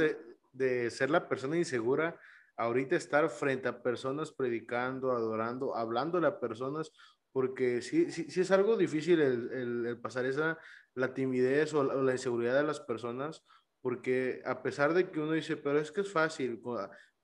de, 0.54 0.90
ser 0.90 1.10
la 1.10 1.28
persona 1.28 1.56
insegura, 1.56 2.18
ahorita 2.56 2.96
estar 2.96 3.28
frente 3.28 3.68
a 3.68 3.82
personas 3.82 4.32
predicando, 4.32 5.12
adorando, 5.12 5.76
hablando 5.76 6.24
a 6.26 6.40
personas? 6.40 6.90
Porque 7.32 7.82
sí, 7.82 8.10
sí, 8.10 8.30
sí 8.30 8.40
es 8.40 8.50
algo 8.50 8.76
difícil 8.76 9.20
el, 9.20 9.98
pasar 10.00 10.24
esa, 10.26 10.58
la 10.94 11.12
timidez 11.14 11.74
o 11.74 11.82
la, 11.84 12.12
inseguridad 12.12 12.56
de 12.56 12.62
las 12.62 12.80
personas, 12.80 13.44
porque 13.80 14.40
a 14.44 14.62
pesar 14.62 14.94
de 14.94 15.10
que 15.10 15.20
uno 15.20 15.32
dice, 15.32 15.56
pero 15.56 15.78
es 15.78 15.90
que 15.92 16.02
es 16.02 16.12
fácil, 16.12 16.62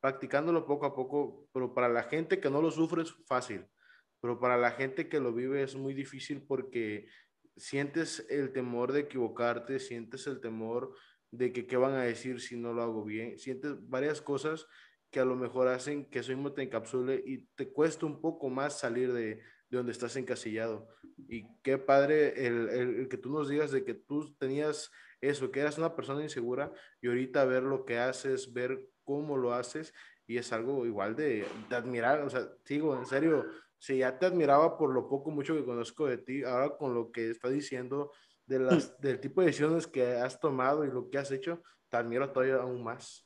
practicándolo 0.00 0.66
poco 0.66 0.86
a 0.86 0.94
poco, 0.94 1.48
pero 1.52 1.72
para 1.72 1.88
la 1.88 2.02
gente 2.02 2.40
que 2.40 2.50
no 2.50 2.60
lo 2.60 2.70
sufre 2.70 3.02
es 3.02 3.14
fácil 3.26 3.66
pero 4.20 4.38
para 4.38 4.56
la 4.56 4.72
gente 4.72 5.08
que 5.08 5.20
lo 5.20 5.32
vive 5.32 5.62
es 5.62 5.74
muy 5.76 5.94
difícil 5.94 6.42
porque 6.46 7.08
sientes 7.56 8.26
el 8.28 8.52
temor 8.52 8.92
de 8.92 9.00
equivocarte, 9.00 9.78
sientes 9.78 10.26
el 10.26 10.40
temor 10.40 10.94
de 11.30 11.52
que 11.52 11.66
qué 11.66 11.76
van 11.76 11.94
a 11.94 12.02
decir 12.02 12.40
si 12.40 12.56
no 12.56 12.72
lo 12.72 12.82
hago 12.82 13.04
bien, 13.04 13.38
sientes 13.38 13.72
varias 13.88 14.20
cosas 14.20 14.66
que 15.10 15.20
a 15.20 15.24
lo 15.24 15.36
mejor 15.36 15.68
hacen 15.68 16.08
que 16.08 16.20
eso 16.20 16.32
mismo 16.32 16.52
te 16.52 16.62
encapsule 16.62 17.22
y 17.24 17.46
te 17.56 17.72
cuesta 17.72 18.06
un 18.06 18.20
poco 18.20 18.48
más 18.48 18.78
salir 18.78 19.12
de, 19.12 19.36
de 19.70 19.76
donde 19.76 19.92
estás 19.92 20.16
encasillado. 20.16 20.88
Y 21.28 21.46
qué 21.62 21.78
padre 21.78 22.46
el, 22.46 22.68
el, 22.68 23.08
que 23.08 23.16
tú 23.16 23.30
nos 23.30 23.48
digas 23.48 23.70
de 23.70 23.84
que 23.84 23.94
tú 23.94 24.34
tenías 24.36 24.90
eso, 25.20 25.50
que 25.50 25.60
eras 25.60 25.78
una 25.78 25.94
persona 25.94 26.22
insegura 26.22 26.72
y 27.00 27.08
ahorita 27.08 27.44
ver 27.44 27.62
lo 27.62 27.84
que 27.84 27.98
haces, 27.98 28.52
ver 28.52 28.88
cómo 29.04 29.36
lo 29.36 29.52
haces 29.52 29.92
y 30.26 30.38
es 30.38 30.52
algo 30.52 30.86
igual 30.86 31.16
de, 31.16 31.44
de 31.68 31.76
admirar, 31.76 32.20
o 32.22 32.30
sea, 32.30 32.48
digo, 32.64 32.96
en 32.96 33.04
serio, 33.04 33.46
si 33.78 33.98
ya 33.98 34.18
te 34.18 34.26
admiraba 34.26 34.78
por 34.78 34.92
lo 34.94 35.08
poco, 35.08 35.30
mucho 35.30 35.56
que 35.56 35.64
conozco 35.64 36.06
de 36.06 36.18
ti, 36.18 36.44
ahora 36.44 36.76
con 36.76 36.94
lo 36.94 37.10
que 37.10 37.30
estás 37.30 37.50
diciendo, 37.50 38.12
de 38.50 38.58
las, 38.58 39.00
del 39.00 39.20
tipo 39.20 39.40
de 39.40 39.46
decisiones 39.46 39.86
que 39.86 40.16
has 40.16 40.38
tomado 40.40 40.84
y 40.84 40.90
lo 40.90 41.08
que 41.08 41.18
has 41.18 41.30
hecho, 41.30 41.62
te 41.88 41.96
admiro 41.96 42.30
todavía 42.30 42.56
aún 42.56 42.82
más. 42.82 43.24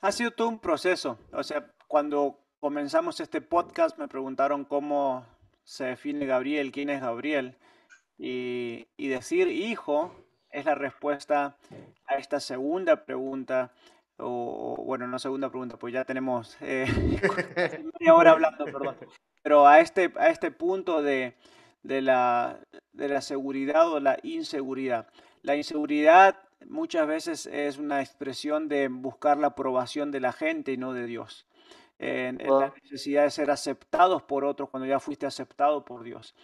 Ha 0.00 0.12
sido 0.12 0.30
todo 0.30 0.48
un 0.48 0.60
proceso. 0.60 1.18
O 1.32 1.42
sea, 1.42 1.72
cuando 1.88 2.38
comenzamos 2.60 3.20
este 3.20 3.40
podcast 3.40 3.98
me 3.98 4.06
preguntaron 4.06 4.64
cómo 4.64 5.26
se 5.64 5.84
define 5.84 6.26
Gabriel, 6.26 6.70
quién 6.70 6.90
es 6.90 7.00
Gabriel. 7.00 7.58
Y, 8.16 8.86
y 8.96 9.08
decir 9.08 9.48
hijo 9.48 10.14
es 10.50 10.66
la 10.66 10.74
respuesta 10.74 11.56
a 12.06 12.14
esta 12.14 12.38
segunda 12.38 13.04
pregunta 13.04 13.72
o, 14.18 14.76
bueno, 14.86 15.08
no 15.08 15.18
segunda 15.18 15.48
pregunta, 15.48 15.76
pues 15.76 15.92
ya 15.92 16.04
tenemos 16.04 16.56
eh, 16.60 16.86
media 17.98 18.14
hora 18.14 18.32
hablando, 18.32 18.64
perdón. 18.66 18.96
Pero 19.42 19.66
a 19.66 19.80
este, 19.80 20.12
a 20.16 20.28
este 20.28 20.52
punto 20.52 21.02
de, 21.02 21.34
de, 21.84 22.02
la, 22.02 22.58
de 22.92 23.08
la 23.08 23.20
seguridad 23.20 23.88
o 23.88 24.00
la 24.00 24.18
inseguridad. 24.22 25.06
La 25.42 25.54
inseguridad 25.54 26.36
muchas 26.66 27.06
veces 27.06 27.46
es 27.46 27.78
una 27.78 28.00
expresión 28.00 28.68
de 28.68 28.88
buscar 28.88 29.36
la 29.38 29.48
aprobación 29.48 30.10
de 30.10 30.20
la 30.20 30.32
gente 30.32 30.72
y 30.72 30.76
no 30.76 30.92
de 30.92 31.06
Dios. 31.06 31.46
En, 31.98 32.38
la 32.38 32.74
necesidad 32.82 33.22
de 33.22 33.30
ser 33.30 33.50
aceptados 33.50 34.22
por 34.22 34.44
otros 34.44 34.68
cuando 34.68 34.86
ya 34.86 34.98
fuiste 34.98 35.26
aceptado 35.26 35.84
por 35.84 36.02
Dios. 36.02 36.34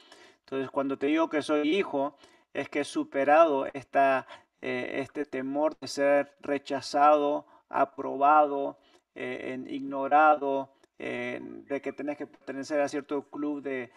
Entonces, 0.41 0.71
cuando 0.71 0.97
te 0.97 1.09
digo 1.09 1.29
que 1.29 1.43
soy 1.43 1.77
hijo, 1.77 2.17
es 2.55 2.69
que 2.69 2.81
he 2.81 2.85
superado 2.85 3.67
esta, 3.73 4.27
eh, 4.61 5.01
este 5.01 5.25
temor 5.25 5.77
de 5.81 5.89
ser 5.89 6.35
rechazado 6.41 7.47
aprobado, 7.69 8.79
eh, 9.15 9.53
en 9.53 9.69
ignorado, 9.69 10.73
de 10.99 11.81
que 11.83 11.95
tenés 11.95 12.19
que 12.19 12.27
pertenecer 12.27 12.79
a 12.79 12.87
cierto 12.87 13.23
club 13.31 13.63
de, 13.63 13.91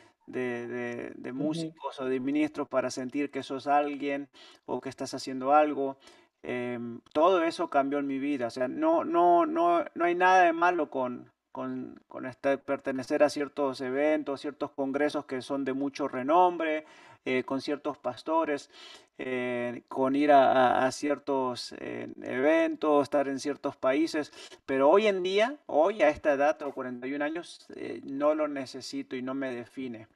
músicos 1.34 2.00
o 2.00 2.06
de 2.06 2.20
ministros 2.20 2.68
para 2.68 2.90
sentir 2.90 3.32
que 3.32 3.44
sos 3.44 3.68
alguien 3.68 4.30
o 4.66 4.82
que 4.82 4.90
estás 4.90 5.14
haciendo 5.14 5.54
algo. 5.54 5.98
Em, 6.44 7.00
todo 7.14 7.44
eso 7.44 7.70
cambió 7.70 8.00
en 8.00 8.08
mi 8.08 8.20
vida. 8.20 8.48
O 8.48 8.50
sea, 8.50 8.68
no, 8.68 9.04
no, 9.04 9.46
no, 9.46 9.86
no 9.96 10.06
hay 10.06 10.16
nada 10.16 10.44
de 10.44 10.54
malo 10.54 10.90
con, 10.90 11.32
con, 11.52 12.02
con 12.08 12.26
este, 12.26 12.58
pertenecer 12.58 13.24
a 13.24 13.30
ciertos 13.30 13.80
eventos, 13.82 14.42
ciertos 14.42 14.72
congresos 14.72 15.26
que 15.26 15.42
son 15.42 15.64
de 15.64 15.74
mucho 15.74 16.08
renombre, 16.08 16.86
eh, 17.26 17.46
con 17.46 17.62
ciertos 17.62 17.98
pastores, 17.98 18.70
eh, 19.18 19.84
con 19.88 20.16
ir 20.16 20.32
a, 20.32 20.92
ciertos 20.92 21.74
eh, 21.80 22.08
eventos, 22.22 23.04
estar 23.04 23.28
en 23.28 23.40
ciertos 23.40 23.76
países, 23.76 24.32
pero 24.66 24.90
hoy 24.90 25.08
en 25.08 25.24
día, 25.24 25.58
hoy 25.68 26.02
a 26.02 26.10
esta 26.10 26.34
edad, 26.34 26.58
tengo 26.58 26.74
41 26.74 27.24
años, 27.24 27.68
no 28.04 28.34
lo 28.36 28.48
necesito 28.48 29.16
y 29.16 29.22
no 29.22 29.34
me 29.34 29.52
define. 29.52 30.08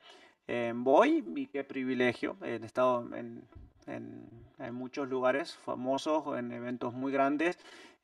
voy, 0.73 1.23
y 1.35 1.47
qué 1.47 1.63
privilegio, 1.63 2.37
he 2.43 2.55
estado 2.55 3.07
en, 3.15 3.43
en 3.87 4.73
muchos 4.73 5.07
lugares 5.07 5.55
famosos, 5.55 6.37
en 6.37 6.51
eventos 6.51 6.93
muy 6.93 7.11
grandes, 7.11 7.57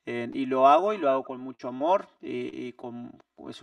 y 0.06 0.46
lo 0.46 0.68
hago 0.68 0.92
y 0.92 0.98
lo 0.98 1.10
hago 1.10 1.24
con 1.24 1.40
mucho 1.40 1.68
amor 1.68 2.06
y, 2.20 2.72
con, 2.72 3.12
es 3.48 3.62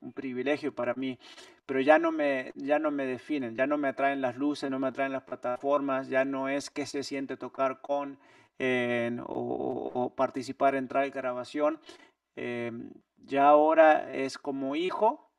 un 0.00 0.12
privilegio 0.12 0.74
para 0.74 0.94
mí, 0.94 1.18
pero 1.66 1.80
ya 1.80 1.98
no, 1.98 2.12
me, 2.12 2.52
ya 2.54 2.78
no 2.78 2.90
me 2.90 3.06
definen, 3.06 3.56
ya 3.56 3.66
no 3.66 3.78
me 3.78 3.88
atraen 3.88 4.20
las 4.20 4.36
luces, 4.36 4.70
no 4.70 4.78
me 4.78 4.88
atraen 4.88 5.12
las 5.12 5.24
plataformas, 5.24 6.08
ya 6.08 6.24
no 6.24 6.48
es 6.48 6.70
que 6.70 6.86
se 6.86 7.02
siente 7.02 7.36
tocar 7.36 7.80
con 7.80 8.18
o, 9.26 10.12
participar 10.16 10.74
en 10.74 10.88
trail 10.88 11.12
grabación, 11.12 11.80
em, 12.36 12.90
ya 13.16 13.48
ahora 13.48 14.12
es 14.14 14.38
como 14.38 14.74
hijo, 14.76 15.30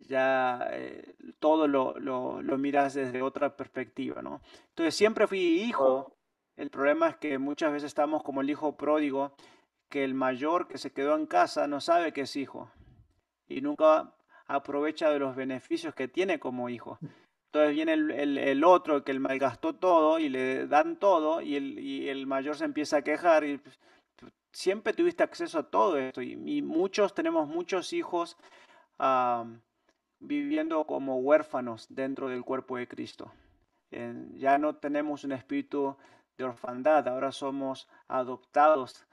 ya 0.00 0.68
eh, 0.72 1.14
todo 1.38 1.68
lo, 1.68 1.98
lo, 1.98 2.42
lo, 2.42 2.58
miras 2.58 2.94
desde 2.94 3.22
otra 3.22 3.56
perspectiva, 3.56 4.22
¿no? 4.22 4.40
Entonces 4.70 4.94
siempre 4.96 5.26
fui 5.26 5.38
hijo 5.62 6.18
el 6.58 6.70
problema 6.70 7.08
es 7.08 7.16
que 7.16 7.38
muchas 7.38 7.72
veces 7.72 7.86
estamos 7.86 8.24
como 8.24 8.40
el 8.40 8.50
hijo 8.50 8.76
pródigo, 8.76 9.32
que 9.88 10.02
el 10.02 10.14
mayor 10.14 10.66
que 10.66 10.76
se 10.76 10.92
quedó 10.92 11.14
en 11.14 11.26
casa 11.26 11.68
no 11.68 11.80
sabe 11.80 12.12
que 12.12 12.22
es 12.22 12.34
hijo 12.34 12.68
y 13.48 13.60
nunca 13.60 14.14
aprovecha 14.46 15.10
de 15.10 15.18
los 15.18 15.36
beneficios 15.36 15.94
que 15.94 16.08
tiene 16.08 16.38
como 16.38 16.68
hijo. 16.68 16.98
Entonces 17.46 17.74
viene 17.74 17.94
el, 17.94 18.64
otro 18.64 19.04
que 19.04 19.10
el 19.10 19.20
malgastó 19.20 19.74
todo 19.74 20.18
y 20.18 20.28
le 20.28 20.66
dan 20.66 20.96
todo 20.96 21.40
y 21.40 21.56
el, 21.56 22.08
el 22.08 22.26
mayor 22.26 22.56
se 22.56 22.66
empieza 22.66 22.98
a 22.98 23.02
quejar 23.02 23.44
y 23.44 23.56
pues, 23.58 23.78
siempre 24.52 24.92
tuviste 24.92 25.22
acceso 25.22 25.58
a 25.60 25.70
todo 25.70 25.96
esto 25.96 26.20
y, 26.20 26.62
muchos 26.62 27.14
tenemos 27.14 27.48
muchos 27.48 27.92
hijos 27.92 28.36
viviendo 30.20 30.84
como 30.84 31.20
huérfanos 31.20 31.86
dentro 31.88 32.28
del 32.28 32.44
cuerpo 32.44 32.76
de 32.76 32.88
Cristo. 32.88 33.32
ya 33.90 34.58
no 34.58 34.76
tenemos 34.76 35.24
un 35.24 35.32
espíritu 35.32 35.96
de 36.36 36.44
orfandad, 36.44 37.08
ahora 37.08 37.32
somos 37.32 37.88
adoptados 38.08 39.06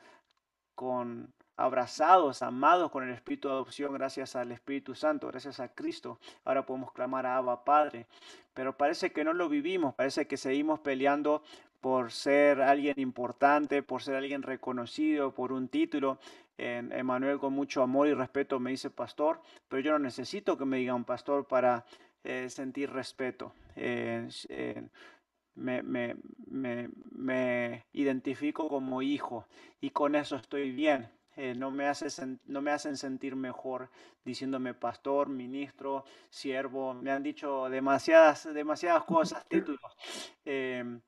con 0.76 1.34
abrazados, 1.58 2.42
amados 2.42 2.92
con 2.92 3.04
el 3.04 3.14
espíritu 3.14 3.48
de 3.48 3.54
adopción 3.54 3.94
gracias 3.94 4.36
al 4.36 4.52
Espíritu 4.52 4.96
Santo, 4.96 5.28
gracias 5.28 5.60
a 5.60 5.70
Cristo. 5.70 6.20
Ahora 6.44 6.66
podemos 6.66 6.92
clamar 6.92 7.26
a 7.26 7.38
Abba 7.38 7.64
Padre, 7.64 8.08
pero 8.54 8.78
parece 8.78 9.12
que 9.12 9.24
no 9.24 9.34
lo 9.34 9.50
vivimos, 9.50 9.96
parece 9.96 10.28
que 10.28 10.38
seguimos 10.38 10.80
peleando 10.80 11.44
por 11.82 12.12
ser 12.12 12.62
alguien 12.62 13.00
importante, 13.00 13.84
por 13.84 14.02
ser 14.02 14.16
alguien 14.16 14.42
reconocido, 14.42 15.34
por 15.34 15.52
un 15.52 15.68
título. 15.68 16.18
Emanuel 16.58 17.38
con 17.38 17.52
mucho 17.52 17.84
amor 17.84 18.08
y 18.08 18.14
respeto 18.14 18.62
me 18.62 18.72
dice 18.72 18.90
pastor, 18.90 19.42
pero 19.68 19.82
yo 19.82 19.92
no 19.92 20.00
necesito 20.00 20.58
que 20.58 20.64
me 20.64 20.78
digan 20.78 21.04
pastor 21.04 21.46
para 21.46 21.86
eh, 22.24 22.50
sentir 22.50 22.90
respeto. 22.90 23.54
Eh, 23.76 24.28
eh, 24.50 24.82
me, 25.56 26.16
identifico 27.94 28.68
como 28.68 29.02
hijo 29.02 29.46
y 29.80 29.92
con 29.92 30.16
eso 30.16 30.36
estoy 30.36 30.72
bien. 30.72 31.10
Eh, 31.36 31.54
no, 31.56 31.72
me 31.72 31.88
hace, 31.88 32.08
no 32.46 32.62
me 32.62 32.72
hacen 32.72 32.98
sentir 32.98 33.36
mejor 33.36 33.90
diciéndome 34.24 34.74
pastor, 34.74 35.30
ministro, 35.30 36.06
siervo. 36.30 36.94
Me 36.94 37.12
han 37.12 37.24
dicho 37.24 37.70
demasiadas, 37.70 38.54
demasiadas 38.54 39.04
cosas, 39.04 39.46
títulos. 39.48 39.98
Em, 40.46 41.02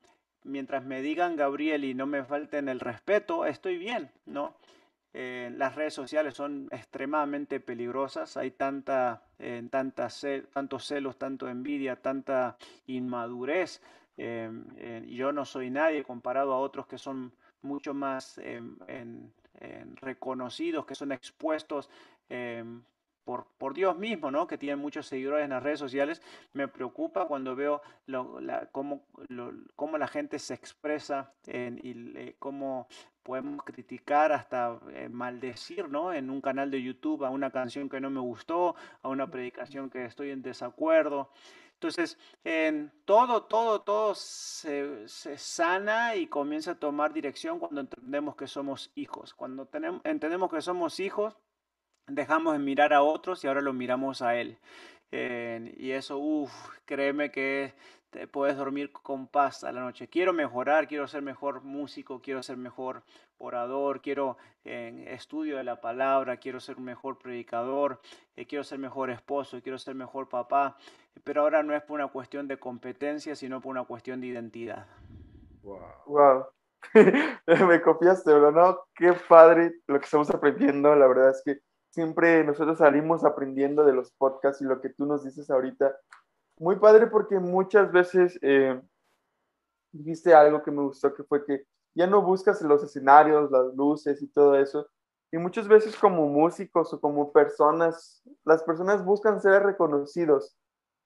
mientras 0.44 0.84
me 0.84 1.02
digan 1.02 1.36
Gabriel 1.36 1.84
y 1.84 1.94
no 1.94 2.06
me 2.06 2.24
falten 2.24 2.68
el 2.68 2.80
respeto, 2.80 3.46
estoy 3.46 3.78
bien, 3.78 4.10
¿no? 4.26 4.56
Eh, 5.14 5.50
las 5.56 5.74
redes 5.74 5.94
sociales 5.94 6.34
son 6.34 6.68
extremadamente 6.70 7.60
peligrosas, 7.60 8.36
hay 8.36 8.50
tanta, 8.50 9.22
eh, 9.38 9.66
tanta 9.70 10.08
tantos 10.52 10.84
celos, 10.86 11.18
tanto 11.18 11.48
envidia, 11.48 11.96
tanta 11.96 12.56
inmadurez 12.86 13.80
Em, 14.18 15.06
yo 15.06 15.32
no 15.32 15.44
soy 15.44 15.70
nadie 15.70 16.02
comparado 16.02 16.52
a 16.52 16.58
otros 16.58 16.88
que 16.88 16.98
son 16.98 17.32
mucho 17.62 17.94
más 17.94 18.40
em, 19.60 19.94
reconocidos, 19.96 20.86
que 20.86 20.94
son 20.94 21.12
expuestos 21.12 21.88
em, 22.28 22.82
por, 23.24 23.46
por, 23.58 23.74
Dios 23.74 23.98
mismo, 23.98 24.30
¿no? 24.30 24.46
que 24.46 24.56
tienen 24.56 24.78
muchos 24.78 25.06
seguidores 25.06 25.44
en 25.44 25.50
las 25.50 25.62
redes 25.62 25.78
sociales. 25.78 26.22
Me 26.54 26.66
preocupa 26.66 27.26
cuando 27.26 27.54
veo 27.54 27.82
la, 28.06 28.68
cómo, 28.72 29.02
cómo, 29.76 29.98
la 29.98 30.08
gente 30.08 30.38
se 30.38 30.54
expresa 30.54 31.32
y 31.46 32.32
cómo 32.38 32.88
podemos 33.28 33.62
criticar 33.62 34.32
hasta 34.32 34.78
eh, 34.94 35.10
maldecir 35.10 35.90
¿no? 35.90 36.14
en 36.14 36.30
un 36.30 36.40
canal 36.40 36.70
de 36.70 36.82
YouTube 36.82 37.26
a 37.26 37.28
una 37.28 37.50
canción 37.50 37.90
que 37.90 38.00
no 38.00 38.08
me 38.08 38.20
gustó, 38.20 38.74
a 39.02 39.08
una 39.10 39.30
predicación 39.30 39.90
que 39.90 40.06
estoy 40.06 40.30
en 40.30 40.40
desacuerdo. 40.40 41.30
Entonces, 41.78 42.18
en 42.42 42.92
todo, 43.04 43.44
todo, 43.44 43.82
todo 43.82 44.12
se, 44.16 45.06
sana 45.36 46.16
y 46.16 46.26
comienza 46.26 46.72
a 46.72 46.74
tomar 46.74 47.12
dirección 47.12 47.60
cuando 47.60 47.82
entendemos 47.82 48.34
que 48.34 48.48
somos 48.48 48.90
hijos. 48.96 49.32
Cuando 49.32 49.66
tenemos, 49.66 50.00
entendemos 50.02 50.50
que 50.50 50.60
somos 50.60 50.98
hijos, 50.98 51.36
dejamos 52.08 52.54
de 52.54 52.58
mirar 52.58 52.92
a 52.92 53.02
otros 53.02 53.44
y 53.44 53.46
ahora 53.46 53.60
lo 53.60 53.72
miramos 53.72 54.22
a 54.22 54.34
Él. 54.34 54.58
y 55.12 55.92
eso, 55.92 56.18
uff, 56.18 56.52
créeme 56.84 57.30
que 57.30 57.74
te 58.10 58.26
puedes 58.26 58.56
dormir 58.56 58.90
con 58.90 59.28
paz 59.28 59.64
a 59.64 59.72
la 59.72 59.80
noche. 59.80 60.08
Quiero 60.08 60.32
mejorar, 60.32 60.88
quiero 60.88 61.06
ser 61.06 61.22
mejor 61.22 61.62
músico, 61.62 62.20
quiero 62.20 62.42
ser 62.42 62.56
mejor 62.56 63.04
orador, 63.38 64.00
quiero 64.00 64.38
en 64.64 65.06
estudio 65.08 65.56
de 65.58 65.64
la 65.64 65.80
palabra, 65.80 66.38
quiero 66.38 66.60
ser 66.60 66.78
mejor 66.78 67.18
predicador, 67.18 68.00
eh, 68.36 68.46
quiero 68.46 68.64
ser 68.64 68.78
mejor 68.78 69.10
esposo, 69.10 69.60
quiero 69.62 69.78
ser 69.78 69.94
mejor 69.94 70.28
papá, 70.28 70.76
pero 71.24 71.42
ahora 71.42 71.62
no 71.62 71.74
es 71.74 71.82
por 71.82 72.00
una 72.00 72.08
cuestión 72.08 72.48
de 72.48 72.58
competencia, 72.58 73.34
sino 73.36 73.60
por 73.60 73.70
una 73.70 73.84
cuestión 73.84 74.20
de 74.20 74.28
identidad. 74.28 74.86
Wow. 75.62 75.80
wow. 76.06 76.44
Me 77.68 77.82
copiaste, 77.82 78.32
¿verdad? 78.32 78.52
No, 78.52 78.78
qué 78.94 79.12
padre 79.28 79.74
lo 79.86 79.98
que 79.98 80.04
estamos 80.04 80.30
aprendiendo. 80.30 80.94
La 80.94 81.06
verdad 81.06 81.30
es 81.30 81.42
que 81.44 81.60
siempre 81.90 82.44
nosotros 82.44 82.78
salimos 82.78 83.24
aprendiendo 83.24 83.84
de 83.84 83.92
los 83.92 84.12
podcasts 84.12 84.62
y 84.62 84.64
lo 84.64 84.80
que 84.80 84.90
tú 84.90 85.06
nos 85.06 85.24
dices 85.24 85.50
ahorita 85.50 85.96
muy 86.58 86.76
padre 86.76 87.06
porque 87.06 87.38
muchas 87.38 87.92
veces 87.92 88.38
eh, 88.42 88.80
dijiste 89.92 90.34
algo 90.34 90.62
que 90.62 90.70
me 90.70 90.82
gustó, 90.82 91.14
que 91.14 91.24
fue 91.24 91.44
que 91.44 91.64
ya 91.94 92.06
no 92.06 92.22
buscas 92.22 92.60
los 92.62 92.82
escenarios, 92.82 93.50
las 93.50 93.74
luces 93.74 94.22
y 94.22 94.28
todo 94.28 94.56
eso, 94.56 94.86
Y 95.30 95.36
muchas 95.38 95.68
veces 95.68 95.94
como 95.96 96.26
músicos 96.26 96.92
o 96.94 97.00
como 97.00 97.32
personas, 97.32 98.22
las 98.44 98.62
personas 98.62 99.04
buscan 99.04 99.42
ser 99.42 99.62
reconocidos, 99.62 100.56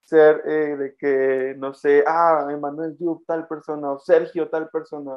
ser 0.03 0.43
eh, 0.47 0.77
de 0.77 0.97
que, 0.97 1.55
no 1.59 1.75
sé, 1.75 2.05
ah, 2.07 2.49
Emanuel 2.51 2.97
Duke 2.99 3.25
tal 3.27 3.47
persona, 3.47 3.93
o 3.93 3.99
Sergio 3.99 4.49
tal 4.49 4.69
persona. 4.69 5.13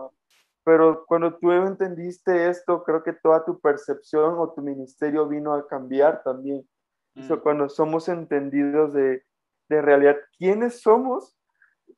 Pero 0.64 1.06
cuando 1.06 1.36
tú 1.36 1.52
entendiste 1.52 2.50
esto, 2.50 2.84
creo 2.84 3.04
que 3.04 3.14
toda 3.14 3.46
tu 3.46 3.60
percepción 3.60 4.36
o 4.40 4.52
tu 4.54 4.62
ministerio 4.62 5.28
vino 5.28 5.54
a 5.54 5.68
cambiar 5.68 6.24
también. 6.24 6.68
Mm. 7.16 7.34
cuando 7.44 7.70
somos 7.70 8.10
entendidos 8.10 8.92
de, 8.92 9.24
de 9.70 9.82
realidad 9.82 10.18
quiénes 10.38 10.82
somos, 10.82 11.38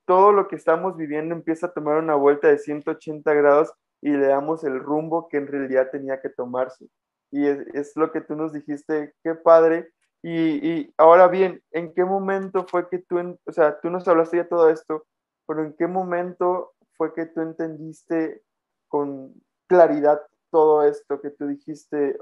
todo 0.06 0.32
lo 0.32 0.48
que 0.48 0.56
estamos 0.56 0.96
viviendo 0.96 1.34
empieza 1.34 1.68
a 1.68 1.74
tomar 1.74 1.98
una 1.98 2.16
vuelta 2.16 2.48
de 2.48 2.58
180 2.60 3.34
grados 3.34 3.74
y 4.02 4.12
le 4.12 4.28
damos 4.28 4.64
el 4.64 4.80
rumbo 4.80 5.28
que 5.28 5.38
en 5.38 5.48
realidad 5.48 5.90
tenía 5.92 6.22
que 6.22 6.30
tomarse. 6.30 6.88
Y 7.32 7.46
es, 7.46 7.96
lo 7.96 8.12
que 8.12 8.22
tú 8.22 8.36
nos 8.36 8.54
dijiste, 8.54 9.14
qué 9.24 9.36
padre. 9.36 9.92
Y, 10.24 10.94
ahora 10.98 11.28
bien, 11.28 11.62
¿en 11.72 11.94
qué 11.94 12.04
momento 12.04 12.66
fue 12.68 12.90
que 12.90 13.00
tú, 13.00 13.38
o 13.46 13.52
sea, 13.52 13.80
tú 13.80 13.90
nos 13.90 14.08
hablaste 14.08 14.38
de 14.38 14.46
todo 14.46 14.70
esto, 14.70 15.06
pero 15.46 15.64
en 15.64 15.74
qué 15.74 15.88
momento 15.88 16.74
fue 16.98 17.14
que 17.14 17.28
tú 17.28 17.42
entendiste 17.42 18.42
con 18.88 19.34
claridad 19.68 20.22
todo 20.52 20.84
esto 20.84 21.22
que 21.22 21.30
tú 21.30 21.48
dijiste? 21.48 22.18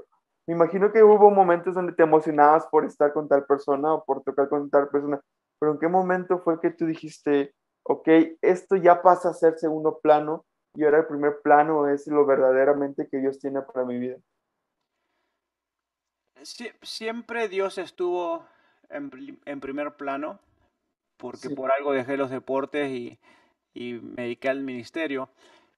Me 0.46 0.54
imagino 0.54 0.92
que 0.92 1.02
hubo 1.02 1.30
momentos 1.30 1.74
donde 1.74 1.92
te 1.92 2.04
emocionabas 2.04 2.66
por 2.68 2.84
estar 2.84 3.12
con 3.12 3.28
tal 3.28 3.44
persona 3.46 3.94
o 3.94 4.04
por 4.04 4.22
tocar 4.22 4.48
con 4.48 4.70
tal 4.70 4.88
persona, 4.88 5.20
pero 5.58 5.72
¿en 5.72 5.78
qué 5.78 5.88
momento 5.88 6.38
fue 6.38 6.60
que 6.60 6.70
tú 6.70 6.86
dijiste, 6.86 7.54
ok, 7.82 8.08
esto 8.42 8.76
ya 8.76 9.02
pasa 9.02 9.30
a 9.30 9.34
ser 9.34 9.58
segundo 9.58 9.98
plano 10.00 10.44
y 10.74 10.84
ahora 10.84 10.98
el 10.98 11.06
primer 11.06 11.40
plano 11.42 11.88
es 11.88 12.06
lo 12.06 12.26
verdaderamente 12.26 13.08
que 13.08 13.18
Dios 13.18 13.38
tiene 13.38 13.62
para 13.62 13.84
mi 13.84 13.98
vida? 13.98 14.18
Siempre 16.82 17.48
Dios 17.48 17.78
estuvo 17.78 18.46
en, 18.88 19.60
primer 19.60 19.96
plano, 19.96 20.38
porque 21.16 21.50
por 21.50 21.72
algo 21.72 21.92
dejé 21.92 22.16
los 22.16 22.30
deportes 22.30 22.90
y, 22.90 23.18
me 23.74 24.22
dediqué 24.22 24.48
al 24.48 24.62
ministerio. 24.62 25.28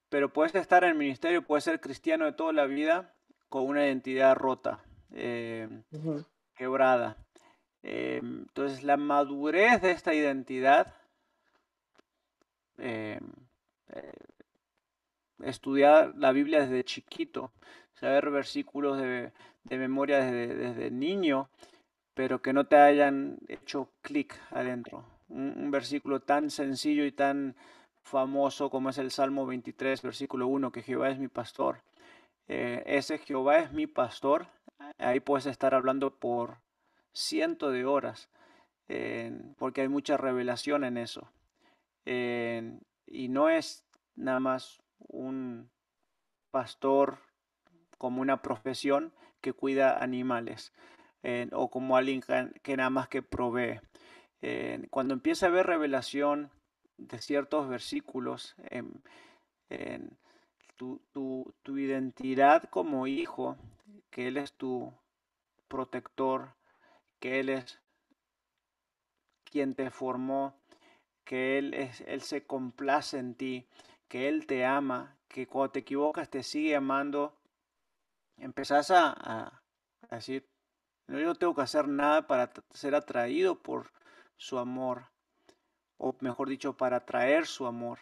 Pero 0.08 0.32
puedes 0.32 0.54
estar 0.54 0.84
en 0.84 0.90
el 0.90 0.96
ministerio, 0.96 1.42
puedes 1.42 1.64
ser 1.64 1.80
cristiano 1.80 2.24
de 2.24 2.32
toda 2.32 2.52
la 2.52 2.66
vida 2.66 3.12
con 3.48 3.66
una 3.66 3.84
identidad 3.84 4.36
rota, 4.36 4.84
eh, 5.12 5.68
quebrada. 6.54 7.16
Eh, 7.82 8.20
entonces 8.22 8.82
la 8.84 8.96
madurez 8.96 9.82
de 9.82 9.90
esta 9.90 10.14
identidad, 10.14 10.94
eh, 12.78 13.20
estudiar 15.42 16.14
la 16.16 16.32
Biblia 16.32 16.60
desde 16.60 16.84
chiquito, 16.84 17.52
saber 18.00 18.30
versículos 18.30 18.98
de, 18.98 19.32
memoria 19.64 20.20
desde, 20.20 20.90
niño, 20.90 21.48
pero 22.14 22.40
que 22.40 22.52
no 22.52 22.66
te 22.66 22.76
hayan 22.76 23.38
hecho 23.48 23.90
clic 24.02 24.40
adentro. 24.50 25.04
Un, 25.28 25.70
versículo 25.70 26.20
tan 26.20 26.50
sencillo 26.50 27.04
y 27.04 27.12
tan 27.12 27.56
famoso 28.02 28.70
como 28.70 28.90
es 28.90 28.98
el 28.98 29.10
Salmo 29.10 29.46
23, 29.46 30.02
versículo 30.02 30.46
1, 30.46 30.72
que 30.72 30.82
Jehová 30.82 31.10
es 31.10 31.18
mi 31.18 31.28
pastor. 31.28 31.82
Eh, 32.46 32.82
ese 32.86 33.18
Jehová 33.18 33.58
es 33.58 33.72
mi 33.72 33.86
pastor, 33.86 34.46
ahí 34.98 35.20
puedes 35.20 35.46
estar 35.46 35.74
hablando 35.74 36.14
por 36.14 36.58
cientos 37.12 37.72
de 37.72 37.84
horas, 37.84 38.30
porque 39.58 39.82
hay 39.82 39.88
mucha 39.88 40.16
revelación 40.16 40.84
en 40.84 40.96
eso. 40.96 41.30
y 42.06 43.28
no 43.28 43.50
es 43.50 43.84
nada 44.16 44.40
más 44.40 44.82
un 45.08 45.70
pastor 46.50 47.18
como 47.98 48.22
una 48.22 48.42
profesión 48.42 49.12
que 49.40 49.52
cuida 49.52 50.02
animales 50.02 50.72
eh, 51.22 51.48
o 51.52 51.70
como 51.70 51.96
alguien 51.96 52.22
que 52.62 52.76
nada 52.76 52.90
más 52.90 53.08
que 53.08 53.22
provee. 53.22 53.80
Eh, 54.40 54.86
cuando 54.90 55.14
empieza 55.14 55.46
a 55.46 55.48
haber 55.48 55.66
revelación 55.66 56.50
de 56.96 57.20
ciertos 57.20 57.68
versículos, 57.68 58.54
en 58.70 59.02
tu, 60.78 61.02
tu, 61.12 61.78
identidad 61.78 62.62
como 62.70 63.06
hijo, 63.06 63.56
que 64.10 64.28
Él 64.28 64.36
es 64.36 64.52
tu 64.54 64.92
protector, 65.66 66.54
que 67.18 67.40
Él 67.40 67.50
es 67.50 67.80
quien 69.44 69.74
te 69.74 69.90
formó, 69.90 70.54
que 71.24 71.58
Él, 71.58 71.74
es, 71.74 72.00
él 72.02 72.22
se 72.22 72.46
complace 72.46 73.18
en 73.18 73.34
ti, 73.34 73.66
que 74.06 74.28
Él 74.28 74.46
te 74.46 74.64
ama, 74.64 75.16
que 75.26 75.46
cuando 75.46 75.72
te 75.72 75.80
equivocas 75.80 76.30
te 76.30 76.42
sigue 76.42 76.76
amando, 76.76 77.37
empezás 78.40 78.90
a, 78.90 79.62
decir, 80.10 80.48
no, 81.06 81.18
yo 81.18 81.26
no 81.26 81.34
tengo 81.34 81.54
que 81.54 81.62
hacer 81.62 81.88
nada 81.88 82.26
para 82.26 82.50
ser 82.70 82.94
atraído 82.94 83.62
por 83.62 83.92
su 84.36 84.58
amor, 84.58 85.06
o 85.96 86.16
mejor 86.20 86.48
dicho, 86.48 86.76
para 86.76 86.98
atraer 86.98 87.46
su 87.46 87.66
amor. 87.66 87.98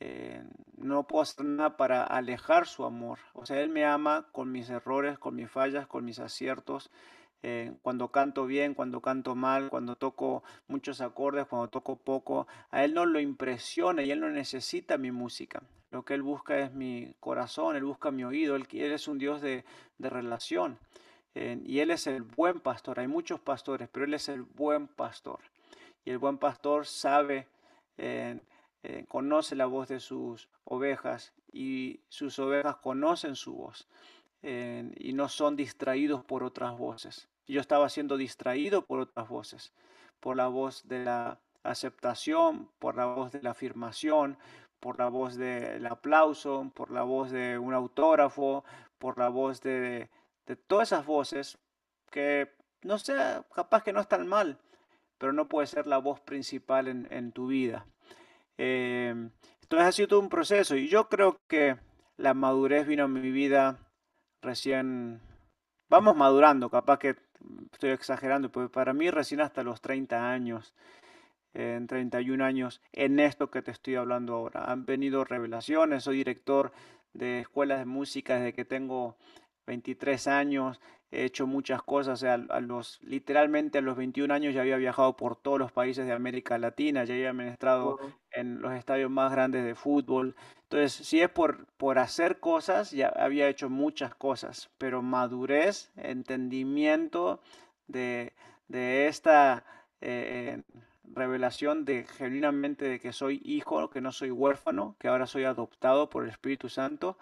Eh, 0.00 0.44
no 0.76 1.06
puedo 1.06 1.22
hacer 1.22 1.44
nada 1.44 1.76
para 1.76 2.04
alejar 2.04 2.66
su 2.66 2.84
amor. 2.84 3.18
O 3.34 3.46
sea, 3.46 3.60
Él 3.60 3.68
me 3.68 3.84
ama 3.84 4.28
con 4.32 4.52
mis 4.52 4.70
errores, 4.70 5.18
con 5.18 5.34
mis 5.34 5.50
fallas, 5.50 5.86
con 5.86 6.04
mis 6.04 6.18
aciertos. 6.18 6.90
Eh, 7.42 7.72
cuando 7.82 8.08
canto 8.08 8.46
bien, 8.46 8.74
cuando 8.74 9.00
canto 9.00 9.36
mal, 9.36 9.68
cuando 9.70 9.94
toco 9.94 10.42
muchos 10.66 11.00
acordes, 11.00 11.46
cuando 11.46 11.68
toco 11.68 11.96
poco, 11.96 12.48
a 12.70 12.84
Él 12.84 12.94
no 12.94 13.06
lo 13.06 13.20
impresiona 13.20 14.02
y 14.02 14.10
Él 14.10 14.20
no 14.20 14.28
necesita 14.30 14.98
mi 14.98 15.12
música. 15.12 15.62
Lo 15.90 16.04
que 16.04 16.14
Él 16.14 16.22
busca 16.22 16.58
es 16.58 16.72
mi 16.72 17.14
corazón, 17.20 17.76
Él 17.76 17.84
busca 17.84 18.10
mi 18.10 18.24
oído, 18.24 18.56
Él, 18.56 18.66
es 18.72 19.06
un 19.06 19.18
Dios 19.18 19.40
de, 19.40 19.64
relación. 19.98 20.78
Eh, 21.34 21.60
y 21.64 21.78
Él 21.78 21.92
es 21.92 22.08
el 22.08 22.22
buen 22.22 22.60
pastor. 22.60 22.98
Hay 22.98 23.06
muchos 23.06 23.38
pastores, 23.38 23.88
pero 23.88 24.04
Él 24.04 24.14
es 24.14 24.28
el 24.28 24.42
buen 24.42 24.88
pastor. 24.88 25.38
Y 26.04 26.10
el 26.10 26.18
buen 26.18 26.38
pastor 26.38 26.86
sabe, 26.86 27.46
eh, 27.98 28.40
conoce 29.06 29.54
la 29.54 29.66
voz 29.66 29.88
de 29.88 30.00
sus 30.00 30.48
ovejas 30.64 31.32
y 31.52 32.00
sus 32.08 32.38
ovejas 32.38 32.76
conocen 32.76 33.36
su 33.36 33.54
voz 33.54 33.88
y 34.42 35.12
no 35.14 35.28
son 35.28 35.56
distraídos 35.56 36.24
por 36.24 36.44
otras 36.44 36.76
voces. 36.78 37.28
Yo 37.46 37.60
estaba 37.60 37.88
siendo 37.88 38.16
distraído 38.16 38.84
por 38.84 39.00
otras 39.00 39.28
voces, 39.28 39.72
por 40.20 40.36
la 40.36 40.48
voz 40.48 40.86
de 40.86 41.04
la 41.04 41.38
aceptación, 41.62 42.68
por 42.78 42.96
la 42.96 43.06
voz 43.06 43.32
de 43.32 43.42
la 43.42 43.50
afirmación, 43.50 44.38
por 44.80 44.98
la 44.98 45.08
voz 45.08 45.36
del 45.36 45.86
aplauso, 45.86 46.70
por 46.74 46.90
la 46.90 47.02
voz 47.02 47.30
de 47.30 47.58
un 47.58 47.74
autógrafo, 47.74 48.64
por 48.98 49.18
la 49.18 49.28
voz 49.28 49.60
de, 49.60 50.08
todas 50.66 50.88
esas 50.88 51.04
voces 51.06 51.58
que 52.10 52.52
no 52.82 52.98
sé, 52.98 53.14
capaz 53.54 53.82
que 53.82 53.92
no 53.92 54.00
están 54.00 54.26
mal, 54.26 54.58
pero 55.18 55.32
no 55.32 55.48
puede 55.48 55.66
ser 55.66 55.86
la 55.86 55.98
voz 55.98 56.20
principal 56.20 56.86
en, 56.88 57.32
tu 57.32 57.48
vida. 57.48 57.86
Eh, 58.56 59.14
entonces 59.62 59.88
ha 59.88 59.92
sido 59.92 60.08
todo 60.08 60.20
un 60.20 60.28
proceso 60.28 60.76
y 60.76 60.88
yo 60.88 61.08
creo 61.08 61.40
que 61.48 61.76
la 62.16 62.34
madurez 62.34 62.86
vino 62.86 63.04
a 63.04 63.08
mi 63.08 63.30
vida 63.30 63.78
recién, 64.42 65.20
vamos 65.88 66.16
madurando, 66.16 66.70
capaz 66.70 66.98
que 66.98 67.16
estoy 67.72 67.90
exagerando, 67.90 68.50
pero 68.50 68.70
para 68.70 68.92
mí 68.92 69.10
recién 69.10 69.40
hasta 69.40 69.62
los 69.62 69.80
30 69.80 70.30
años, 70.30 70.74
en 71.54 71.86
31 71.86 72.44
años, 72.44 72.80
en 72.92 73.20
esto 73.20 73.50
que 73.50 73.62
te 73.62 73.70
estoy 73.70 73.96
hablando 73.96 74.34
ahora. 74.34 74.70
Han 74.70 74.84
venido 74.84 75.24
revelaciones, 75.24 76.04
soy 76.04 76.18
director 76.18 76.72
de 77.12 77.40
escuelas 77.40 77.78
de 77.80 77.86
música 77.86 78.36
desde 78.36 78.52
que 78.52 78.64
tengo 78.64 79.16
23 79.66 80.26
años, 80.28 80.80
he 81.10 81.24
hecho 81.24 81.46
muchas 81.46 81.82
cosas, 81.82 82.22
a, 82.24 82.36
los, 82.60 83.00
literalmente 83.02 83.78
a 83.78 83.80
los 83.80 83.96
21 83.96 84.32
años 84.32 84.54
ya 84.54 84.60
había 84.60 84.76
viajado 84.76 85.16
por 85.16 85.36
todos 85.36 85.58
los 85.58 85.72
países 85.72 86.06
de 86.06 86.12
América 86.12 86.58
Latina, 86.58 87.04
ya 87.04 87.14
había 87.14 87.30
administrado 87.30 87.98
en 88.32 88.60
los 88.60 88.72
estadios 88.72 89.10
más 89.10 89.32
grandes 89.32 89.64
de 89.64 89.74
fútbol. 89.74 90.36
Entonces, 90.64 90.92
si 90.92 91.20
es 91.20 91.30
por, 91.30 91.66
por 91.78 91.98
hacer 91.98 92.40
cosas, 92.40 92.90
ya 92.90 93.08
había 93.08 93.48
hecho 93.48 93.70
muchas 93.70 94.14
cosas, 94.14 94.70
pero 94.76 95.00
madurez, 95.00 95.90
entendimiento 95.96 97.40
de, 97.86 98.34
esta 98.68 99.64
eh, 100.02 100.62
revelación 101.04 101.86
de 101.86 102.04
genuinamente 102.04 102.84
de 102.84 103.00
que 103.00 103.14
soy 103.14 103.40
hijo, 103.44 103.88
que 103.88 104.02
no 104.02 104.12
soy 104.12 104.30
huérfano, 104.30 104.94
que 104.98 105.08
ahora 105.08 105.26
soy 105.26 105.44
adoptado 105.44 106.10
por 106.10 106.24
el 106.24 106.30
Espíritu 106.30 106.68
Santo, 106.68 107.16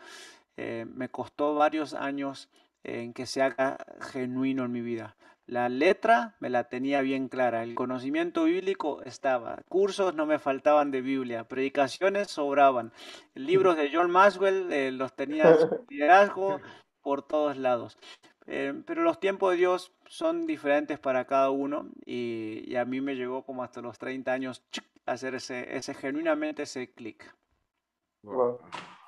eh, 0.56 0.86
me 0.92 1.08
costó 1.08 1.54
varios 1.54 1.94
años 1.94 2.48
en 2.86 3.12
que 3.12 3.26
se 3.26 3.42
haga 3.42 3.78
genuino 4.12 4.64
en 4.64 4.72
mi 4.72 4.80
vida. 4.80 5.16
La 5.46 5.68
letra 5.68 6.34
me 6.40 6.50
la 6.50 6.64
tenía 6.64 7.02
bien 7.02 7.28
clara, 7.28 7.62
el 7.62 7.74
conocimiento 7.76 8.44
bíblico 8.44 9.02
estaba, 9.02 9.62
cursos 9.68 10.14
no 10.14 10.26
me 10.26 10.40
faltaban 10.40 10.90
de 10.90 11.02
Biblia, 11.02 11.44
predicaciones 11.44 12.28
sobraban, 12.28 12.92
libros 13.34 13.76
de 13.76 13.90
John 13.92 14.10
Maxwell 14.10 14.72
eh, 14.72 14.90
los 14.90 15.14
tenía 15.14 15.44
liderazgo 15.88 16.60
por 17.00 17.22
todos 17.22 17.56
lados. 17.56 17.96
Eh, 18.48 18.82
pero 18.86 19.02
los 19.02 19.20
tiempos 19.20 19.52
de 19.52 19.58
Dios 19.58 19.92
son 20.06 20.46
diferentes 20.46 20.98
para 20.98 21.26
cada 21.26 21.50
uno 21.50 21.90
y, 22.04 22.74
a 22.76 22.84
mí 22.84 23.00
me 23.00 23.14
llegó 23.14 23.44
como 23.44 23.62
hasta 23.62 23.80
los 23.80 23.98
30 23.98 24.32
años 24.32 24.64
hacer 25.04 25.36
ese, 25.36 25.76
ese 25.76 25.94
genuinamente 25.94 26.62
ese 26.62 26.92
clic. 26.92 27.34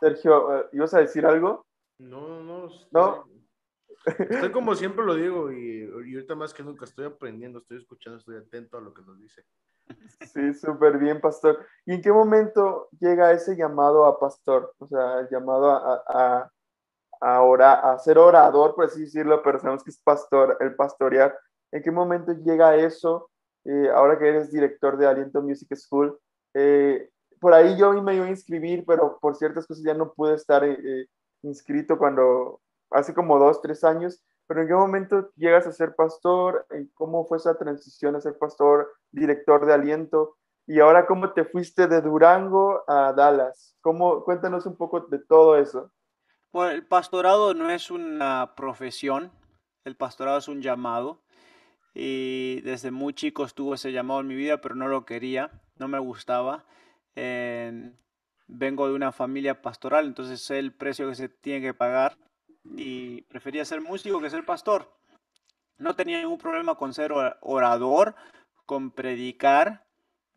Sergio, 0.00 0.68
¿ibas 0.72 0.94
a 0.94 1.00
decir 1.00 1.26
algo? 1.26 1.62
No, 1.98 2.42
no, 2.42 2.68
no. 2.92 3.37
Estoy 4.06 4.52
como 4.52 4.74
siempre 4.74 5.04
lo 5.04 5.14
digo 5.14 5.52
y, 5.52 5.82
y, 6.06 6.14
ahorita 6.14 6.34
más 6.34 6.54
que 6.54 6.62
nunca 6.62 6.84
estoy 6.84 7.06
aprendiendo, 7.06 7.58
estoy 7.58 7.78
escuchando, 7.78 8.18
estoy 8.18 8.36
atento 8.36 8.78
a 8.78 8.80
lo 8.80 8.94
que 8.94 9.02
nos 9.02 9.18
dice. 9.18 9.44
Sí, 10.32 10.54
súper 10.54 10.98
bien, 10.98 11.20
pastor. 11.20 11.64
¿Y 11.86 11.94
en 11.94 12.02
qué 12.02 12.12
momento 12.12 12.88
llega 13.00 13.32
ese 13.32 13.56
llamado 13.56 14.04
a 14.04 14.18
pastor? 14.18 14.74
O 14.78 14.86
sea, 14.86 15.20
el 15.20 15.28
llamado 15.30 15.70
a, 15.70 16.02
a, 16.06 16.50
a, 17.20 17.92
a 17.92 17.98
ser 17.98 18.18
orador, 18.18 18.74
por 18.74 18.84
así 18.84 19.00
decirlo, 19.00 19.42
pero 19.42 19.58
sabemos 19.58 19.82
que 19.82 19.90
es 19.90 20.00
pastor, 20.02 20.56
el 20.60 20.74
pastorear. 20.74 21.38
¿En 21.72 21.82
qué 21.82 21.90
momento 21.90 22.32
llega 22.32 22.76
eso? 22.76 23.30
Eh, 23.64 23.88
ahora 23.94 24.18
que 24.18 24.28
eres 24.28 24.50
director 24.50 24.96
de 24.96 25.06
Aliento 25.06 25.42
Music 25.42 25.74
School, 25.74 26.18
eh, 26.54 27.10
por 27.40 27.54
ahí 27.54 27.76
yo 27.76 27.92
me 28.02 28.14
iba 28.14 28.24
a 28.24 28.30
inscribir, 28.30 28.84
pero 28.86 29.18
por 29.20 29.36
ciertas 29.36 29.66
cosas 29.66 29.84
ya 29.84 29.94
no 29.94 30.12
pude 30.12 30.34
estar 30.34 30.64
eh, 30.64 31.06
inscrito 31.42 31.98
cuando, 31.98 32.60
hace 32.90 33.14
como 33.14 33.38
dos, 33.38 33.60
tres 33.62 33.84
años, 33.84 34.22
pero 34.46 34.62
¿en 34.62 34.68
qué 34.68 34.74
momento 34.74 35.30
llegas 35.36 35.66
a 35.66 35.72
ser 35.72 35.94
pastor? 35.94 36.66
¿Cómo 36.94 37.26
fue 37.26 37.36
esa 37.36 37.56
transición 37.58 38.16
a 38.16 38.20
ser 38.20 38.38
pastor, 38.38 38.90
director 39.10 39.66
de 39.66 39.74
aliento? 39.74 40.36
Y 40.66 40.80
ahora, 40.80 41.06
¿cómo 41.06 41.32
te 41.32 41.44
fuiste 41.44 41.86
de 41.86 42.00
Durango 42.00 42.82
a 42.86 43.12
Dallas? 43.12 43.76
¿Cómo, 43.80 44.24
cuéntanos 44.24 44.66
un 44.66 44.76
poco 44.76 45.00
de 45.00 45.18
todo 45.18 45.56
eso. 45.56 45.92
Bueno, 46.52 46.72
el 46.72 46.86
pastorado 46.86 47.54
no 47.54 47.70
es 47.70 47.90
una 47.90 48.54
profesión, 48.54 49.32
el 49.84 49.96
pastorado 49.96 50.38
es 50.38 50.48
un 50.48 50.62
llamado. 50.62 51.22
Y 51.94 52.60
desde 52.62 52.90
muy 52.90 53.12
chico 53.12 53.44
estuvo 53.44 53.74
ese 53.74 53.92
llamado 53.92 54.20
en 54.20 54.28
mi 54.28 54.34
vida, 54.34 54.60
pero 54.60 54.74
no 54.74 54.88
lo 54.88 55.04
quería, 55.04 55.50
no 55.76 55.88
me 55.88 55.98
gustaba. 55.98 56.64
vengo 57.14 58.88
de 58.88 58.94
una 58.94 59.12
familia 59.12 59.60
pastoral, 59.60 60.06
entonces 60.06 60.50
el 60.50 60.72
precio 60.72 61.08
que 61.08 61.14
se 61.14 61.28
tiene 61.28 61.60
que 61.60 61.74
pagar 61.74 62.16
y 62.76 63.22
prefería 63.22 63.64
ser 63.64 63.80
músico 63.80 64.20
que 64.20 64.30
ser 64.30 64.44
pastor. 64.44 64.92
No 65.78 65.94
tenía 65.94 66.18
ningún 66.18 66.38
problema 66.38 66.74
con 66.74 66.92
ser 66.92 67.12
orador, 67.40 68.14
con 68.66 68.90
predicar, 68.90 69.84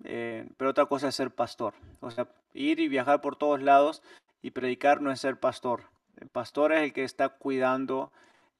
eh, 0.03 0.47
pero 0.57 0.69
otra 0.71 0.86
cosa 0.86 1.09
es 1.09 1.15
ser 1.15 1.32
pastor. 1.32 1.73
O 1.99 2.11
sea, 2.11 2.27
ir 2.53 2.79
y 2.79 2.88
viajar 2.88 3.21
por 3.21 3.36
todos 3.36 3.61
lados 3.61 4.01
y 4.41 4.51
predicar 4.51 5.01
no 5.01 5.11
es 5.11 5.19
ser 5.19 5.39
pastor. 5.39 5.86
El 6.17 6.29
pastor 6.29 6.73
es 6.73 6.82
el 6.84 6.93
que 6.93 7.03
está 7.03 7.29
cuidando 7.29 8.11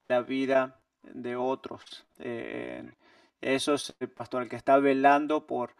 la 0.08 0.22
vida 0.22 0.80
de 1.02 1.36
otros. 1.36 2.06
Eh, 2.18 2.92
eso 3.40 3.74
es 3.74 3.94
el 4.00 4.08
pastor, 4.08 4.42
el 4.42 4.48
que 4.48 4.56
está 4.56 4.78
velando 4.78 5.46
por, 5.46 5.74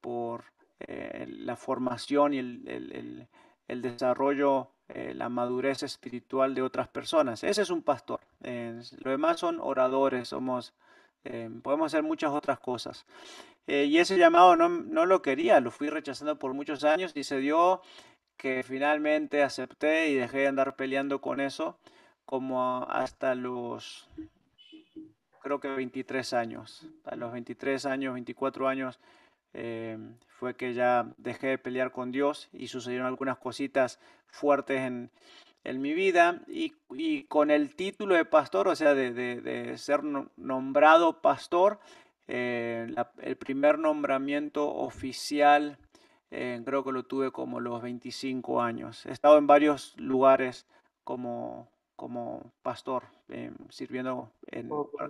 por 0.00 0.44
eh, 0.80 1.26
la 1.28 1.56
formación 1.56 2.34
y 2.34 2.38
el, 2.38 2.68
el, 2.68 3.28
el 3.68 3.82
desarrollo 3.82 4.70
eh, 4.90 5.12
la 5.14 5.28
madurez 5.28 5.82
espiritual 5.82 6.54
de 6.54 6.62
otras 6.62 6.88
personas. 6.88 7.44
Ese 7.44 7.60
es 7.60 7.68
un 7.68 7.82
pastor. 7.82 8.20
Eh, 8.42 8.80
lo 9.02 9.10
demás 9.10 9.38
son 9.38 9.60
oradores, 9.60 10.28
somos, 10.28 10.72
eh, 11.24 11.50
podemos 11.62 11.92
hacer 11.92 12.02
muchas 12.02 12.30
otras 12.30 12.58
cosas. 12.58 13.04
y 13.66 13.98
ese 13.98 14.16
llamado 14.16 14.56
no, 14.56 14.70
no, 14.70 15.04
lo 15.04 15.20
quería, 15.20 15.60
lo 15.60 15.70
fui 15.70 15.90
rechazando 15.90 16.38
por 16.38 16.54
muchos 16.54 16.84
años 16.84 17.12
y 17.14 17.24
se 17.24 17.38
dio 17.38 17.82
que 18.38 18.62
finalmente 18.62 19.42
acepté 19.42 20.08
y 20.08 20.14
dejé 20.14 20.38
de 20.38 20.46
andar 20.46 20.74
peleando 20.74 21.20
con 21.20 21.38
eso 21.38 21.76
como 22.24 22.86
hasta 22.88 23.34
los, 23.34 24.08
creo 25.42 25.60
que 25.60 25.68
23 25.68 26.32
años. 26.32 26.86
A 27.04 27.14
los 27.16 27.30
23 27.30 27.84
años, 27.84 28.14
24 28.14 28.68
años, 28.68 28.98
fue 30.38 30.54
que 30.56 30.72
ya 30.72 31.06
dejé 31.18 31.48
de 31.48 31.58
pelear 31.58 31.90
con 31.90 32.12
Dios 32.12 32.48
y 32.52 32.68
sucedieron 32.68 33.06
algunas 33.06 33.38
cositas 33.38 33.98
fuertes 34.30 34.80
en, 34.80 35.10
mi 35.64 35.92
vida 35.92 36.40
y, 36.46 36.72
con 37.24 37.50
el 37.50 37.74
título 37.74 38.14
de 38.14 38.24
pastor, 38.24 38.68
o 38.68 38.76
sea, 38.76 38.94
de, 38.94 39.74
ser 39.76 40.02
nombrado 40.02 41.20
pastor, 41.20 41.78
eh, 42.26 42.94
el 43.18 43.36
primer 43.36 43.78
nombramiento 43.78 44.66
oficial 44.74 45.78
eh, 46.30 46.62
creo 46.64 46.84
que 46.84 46.92
lo 46.92 47.02
tuve 47.02 47.32
como 47.32 47.60
los 47.60 47.82
25 47.82 48.62
años. 48.62 49.04
He 49.04 49.12
estado 49.12 49.36
en 49.36 49.46
varios 49.46 49.94
lugares 49.98 50.66
como, 51.04 51.68
como 51.96 52.52
pastor, 52.62 53.04
eh, 53.28 53.52
sirviendo 53.68 54.30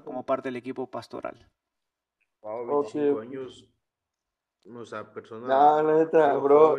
como 0.05 0.25
parte 0.25 0.49
del 0.49 0.57
equipo 0.57 0.89
pastoral. 0.89 1.49
Wow, 2.41 2.83
25 2.83 3.21
años 3.21 3.69
o 4.77 4.85
sea, 4.85 5.13
personas. 5.13 5.49
No, 5.49 5.83
la 5.83 5.99
neta, 5.99 6.37
bro. 6.37 6.77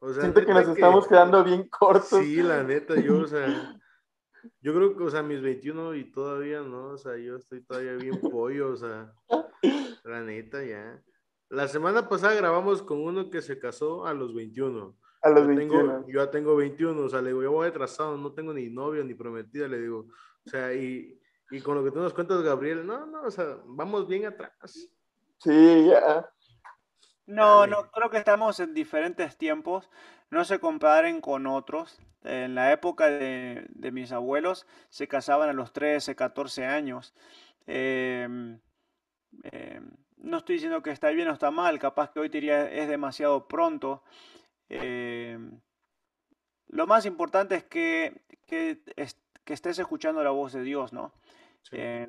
O 0.00 0.12
sea, 0.12 0.22
Siento 0.22 0.44
que 0.44 0.52
nos 0.52 0.68
estamos 0.68 1.06
quedando 1.06 1.44
bien 1.44 1.68
cortos. 1.68 2.20
Sí, 2.20 2.42
la 2.42 2.62
neta, 2.62 2.96
yo, 2.96 3.18
o 3.18 3.26
sea, 3.26 3.46
yo 4.60 4.74
creo 4.74 4.96
que, 4.96 5.04
o 5.04 5.10
sea, 5.10 5.22
mis 5.22 5.40
21 5.40 5.94
y 5.94 6.10
todavía 6.10 6.60
no, 6.60 6.88
o 6.88 6.98
sea, 6.98 7.16
yo 7.16 7.36
estoy 7.36 7.62
todavía 7.62 7.94
bien 7.94 8.20
pollo, 8.20 8.72
o 8.72 8.76
sea, 8.76 9.12
la 10.04 10.22
neta, 10.22 10.64
ya. 10.64 11.00
La 11.48 11.68
semana 11.68 12.08
pasada 12.08 12.34
grabamos 12.34 12.82
con 12.82 13.00
uno 13.00 13.30
que 13.30 13.42
se 13.42 13.58
casó 13.58 14.06
a 14.06 14.14
los 14.14 14.34
21. 14.34 14.96
A 15.22 15.30
los 15.30 15.42
yo 15.42 15.46
21. 15.46 15.80
Tengo, 15.80 16.08
yo 16.08 16.24
ya 16.24 16.30
tengo 16.30 16.56
21, 16.56 17.00
o 17.00 17.08
sea, 17.08 17.20
le 17.20 17.28
digo, 17.28 17.42
yo 17.42 17.52
voy 17.52 17.68
atrasado, 17.68 18.16
no 18.16 18.32
tengo 18.32 18.52
ni 18.52 18.68
novio 18.70 19.04
ni 19.04 19.14
prometida, 19.14 19.68
le 19.68 19.78
digo, 19.78 20.06
o 20.44 20.50
sea, 20.50 20.74
y, 20.74 21.20
y 21.50 21.60
con 21.60 21.76
lo 21.76 21.84
que 21.84 21.90
tú 21.90 22.00
nos 22.00 22.14
cuentas, 22.14 22.42
Gabriel, 22.42 22.86
no, 22.86 23.06
no, 23.06 23.22
o 23.22 23.30
sea, 23.30 23.58
vamos 23.66 24.08
bien 24.08 24.26
atrás. 24.26 24.90
Sí, 25.38 25.86
ya. 25.88 26.28
No, 27.26 27.66
no, 27.66 27.90
creo 27.90 28.10
que 28.10 28.18
estamos 28.18 28.58
en 28.60 28.74
diferentes 28.74 29.36
tiempos. 29.36 29.88
No 30.30 30.44
se 30.44 30.58
comparen 30.58 31.20
con 31.20 31.46
otros. 31.46 32.00
En 32.24 32.54
la 32.54 32.72
época 32.72 33.08
de, 33.08 33.66
mis 33.92 34.12
abuelos 34.12 34.66
se 34.90 35.08
casaban 35.08 35.48
a 35.48 35.52
los 35.52 35.72
13, 35.72 36.14
14 36.14 36.64
años. 36.64 37.14
Em, 37.66 38.60
em, 39.44 39.90
no 40.18 40.38
estoy 40.38 40.56
diciendo 40.56 40.82
que 40.82 40.90
está 40.90 41.10
bien 41.10 41.28
o 41.28 41.32
está 41.32 41.50
mal, 41.50 41.78
capaz 41.78 42.10
que 42.10 42.20
hoy 42.20 42.28
diría 42.28 42.70
es 42.70 42.88
demasiado 42.88 43.48
pronto. 43.48 44.02
Em, 44.68 45.60
lo 46.68 46.86
más 46.86 47.06
importante 47.06 47.56
es 47.56 47.64
que, 47.64 48.22
que, 48.46 48.80
estés 49.46 49.78
escuchando 49.78 50.22
la 50.22 50.30
voz 50.30 50.52
de 50.52 50.62
Dios, 50.62 50.92
¿no? 50.92 51.12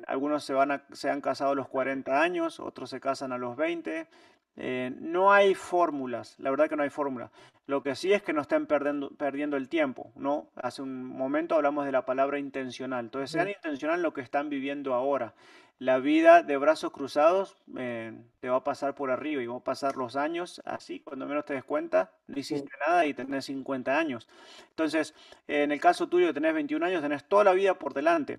algunos 0.06 0.44
se, 0.44 0.52
van 0.52 0.82
se 0.92 1.10
han 1.10 1.20
casado 1.20 1.52
a 1.52 1.54
los 1.54 1.68
40 1.68 2.20
años, 2.20 2.60
otros 2.60 2.90
se 2.90 3.00
casan 3.00 3.32
a 3.32 3.38
los 3.38 3.56
20, 3.56 4.08
eh, 4.56 4.92
no 5.00 5.32
hay 5.32 5.54
fórmulas, 5.54 6.38
la 6.38 6.50
verdad 6.50 6.68
que 6.68 6.76
no 6.76 6.82
hay 6.82 6.90
fórmula. 6.90 7.30
Lo 7.66 7.82
que 7.82 7.94
sí 7.94 8.12
es 8.12 8.22
que 8.22 8.32
no 8.32 8.42
estén 8.42 8.66
perdiendo, 8.66 9.10
perdiendo 9.10 9.56
el 9.56 9.68
tiempo, 9.68 10.12
¿no? 10.16 10.48
Hace 10.54 10.82
un 10.82 11.04
momento 11.04 11.54
hablamos 11.54 11.86
de 11.86 11.92
la 11.92 12.04
palabra 12.04 12.38
intencional. 12.38 13.06
Entonces, 13.06 13.30
sean 13.30 13.48
intencional 13.48 13.96
en 13.96 14.02
lo 14.02 14.12
que 14.12 14.20
están 14.20 14.50
viviendo 14.50 14.92
ahora. 14.92 15.32
La 15.78 15.98
vida 15.98 16.42
de 16.42 16.56
brazos 16.56 16.92
cruzados 16.92 17.56
eh, 17.76 18.12
te 18.40 18.48
va 18.48 18.58
a 18.58 18.64
pasar 18.64 18.94
por 18.94 19.10
arriba 19.10 19.42
y 19.42 19.46
va 19.46 19.56
a 19.56 19.64
pasar 19.64 19.96
los 19.96 20.14
años 20.14 20.62
así, 20.64 21.00
cuando 21.00 21.26
menos 21.26 21.46
te 21.46 21.54
des 21.54 21.64
cuenta, 21.64 22.12
no 22.28 22.38
hiciste 22.38 22.70
nada 22.86 23.06
y 23.06 23.14
tenés 23.14 23.46
50 23.46 23.98
años. 23.98 24.28
Entonces, 24.68 25.14
en 25.48 25.72
el 25.72 25.80
caso 25.80 26.06
tuyo, 26.06 26.32
tenés 26.32 26.54
21 26.54 26.84
años, 26.86 27.02
tenés 27.02 27.24
toda 27.24 27.44
la 27.44 27.54
vida 27.54 27.74
por 27.74 27.92
delante 27.92 28.38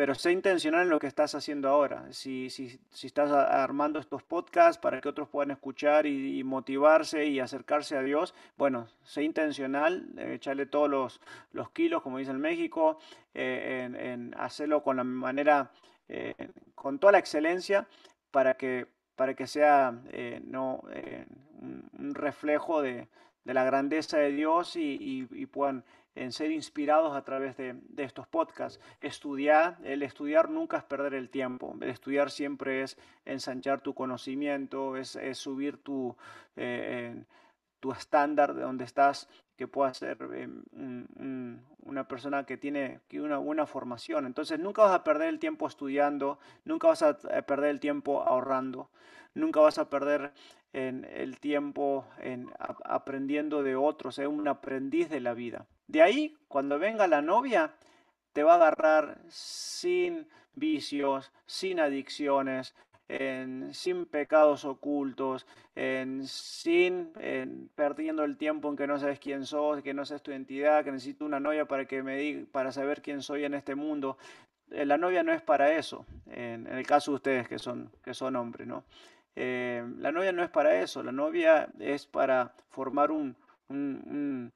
pero 0.00 0.14
sé 0.14 0.32
intencional 0.32 0.84
en 0.84 0.88
lo 0.88 0.98
que 0.98 1.08
estás 1.08 1.34
haciendo 1.34 1.68
ahora. 1.68 2.10
Si, 2.10 2.48
si, 2.48 2.80
si 2.90 3.06
estás 3.06 3.30
armando 3.30 3.98
estos 3.98 4.22
podcasts 4.22 4.80
para 4.80 4.98
que 4.98 5.10
otros 5.10 5.28
puedan 5.28 5.50
escuchar 5.50 6.06
y, 6.06 6.42
motivarse 6.42 7.26
y 7.26 7.38
acercarse 7.38 7.98
a 7.98 8.02
Dios, 8.02 8.34
bueno, 8.56 8.88
sé 9.02 9.24
intencional, 9.24 10.08
eh, 10.16 10.32
echarle 10.36 10.64
todos 10.64 10.88
los, 10.88 11.20
los, 11.52 11.70
kilos, 11.72 12.00
como 12.00 12.16
dice 12.16 12.30
en 12.30 12.40
México, 12.40 12.98
eh, 13.34 13.90
en, 13.92 14.34
hacerlo 14.38 14.82
con 14.82 14.96
la 14.96 15.04
manera, 15.04 15.70
eh, 16.08 16.48
con 16.74 16.98
toda 16.98 17.12
la 17.12 17.18
excelencia 17.18 17.86
para 18.30 18.54
que, 18.54 18.86
para 19.16 19.34
que 19.34 19.46
sea 19.46 19.92
no, 20.44 20.82
un, 21.60 22.14
reflejo 22.14 22.80
de, 22.80 23.06
de, 23.50 23.54
la 23.54 23.64
grandeza 23.64 24.18
de 24.18 24.30
Dios 24.30 24.76
y, 24.76 25.26
puedan 25.46 25.84
en 26.14 26.32
ser 26.32 26.50
inspirados 26.50 27.16
a 27.16 27.24
través 27.24 27.56
de, 27.56 27.76
estos 27.96 28.26
podcasts. 28.26 28.80
Estudiar, 29.00 29.78
el 29.82 30.02
estudiar 30.02 30.50
nunca 30.50 30.78
es 30.78 30.84
perder 30.84 31.14
el 31.14 31.30
tiempo, 31.30 31.76
el 31.80 31.90
estudiar 31.90 32.30
siempre 32.30 32.82
es 32.82 32.96
ensanchar 33.24 33.80
tu 33.80 33.94
conocimiento, 33.94 34.96
es, 34.96 35.18
subir 35.32 35.78
tu, 35.78 36.16
eh, 36.56 37.24
tu 37.80 37.92
estándar 37.92 38.54
de 38.54 38.62
donde 38.62 38.84
estás, 38.84 39.28
que 39.56 39.68
pueda 39.68 39.92
ser 39.92 40.16
eh, 40.32 40.48
una 41.84 42.08
persona 42.08 42.46
que 42.46 42.56
tiene 42.56 43.00
una 43.12 43.36
buena 43.36 43.66
formación. 43.66 44.26
Entonces 44.26 44.58
nunca 44.58 44.82
vas 44.82 44.92
a 44.92 45.04
perder 45.04 45.28
el 45.28 45.38
tiempo 45.38 45.66
estudiando, 45.66 46.38
nunca 46.64 46.88
vas 46.88 47.02
a 47.02 47.18
perder 47.18 47.70
el 47.70 47.80
tiempo 47.80 48.22
ahorrando, 48.22 48.88
nunca 49.34 49.60
vas 49.60 49.78
a 49.78 49.90
perder 49.90 50.32
en 50.72 51.06
el 51.12 51.38
tiempo 51.38 52.06
en 52.18 52.48
aprendiendo 52.84 53.62
de 53.62 53.76
otros, 53.76 54.18
es 54.18 54.26
un 54.26 54.46
aprendiz 54.48 55.08
de 55.08 55.20
la 55.20 55.34
vida. 55.34 55.66
De 55.86 56.02
ahí, 56.02 56.36
cuando 56.48 56.78
venga 56.78 57.06
la 57.06 57.22
novia, 57.22 57.74
te 58.32 58.42
va 58.42 58.52
a 58.52 58.56
agarrar 58.56 59.18
sin 59.28 60.28
vicios, 60.54 61.32
sin 61.46 61.80
adicciones, 61.80 62.74
sin 63.72 64.06
pecados 64.06 64.64
ocultos, 64.64 65.46
sin 66.24 67.12
perdiendo 67.74 68.24
el 68.24 68.36
tiempo 68.36 68.68
en 68.68 68.76
que 68.76 68.86
no 68.86 68.98
sabes 68.98 69.18
quién 69.18 69.46
sos, 69.46 69.82
que 69.82 69.94
no 69.94 70.04
sabes 70.04 70.22
tu 70.22 70.30
identidad, 70.30 70.84
que 70.84 70.92
necesito 70.92 71.24
una 71.24 71.40
novia 71.40 71.66
para 71.66 71.86
que 71.86 72.02
me 72.02 72.16
diga, 72.16 72.46
para 72.52 72.70
saber 72.70 73.02
quién 73.02 73.22
soy 73.22 73.44
en 73.44 73.54
este 73.54 73.74
mundo. 73.74 74.16
eh, 74.70 74.86
la 74.86 74.96
novia 74.96 75.24
no 75.24 75.32
es 75.32 75.42
para 75.42 75.72
eso, 75.72 76.06
en, 76.30 76.68
el 76.68 76.86
caso 76.86 77.10
de 77.10 77.16
ustedes 77.16 77.48
que 77.48 77.58
son, 77.58 77.90
que 78.04 78.14
son 78.14 78.36
hombres, 78.36 78.68
¿no? 78.68 78.84
Eh, 79.36 79.84
la 79.98 80.12
novia 80.12 80.32
no 80.32 80.42
es 80.42 80.50
para 80.50 80.80
eso, 80.80 81.02
la 81.02 81.12
novia 81.12 81.68
es 81.78 82.06
para 82.06 82.52
formar 82.70 83.10
un, 83.10 83.36
un, 83.68 84.52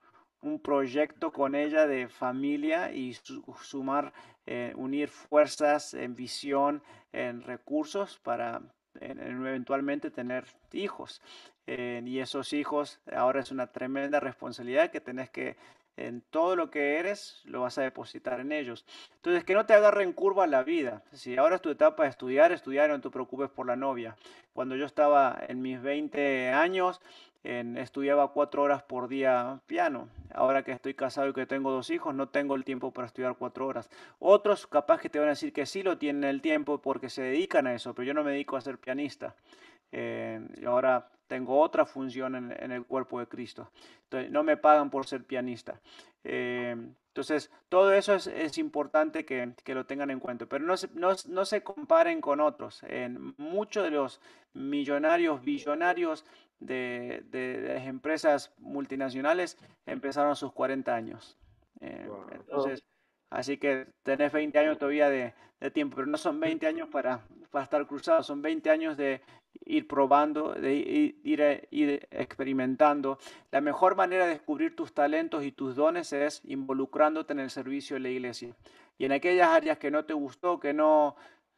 proyecto 0.62 1.32
con 1.32 1.54
ella 1.54 1.86
de 1.86 2.08
familia 2.08 2.92
y 2.92 3.16
sumar, 3.62 4.12
eh, 4.46 4.72
unir 4.76 5.08
fuerzas 5.08 5.94
en 5.94 6.14
visión, 6.14 6.82
en 7.12 7.42
recursos 7.42 8.18
para 8.22 8.60
eventualmente 9.00 10.10
tener 10.10 10.44
hijos. 10.72 11.22
y 11.66 12.18
esos 12.18 12.52
hijos 12.52 13.00
ahora 13.10 13.40
es 13.40 13.50
una 13.50 13.68
tremenda 13.68 14.20
responsabilidad 14.20 14.90
que 14.90 15.00
tenés 15.00 15.30
que 15.30 15.56
en 15.96 16.22
todo 16.22 16.56
lo 16.56 16.70
que 16.70 16.98
eres, 16.98 17.42
lo 17.44 17.62
vas 17.62 17.78
a 17.78 17.82
depositar 17.82 18.40
en 18.40 18.52
ellos. 18.52 18.84
Entonces, 19.16 19.44
que 19.44 19.54
no 19.54 19.66
te 19.66 19.74
agarren 19.74 20.12
curva 20.12 20.46
la 20.46 20.62
vida. 20.62 21.02
Si 21.12 21.36
ahora 21.36 21.56
es 21.56 21.62
tu 21.62 21.70
etapa 21.70 22.04
de 22.04 22.08
estudiar, 22.10 22.52
estudiar, 22.52 22.90
no 22.90 23.00
te 23.00 23.10
preocupes 23.10 23.50
por 23.50 23.66
la 23.66 23.76
novia. 23.76 24.16
Cuando 24.52 24.76
yo 24.76 24.86
estaba 24.86 25.38
en 25.48 25.62
mis 25.62 25.80
20 25.80 26.50
años, 26.50 27.00
estudiaba 27.44 28.32
cuatro 28.32 28.62
horas 28.62 28.82
por 28.82 29.08
día 29.08 29.60
piano. 29.66 30.08
Ahora 30.32 30.64
que 30.64 30.72
estoy 30.72 30.94
casado 30.94 31.28
y 31.28 31.32
que 31.34 31.46
tengo 31.46 31.70
dos 31.70 31.90
hijos, 31.90 32.14
no 32.14 32.28
tengo 32.28 32.54
el 32.54 32.64
tiempo 32.64 32.90
para 32.90 33.06
estudiar 33.06 33.36
cuatro 33.36 33.66
horas. 33.66 33.90
Otros 34.18 34.66
capaz 34.66 35.00
que 35.00 35.10
te 35.10 35.18
van 35.18 35.28
a 35.28 35.32
decir 35.32 35.52
que 35.52 35.66
sí 35.66 35.82
lo 35.82 35.98
tienen 35.98 36.24
el 36.24 36.40
tiempo 36.40 36.78
porque 36.78 37.10
se 37.10 37.22
dedican 37.22 37.66
a 37.66 37.74
eso, 37.74 37.94
pero 37.94 38.06
yo 38.06 38.14
no 38.14 38.24
me 38.24 38.32
dedico 38.32 38.56
a 38.56 38.60
ser 38.60 38.78
pianista. 38.78 39.34
Eh, 39.92 40.40
y 40.60 40.64
ahora 40.64 41.08
tengo 41.34 41.58
otra 41.58 41.84
función 41.84 42.36
en, 42.36 42.70
el 42.70 42.84
cuerpo 42.84 43.18
de 43.18 43.26
Cristo. 43.26 43.68
Entonces, 44.04 44.30
no 44.30 44.44
me 44.44 44.56
pagan 44.56 44.88
por 44.88 45.04
ser 45.04 45.24
pianista. 45.24 45.80
Eh, 46.22 46.76
entonces, 47.08 47.50
todo 47.68 47.92
eso 47.92 48.14
es, 48.14 48.56
importante 48.56 49.24
que, 49.24 49.52
lo 49.74 49.84
tengan 49.84 50.12
en 50.12 50.20
cuenta, 50.20 50.46
pero 50.46 50.64
no 50.64 50.76
se, 50.76 50.88
no, 50.94 51.44
se 51.44 51.64
comparen 51.64 52.20
con 52.20 52.38
otros. 52.38 52.84
En 52.84 53.34
muchos 53.36 53.82
de 53.82 53.90
los 53.90 54.20
millonarios, 54.52 55.42
billonarios 55.42 56.24
de, 56.60 57.24
las 57.66 57.84
empresas 57.88 58.54
multinacionales 58.58 59.58
empezaron 59.86 60.30
a 60.30 60.36
sus 60.36 60.52
40 60.52 60.94
años. 60.94 61.36
Eh, 61.80 62.08
entonces, 62.30 62.84
así 63.28 63.58
que 63.58 63.88
tenés 64.04 64.30
20 64.30 64.56
años 64.56 64.78
todavía 64.78 65.08
de, 65.10 65.34
tiempo, 65.72 65.96
pero 65.96 66.06
no 66.06 66.16
son 66.16 66.38
20 66.38 66.64
años 66.68 66.88
para, 66.90 67.26
para 67.50 67.64
estar 67.64 67.84
cruzados, 67.88 68.24
son 68.24 68.40
20 68.40 68.70
años 68.70 68.96
de 68.96 69.20
ir 69.66 69.86
probando, 69.88 70.52
de 70.52 70.74
ir, 70.74 71.66
ir, 71.70 72.08
experimentando. 72.10 73.18
La 73.50 73.60
mejor 73.60 73.96
manera 73.96 74.26
de 74.26 74.32
descubrir 74.32 74.76
tus 74.76 74.92
talentos 74.92 75.44
y 75.44 75.52
tus 75.52 75.76
dones 75.76 76.12
es 76.12 76.42
involucrándote 76.44 77.32
en 77.32 77.40
el 77.40 77.50
servicio 77.50 77.96
de 77.96 78.00
la 78.00 78.08
iglesia. 78.10 78.54
Y 78.98 79.04
en 79.04 79.12
aquellas 79.12 79.48
áreas 79.48 79.78
que 79.78 79.90
no 79.90 80.04
te 80.04 80.14
gustó, 80.14 80.60
que 80.60 80.72
no, 80.72 81.16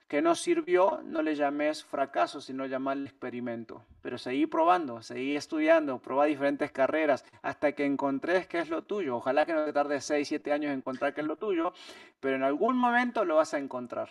que 0.09 0.23
no 0.23 0.35
sirvió, 0.35 1.01
no 1.05 1.23
le 1.23 1.35
llames 1.35 1.85
fracaso, 1.85 2.41
sino 2.41 2.67
llamarle 2.67 3.09
experimento. 3.09 3.83
Pero 4.07 4.19
seguí 4.19 4.47
probando, 4.47 5.03
seguí 5.03 5.35
estudiando, 5.35 5.99
probá 5.99 6.27
diferentes 6.27 6.71
carreras 6.71 7.25
hasta 7.43 7.73
que 7.73 7.85
encontres 7.85 8.47
qué 8.47 8.61
es 8.61 8.69
lo 8.69 8.83
tuyo. 8.83 9.17
Ojalá 9.17 9.45
que 9.45 9.53
no 9.53 9.65
te 9.65 9.73
tarde 9.73 10.01
6, 10.01 10.29
7 10.29 10.53
años 10.53 10.71
en 10.71 10.79
encontrar 10.79 11.13
qué 11.13 11.23
es 11.23 11.27
lo 11.27 11.35
tuyo, 11.35 11.73
pero 12.21 12.37
en 12.37 12.45
algún 12.45 12.77
momento 12.77 13.25
lo 13.25 13.35
vas 13.35 13.53
a 13.55 13.59
encontrar. 13.59 14.11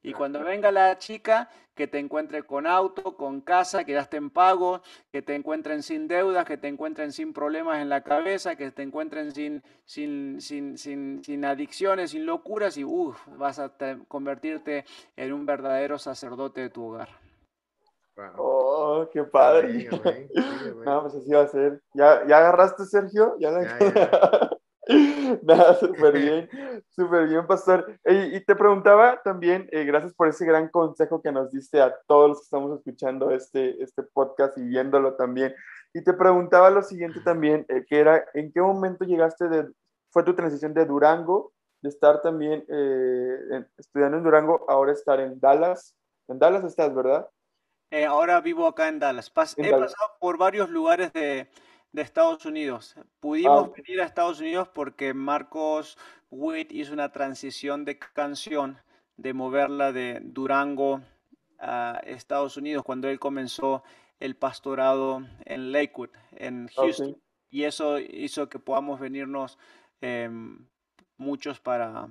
Y 0.00 0.12
cuando 0.12 0.44
venga 0.44 0.70
la 0.70 0.96
chica, 0.96 1.50
que 1.74 1.88
te 1.88 1.98
encuentre 1.98 2.44
con 2.44 2.68
auto, 2.68 3.16
con 3.16 3.40
casa, 3.40 3.82
que 3.82 3.94
ya 3.94 4.02
estén 4.02 4.30
pago, 4.30 4.80
que 5.10 5.22
te 5.22 5.34
encuentren 5.34 5.82
sin 5.82 6.06
deudas, 6.06 6.44
que 6.44 6.56
te 6.56 6.68
encuentren 6.68 7.10
sin 7.10 7.32
problemas 7.32 7.82
en 7.82 7.88
la 7.88 8.04
cabeza, 8.04 8.54
que 8.54 8.70
te 8.70 8.84
encuentren 8.84 9.32
sin, 9.32 9.60
sin, 9.84 10.40
sin, 10.40 10.78
sin, 10.78 11.24
sin 11.24 11.44
adicciones, 11.44 12.12
sin 12.12 12.26
locuras 12.26 12.76
y 12.76 12.84
vas 12.84 13.58
a 13.58 13.72
convertirte 14.06 14.84
en 15.16 15.32
un 15.32 15.46
verdadero 15.46 15.98
sacerdote 15.98 16.60
de 16.60 16.70
tu 16.70 16.84
hogar. 16.84 17.21
Oh, 18.36 19.08
qué 19.12 19.24
padre. 19.24 19.88
no, 20.84 21.02
pues 21.02 21.14
así 21.14 21.30
va 21.32 21.42
a 21.42 21.48
ser. 21.48 21.80
¿Ya, 21.94 22.26
ya 22.26 22.38
agarraste, 22.38 22.84
Sergio? 22.84 23.36
¿Ya, 23.38 23.50
ya, 23.50 24.50
Nada, 25.42 25.74
súper 25.74 26.18
bien, 26.18 26.48
súper 26.90 27.28
bien, 27.28 27.46
pastor. 27.46 27.98
y 28.04 28.44
te 28.44 28.56
preguntaba 28.56 29.20
también, 29.22 29.68
eh, 29.70 29.84
gracias 29.84 30.12
por 30.12 30.26
ese 30.26 30.44
gran 30.44 30.68
consejo 30.68 31.22
que 31.22 31.30
nos 31.30 31.52
diste 31.52 31.80
a 31.80 31.94
todos 32.06 32.30
los 32.30 32.38
que 32.38 32.44
estamos 32.44 32.78
escuchando 32.78 33.30
este, 33.30 33.80
este 33.82 34.02
podcast 34.02 34.58
y 34.58 34.62
viéndolo 34.62 35.14
también. 35.14 35.54
Y 35.94 36.02
te 36.02 36.12
preguntaba 36.14 36.70
lo 36.70 36.82
siguiente 36.82 37.20
también, 37.24 37.64
eh, 37.68 37.84
que 37.88 38.00
era, 38.00 38.24
¿en 38.34 38.52
qué 38.52 38.60
momento 38.60 39.04
llegaste 39.04 39.48
de, 39.48 39.68
fue 40.10 40.24
tu 40.24 40.34
transición 40.34 40.74
de 40.74 40.84
Durango, 40.84 41.52
de 41.80 41.88
estar 41.88 42.20
también 42.20 42.64
eh, 42.68 43.64
estudiando 43.78 44.18
en 44.18 44.24
Durango, 44.24 44.64
ahora 44.68 44.92
estar 44.92 45.20
en 45.20 45.38
Dallas? 45.38 45.96
En 46.28 46.38
Dallas 46.40 46.64
estás, 46.64 46.92
¿verdad? 46.94 47.28
Ahora 48.06 48.40
vivo 48.40 48.66
acá 48.66 48.88
en 48.88 48.98
Dallas. 48.98 49.30
he 49.56 49.70
pasado 49.70 50.16
por 50.20 50.38
varios 50.38 50.70
lugares 50.70 51.12
de, 51.12 51.48
de 51.92 52.02
Estados 52.02 52.44
Unidos. 52.46 52.96
Pudimos 53.20 53.68
ah, 53.68 53.72
venir 53.76 54.00
a 54.00 54.04
Estados 54.04 54.40
Unidos 54.40 54.68
porque 54.68 55.14
Marcos 55.14 55.98
Witt 56.30 56.72
hizo 56.72 56.92
una 56.92 57.12
transición 57.12 57.84
de 57.84 57.98
canción, 57.98 58.78
de 59.16 59.34
moverla 59.34 59.92
de 59.92 60.20
Durango 60.22 61.02
a 61.58 62.00
Estados 62.04 62.56
Unidos 62.56 62.82
cuando 62.82 63.08
él 63.08 63.20
comenzó 63.20 63.82
el 64.18 64.36
pastorado 64.36 65.22
en 65.44 65.72
Lakewood, 65.72 66.10
en 66.32 66.68
Houston. 66.68 67.16
Y 67.50 67.64
eso 67.64 67.98
hizo 67.98 68.48
que 68.48 68.58
podamos 68.58 68.98
venirnos 68.98 69.58
em, 70.00 70.66
muchos 71.18 71.60
para, 71.60 72.08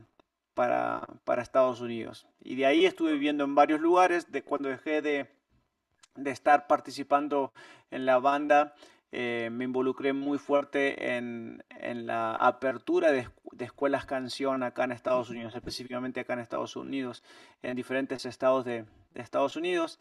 para, 0.53 1.07
para, 1.23 1.41
Estados 1.41 1.81
Unidos. 1.81 2.27
Y 2.43 2.55
de 2.55 2.67
ahí 2.67 2.85
estuve 2.85 3.13
viviendo 3.13 3.43
en 3.43 3.55
varios 3.55 3.81
lugares. 3.81 4.31
De 4.31 4.43
cuando 4.43 4.69
dejé 4.69 5.01
de, 5.01 5.27
de 6.15 6.31
estar 6.31 6.67
participando 6.67 7.53
en 7.89 8.05
la 8.05 8.19
banda, 8.19 8.73
eh, 9.13 9.49
me 9.51 9.65
involucré 9.65 10.13
muy 10.13 10.37
fuerte 10.37 11.17
en, 11.17 11.63
la 12.05 12.33
apertura 12.35 13.11
de, 13.11 13.27
escuelas 13.59 14.05
canción 14.05 14.63
acá 14.63 14.85
en 14.85 14.93
Estados 14.93 15.29
Unidos, 15.29 15.53
específicamente 15.55 16.21
acá 16.21 16.33
en 16.33 16.39
Estados 16.39 16.75
Unidos, 16.75 17.23
en 17.61 17.75
diferentes 17.75 18.25
estados 18.25 18.63
de, 18.63 18.85
Estados 19.13 19.57
Unidos. 19.57 19.99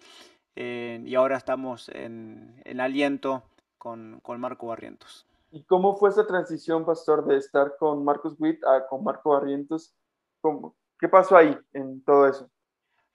Eh, 0.55 1.03
y 1.05 1.15
ahora 1.17 1.37
estamos 1.37 1.89
en, 1.89 2.63
aliento 2.79 3.43
con, 3.79 4.21
Marco 4.39 4.69
Barrientos. 4.69 5.27
¿Y 5.51 5.65
cómo 5.65 5.97
fue 5.97 6.11
esa 6.11 6.27
transición, 6.27 6.85
pastor, 6.85 7.27
de 7.27 7.37
estar 7.37 7.77
con 7.79 8.05
Marcos 8.05 8.37
Witt 8.39 8.63
a 8.65 8.87
con 8.87 9.03
Marco 9.03 9.31
Barrientos? 9.31 9.93
¿Qué 11.01 11.09
pasó 11.09 11.37
ahí 11.37 11.59
en 11.73 12.05
todo 12.05 12.29
eso? 12.29 12.49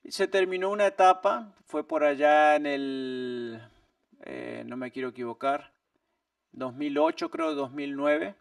Se 0.08 0.28
terminó 0.28 0.70
una 0.70 0.86
etapa, 0.86 1.52
fue 1.64 1.82
por 1.82 2.04
allá 2.04 2.54
en 2.54 2.66
el, 2.66 3.60
eh, 4.24 4.62
no 4.64 4.76
me 4.76 4.92
quiero 4.92 5.08
equivocar, 5.08 5.72
2008 6.52 7.28
creo, 7.28 7.54
2009. 7.54 8.36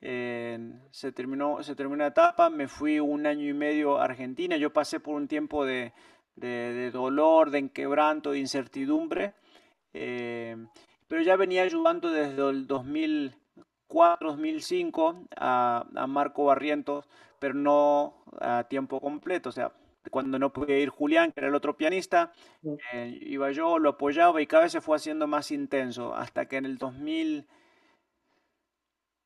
se, 0.00 1.12
terminó, 1.12 1.62
se 1.62 1.74
terminó 1.74 1.94
una 1.94 2.08
etapa, 2.08 2.50
me 2.50 2.68
fui 2.68 3.00
un 3.00 3.26
año 3.26 3.48
y 3.48 3.54
medio 3.54 3.98
a 3.98 4.04
Argentina, 4.04 4.58
yo 4.58 4.74
pasé 4.74 5.00
por 5.00 5.14
un 5.14 5.26
tiempo 5.26 5.64
de, 5.64 5.92
dolor, 6.92 7.50
de 7.50 7.60
enquebranto, 7.60 8.32
de 8.32 8.40
incertidumbre, 8.40 9.32
eh, 9.94 10.54
pero 11.08 11.22
ya 11.22 11.36
venía 11.36 11.62
ayudando 11.62 12.10
desde 12.10 12.46
el 12.50 12.66
2004, 12.66 14.28
2005 14.28 15.24
a, 15.36 15.86
a 15.96 16.06
Marco 16.06 16.44
Barrientos, 16.44 17.08
pero 17.38 17.54
no 17.54 18.22
a 18.38 18.64
tiempo 18.64 19.00
completo, 19.00 19.48
o 19.48 19.52
sea, 19.52 19.72
cuando 20.10 20.38
no 20.38 20.52
podía 20.52 20.78
ir 20.78 20.88
Julián, 20.88 21.32
que 21.32 21.40
era 21.40 21.48
el 21.48 21.54
otro 21.54 21.76
pianista, 21.76 22.32
eh, 22.92 23.18
iba 23.22 23.50
yo, 23.52 23.78
lo 23.78 23.90
apoyaba 23.90 24.40
y 24.40 24.46
cada 24.46 24.62
vez 24.64 24.72
se 24.72 24.80
fue 24.80 24.96
haciendo 24.96 25.26
más 25.26 25.50
intenso, 25.50 26.14
hasta 26.14 26.46
que 26.46 26.56
en 26.56 26.64
el 26.64 26.78
2000, 26.78 27.46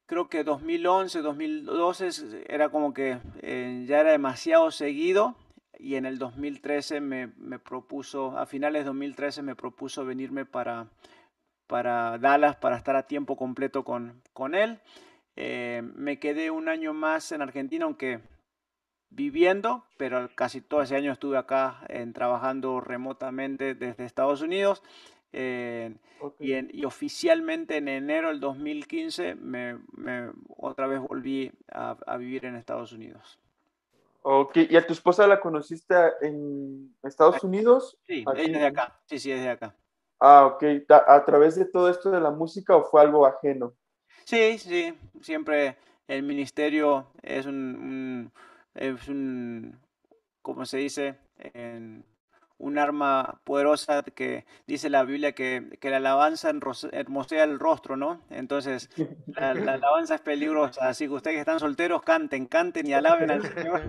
creo 0.06 0.28
que 0.28 0.42
2011, 0.42 1.22
2012 1.22 2.44
era 2.48 2.70
como 2.70 2.92
que 2.92 3.18
eh, 3.42 3.84
ya 3.86 4.00
era 4.00 4.10
demasiado 4.10 4.70
seguido 4.70 5.36
y 5.78 5.94
en 5.94 6.06
el 6.06 6.18
2013 6.18 7.00
me, 7.00 7.28
propuso, 7.58 8.36
a 8.36 8.46
finales 8.46 8.82
de 8.82 8.86
2013 8.86 9.42
me 9.42 9.54
propuso 9.54 10.04
venirme 10.04 10.44
para, 10.44 10.88
para 11.66 12.18
Dallas 12.18 12.56
para 12.56 12.76
estar 12.76 12.96
a 12.96 13.06
tiempo 13.06 13.36
completo 13.36 13.84
con, 13.84 14.22
con 14.32 14.54
él. 14.54 14.80
Eh, 15.36 15.82
me 15.94 16.18
quedé 16.18 16.50
un 16.50 16.68
año 16.68 16.94
más 16.94 17.32
en 17.32 17.42
Argentina, 17.42 17.84
aunque 17.84 18.20
viviendo, 19.14 19.84
pero 19.96 20.28
casi 20.34 20.60
todo 20.60 20.82
ese 20.82 20.96
año 20.96 21.12
estuve 21.12 21.38
acá 21.38 21.84
en, 21.88 22.12
trabajando 22.12 22.80
remotamente 22.80 23.74
desde 23.74 24.04
Estados 24.04 24.42
Unidos. 24.42 24.82
Eh, 25.32 25.94
y, 26.38 26.84
oficialmente 26.84 27.76
en 27.76 27.88
enero 27.88 28.28
del 28.28 28.38
2015 28.38 29.34
me, 29.34 29.78
otra 30.56 30.86
vez 30.86 31.00
volví 31.00 31.50
a, 31.72 32.16
vivir 32.16 32.44
en 32.46 32.56
Estados 32.56 32.92
Unidos. 32.92 33.38
Ok, 34.22 34.56
¿y 34.70 34.76
a 34.76 34.86
tu 34.86 34.92
esposa 34.92 35.26
la 35.26 35.40
conociste 35.40 35.94
en 36.22 36.94
Estados 37.02 37.42
Unidos? 37.42 37.98
Sí, 38.06 38.24
es 38.36 38.52
de 38.52 38.64
acá, 38.64 38.98
sí, 39.06 39.18
sí, 39.18 39.32
es 39.32 39.42
de 39.42 39.50
acá. 39.50 39.74
Ah, 40.20 40.46
ok, 40.46 40.64
¿a 40.88 41.24
través 41.24 41.56
de 41.56 41.66
todo 41.66 41.90
esto 41.90 42.10
de 42.10 42.20
la 42.20 42.30
música 42.30 42.74
o 42.76 42.84
fue 42.84 43.02
algo 43.02 43.26
ajeno? 43.26 43.74
Sí, 44.24 44.56
sí, 44.58 44.94
siempre 45.20 45.76
el 46.06 46.22
ministerio 46.22 47.08
es 47.22 47.44
un 47.44 48.32
es 48.74 49.08
un, 49.08 49.78
como 50.42 50.66
se 50.66 50.78
dice, 50.78 51.16
en 51.38 52.04
un 52.58 52.78
arma 52.78 53.40
poderosa 53.44 54.02
que 54.02 54.46
dice 54.66 54.88
la 54.88 55.04
Biblia 55.04 55.32
que, 55.32 55.78
la 55.82 55.96
alabanza 55.96 56.50
hermosea 56.92 57.44
el 57.44 57.58
rostro, 57.58 57.96
¿no? 57.96 58.20
Entonces, 58.30 58.88
la, 59.26 59.50
alabanza 59.74 60.16
es 60.16 60.20
peligrosa, 60.20 60.88
así 60.88 61.06
que 61.06 61.14
ustedes 61.14 61.36
que 61.36 61.40
están 61.40 61.60
solteros, 61.60 62.02
canten, 62.02 62.46
canten 62.46 62.86
y 62.86 62.94
alaben 62.94 63.30
al 63.30 63.42
Señor. 63.42 63.80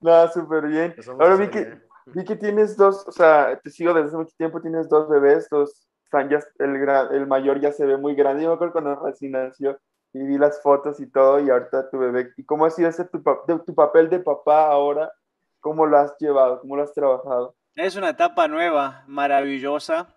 Nada, 0.00 0.30
súper 0.30 0.66
bien. 0.66 0.94
Ahora 1.18 1.36
vi 1.36 1.48
que, 1.48 1.78
vi 2.06 2.24
que 2.24 2.36
tienes 2.36 2.76
dos, 2.76 3.06
o 3.06 3.12
sea, 3.12 3.58
te 3.62 3.70
sigo 3.70 3.94
desde 3.94 4.08
hace 4.08 4.16
mucho 4.16 4.34
tiempo, 4.36 4.60
tienes 4.60 4.88
dos 4.88 5.08
bebés, 5.08 5.48
dos, 5.48 5.88
están 6.04 6.28
ya, 6.28 6.40
el, 6.58 6.76
el 7.12 7.26
mayor 7.26 7.60
ya 7.60 7.72
se 7.72 7.86
ve 7.86 7.96
muy 7.96 8.14
grande, 8.14 8.42
yo 8.42 8.50
me 8.50 8.54
acuerdo 8.54 8.72
cuando 8.72 8.96
recién 9.04 9.32
nació 9.32 9.78
y 10.14 10.24
vi 10.24 10.38
las 10.38 10.62
fotos 10.62 11.00
y 11.00 11.06
todo, 11.10 11.40
y 11.40 11.50
ahorita 11.50 11.90
tu 11.90 11.98
bebé, 11.98 12.32
¿y 12.36 12.44
cómo 12.44 12.64
ha 12.64 12.70
sido 12.70 12.88
ese 12.88 13.04
tu, 13.04 13.20
tu 13.66 13.74
papel 13.74 14.08
de 14.08 14.20
papá 14.20 14.68
ahora? 14.68 15.12
¿Cómo 15.58 15.86
lo 15.86 15.98
has 15.98 16.14
llevado? 16.20 16.60
¿Cómo 16.60 16.76
lo 16.76 16.84
has 16.84 16.92
trabajado? 16.92 17.56
Es 17.74 17.96
una 17.96 18.10
etapa 18.10 18.46
nueva, 18.46 19.02
maravillosa. 19.08 20.16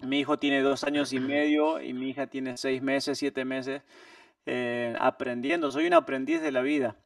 Mi 0.00 0.18
hijo 0.18 0.38
tiene 0.38 0.62
dos 0.62 0.82
años 0.82 1.12
y 1.12 1.20
medio 1.20 1.80
y 1.80 1.92
mi 1.92 2.10
hija 2.10 2.26
tiene 2.26 2.56
seis 2.56 2.82
meses, 2.82 3.16
siete 3.16 3.44
meses, 3.44 3.82
eh, 4.46 4.96
aprendiendo. 4.98 5.70
Soy 5.70 5.86
un 5.86 5.94
aprendiz 5.94 6.42
de 6.42 6.50
la 6.50 6.62
vida, 6.62 6.96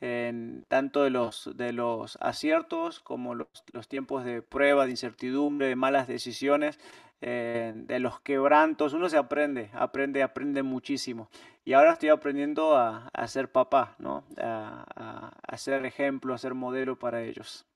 en 0.00 0.64
tanto 0.68 1.02
de 1.02 1.10
los, 1.10 1.50
de 1.56 1.72
los 1.72 2.16
aciertos 2.20 3.00
como 3.00 3.34
los, 3.34 3.48
los 3.72 3.88
tiempos 3.88 4.24
de 4.24 4.42
prueba, 4.42 4.84
de 4.84 4.92
incertidumbre, 4.92 5.66
de 5.66 5.74
malas 5.74 6.06
decisiones, 6.06 6.78
eh, 7.20 7.72
de 7.74 7.98
los 7.98 8.20
quebrantos. 8.20 8.92
Uno 8.92 9.08
se 9.08 9.16
aprende, 9.16 9.70
aprende, 9.72 10.22
aprende 10.22 10.62
muchísimo. 10.62 11.28
Y 11.64 11.72
ahora 11.72 11.92
estoy 11.92 12.08
aprendiendo 12.08 12.76
a, 12.76 13.08
a 13.12 13.28
ser 13.28 13.50
papá, 13.50 13.96
¿no? 13.98 14.24
A, 14.38 15.32
a, 15.46 15.56
ser 15.56 15.84
ejemplo, 15.84 16.32
a 16.32 16.38
ser 16.38 16.54
modelo 16.54 16.98
para 16.98 17.22
ellos. 17.22 17.66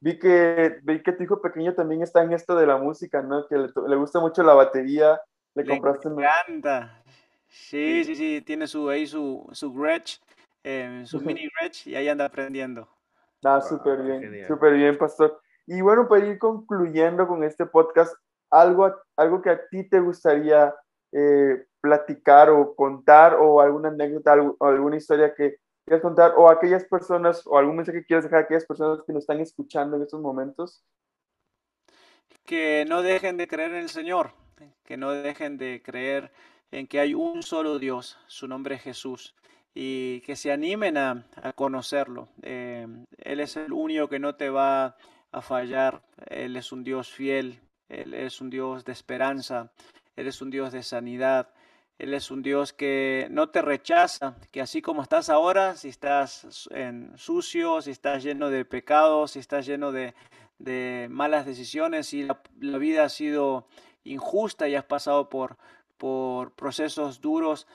Vi 0.00 0.18
que, 0.18 0.78
vi 0.82 1.02
que 1.02 1.12
tu 1.12 1.22
hijo 1.22 1.40
pequeño 1.40 1.74
también 1.74 2.02
está 2.02 2.22
en 2.22 2.32
esto 2.32 2.54
de 2.54 2.66
la 2.66 2.76
música, 2.76 3.22
¿no? 3.22 3.46
Que 3.48 3.56
le, 3.56 3.96
gusta 3.96 4.20
mucho 4.20 4.42
la 4.42 4.54
batería. 4.54 5.20
Le, 5.54 5.64
compraste 5.64 6.10
Me 6.10 6.24
encanta. 6.24 7.02
Sí, 7.48 8.04
sí, 8.04 8.14
sí, 8.14 8.42
tiene 8.42 8.66
su, 8.66 8.88
ahí 8.88 9.06
su, 9.06 9.48
su 9.52 9.72
Gretsch, 9.72 10.20
eh, 10.62 11.02
su 11.06 11.20
mini 11.20 11.48
Gretsch 11.58 11.86
y 11.86 11.96
ahí 11.96 12.08
anda 12.08 12.26
aprendiendo. 12.26 12.88
Ah, 13.44 13.60
súper 13.60 14.02
bien, 14.02 14.46
súper 14.46 14.74
bien, 14.74 14.98
pastor. 14.98 15.40
Y 15.66 15.80
bueno, 15.80 16.08
para 16.08 16.26
ir 16.26 16.38
concluyendo 16.38 17.26
con 17.26 17.44
este 17.44 17.64
podcast, 17.66 18.14
algo, 18.50 18.94
algo 19.16 19.42
que 19.42 19.50
a 19.50 19.68
ti 19.68 19.88
te 19.88 20.00
gustaría 20.00 20.74
eh, 21.12 21.66
platicar 21.80 22.50
o 22.50 22.74
contar 22.74 23.34
o 23.34 23.60
alguna 23.60 23.88
anécdota, 23.88 24.34
o 24.58 24.66
alguna 24.66 24.96
historia 24.96 25.34
que 25.34 25.58
quieras 25.84 26.02
contar 26.02 26.34
o 26.36 26.48
aquellas 26.48 26.84
personas 26.84 27.46
o 27.46 27.56
algún 27.56 27.76
mensaje 27.76 28.00
que 28.00 28.06
quieras 28.06 28.24
dejar 28.24 28.40
a 28.40 28.42
aquellas 28.42 28.66
personas 28.66 29.00
que 29.06 29.12
nos 29.12 29.22
están 29.22 29.40
escuchando 29.40 29.96
en 29.96 30.02
estos 30.02 30.20
momentos? 30.20 30.84
Que 32.44 32.84
no 32.88 33.02
dejen 33.02 33.36
de 33.36 33.48
creer 33.48 33.72
en 33.72 33.78
el 33.78 33.88
Señor, 33.88 34.32
que 34.84 34.96
no 34.96 35.12
dejen 35.12 35.56
de 35.56 35.82
creer 35.82 36.30
en 36.70 36.86
que 36.86 37.00
hay 37.00 37.14
un 37.14 37.42
solo 37.42 37.78
Dios, 37.78 38.18
su 38.26 38.46
nombre 38.46 38.74
es 38.74 38.82
Jesús, 38.82 39.34
y 39.74 40.20
que 40.22 40.36
se 40.36 40.52
animen 40.52 40.98
a, 40.98 41.24
conocerlo. 41.54 42.28
Eh, 42.42 42.86
él 43.18 43.40
es 43.40 43.56
el 43.56 43.72
único 43.72 44.08
que 44.08 44.18
no 44.18 44.34
te 44.34 44.50
va 44.50 44.96
a 45.30 45.42
fallar, 45.42 46.02
Él 46.26 46.56
es 46.56 46.72
un 46.72 46.84
Dios 46.84 47.10
fiel, 47.10 47.60
Él 47.88 48.14
es 48.14 48.40
un 48.40 48.50
Dios 48.50 48.84
de 48.84 48.92
esperanza, 48.92 49.70
Él 50.16 50.26
es 50.26 50.42
un 50.42 50.50
Dios 50.50 50.72
de 50.72 50.82
sanidad, 50.82 51.48
él 51.98 52.14
es 52.14 52.30
un 52.30 52.42
Dios 52.42 52.72
que 52.72 53.26
no 53.30 53.48
te 53.48 53.60
rechaza, 53.60 54.36
que 54.52 54.60
así 54.60 54.80
como 54.80 55.02
estás 55.02 55.28
ahora, 55.28 55.74
si 55.74 55.88
estás 55.88 56.68
en 56.70 57.10
sucio, 57.18 57.82
si 57.82 57.90
estás 57.90 58.22
lleno 58.22 58.50
de 58.50 58.64
pecados, 58.64 59.32
si 59.32 59.40
estás 59.40 59.66
lleno 59.66 59.90
de, 59.90 60.14
malas 61.10 61.44
decisiones, 61.44 62.06
si 62.06 62.22
la, 62.60 62.78
vida 62.78 63.04
ha 63.04 63.08
sido 63.08 63.66
injusta 64.04 64.68
y 64.68 64.76
has 64.76 64.84
pasado 64.84 65.28
por, 65.28 65.56
por 65.96 66.52
procesos 66.52 67.20
duros, 67.20 67.66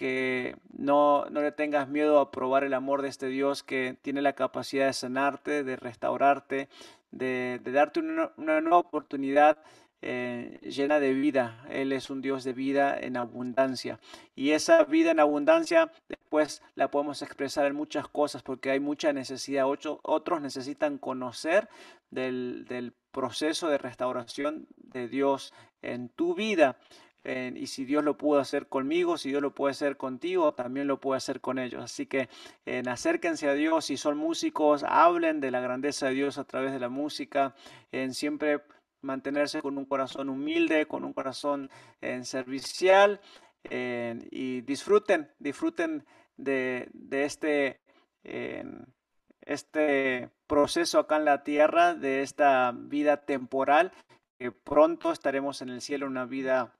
que 0.00 0.56
no, 0.72 1.26
no, 1.26 1.42
le 1.42 1.52
tengas 1.52 1.86
miedo 1.86 2.20
a 2.20 2.30
probar 2.30 2.64
el 2.64 2.72
amor 2.72 3.02
de 3.02 3.08
este 3.08 3.26
Dios 3.26 3.62
que 3.62 3.98
tiene 4.00 4.22
la 4.22 4.32
capacidad 4.32 4.86
de 4.86 4.94
sanarte, 4.94 5.62
de 5.62 5.76
restaurarte, 5.76 6.70
de, 7.10 7.60
darte 7.62 8.00
una, 8.00 8.32
nueva 8.38 8.78
oportunidad 8.78 9.58
eh, 10.00 10.58
llena 10.62 11.00
de 11.00 11.12
vida. 11.12 11.66
Él 11.68 11.92
es 11.92 12.08
un 12.08 12.22
Dios 12.22 12.44
de 12.44 12.54
vida 12.54 12.98
en 12.98 13.18
abundancia. 13.18 14.00
Y 14.34 14.52
esa 14.52 14.84
vida 14.84 15.10
en 15.10 15.20
abundancia 15.20 15.92
después 16.08 16.62
la 16.76 16.90
podemos 16.90 17.20
expresar 17.20 17.66
en 17.66 17.76
muchas 17.76 18.08
cosas 18.08 18.42
porque 18.42 18.70
hay 18.70 18.80
mucha 18.80 19.12
necesidad. 19.12 19.66
otros 19.66 20.40
necesitan 20.40 20.96
conocer 20.96 21.68
del, 22.10 22.64
del 22.70 22.94
proceso 23.12 23.68
de 23.68 23.76
restauración 23.76 24.66
de 24.78 25.08
Dios 25.08 25.52
en 25.82 26.08
tu 26.08 26.34
vida. 26.34 26.78
Y 27.24 27.66
si 27.66 27.84
Dios 27.84 28.02
lo 28.02 28.16
pudo 28.16 28.40
hacer 28.40 28.66
conmigo, 28.66 29.18
si 29.18 29.28
Dios 29.28 29.42
lo 29.42 29.54
puede 29.54 29.72
hacer 29.72 29.96
contigo, 29.96 30.54
también 30.54 30.86
lo 30.86 31.00
puede 31.00 31.18
hacer 31.18 31.40
con 31.40 31.58
ellos. 31.58 31.82
Así 31.82 32.06
que 32.06 32.28
en 32.64 32.88
acérquense 32.88 33.48
a 33.48 33.54
Dios, 33.54 33.84
si 33.86 33.96
son 33.96 34.16
músicos, 34.16 34.84
hablen 34.86 35.40
de 35.40 35.50
la 35.50 35.60
grandeza 35.60 36.06
de 36.06 36.14
Dios 36.14 36.38
a 36.38 36.44
través 36.44 36.72
de 36.72 36.80
la 36.80 36.88
música. 36.88 37.54
En 37.92 38.14
siempre 38.14 38.62
mantenerse 39.02 39.60
con 39.62 39.78
un 39.78 39.84
corazón 39.84 40.28
humilde, 40.28 40.86
con 40.86 41.04
un 41.04 41.12
corazón 41.12 41.70
servicial 42.22 43.20
y 43.62 44.62
disfruten, 44.62 45.30
disfruten 45.38 46.04
de, 46.36 46.88
este, 47.10 47.80
este 49.42 50.30
proceso 50.46 50.98
acá 50.98 51.16
en 51.16 51.24
la 51.26 51.42
tierra, 51.42 51.94
de 51.94 52.22
esta 52.22 52.72
vida 52.74 53.18
temporal, 53.18 53.92
que 54.38 54.52
pronto 54.52 55.12
estaremos 55.12 55.60
en 55.60 55.68
el 55.68 55.82
cielo, 55.82 56.06
una 56.06 56.24
vida 56.24 56.74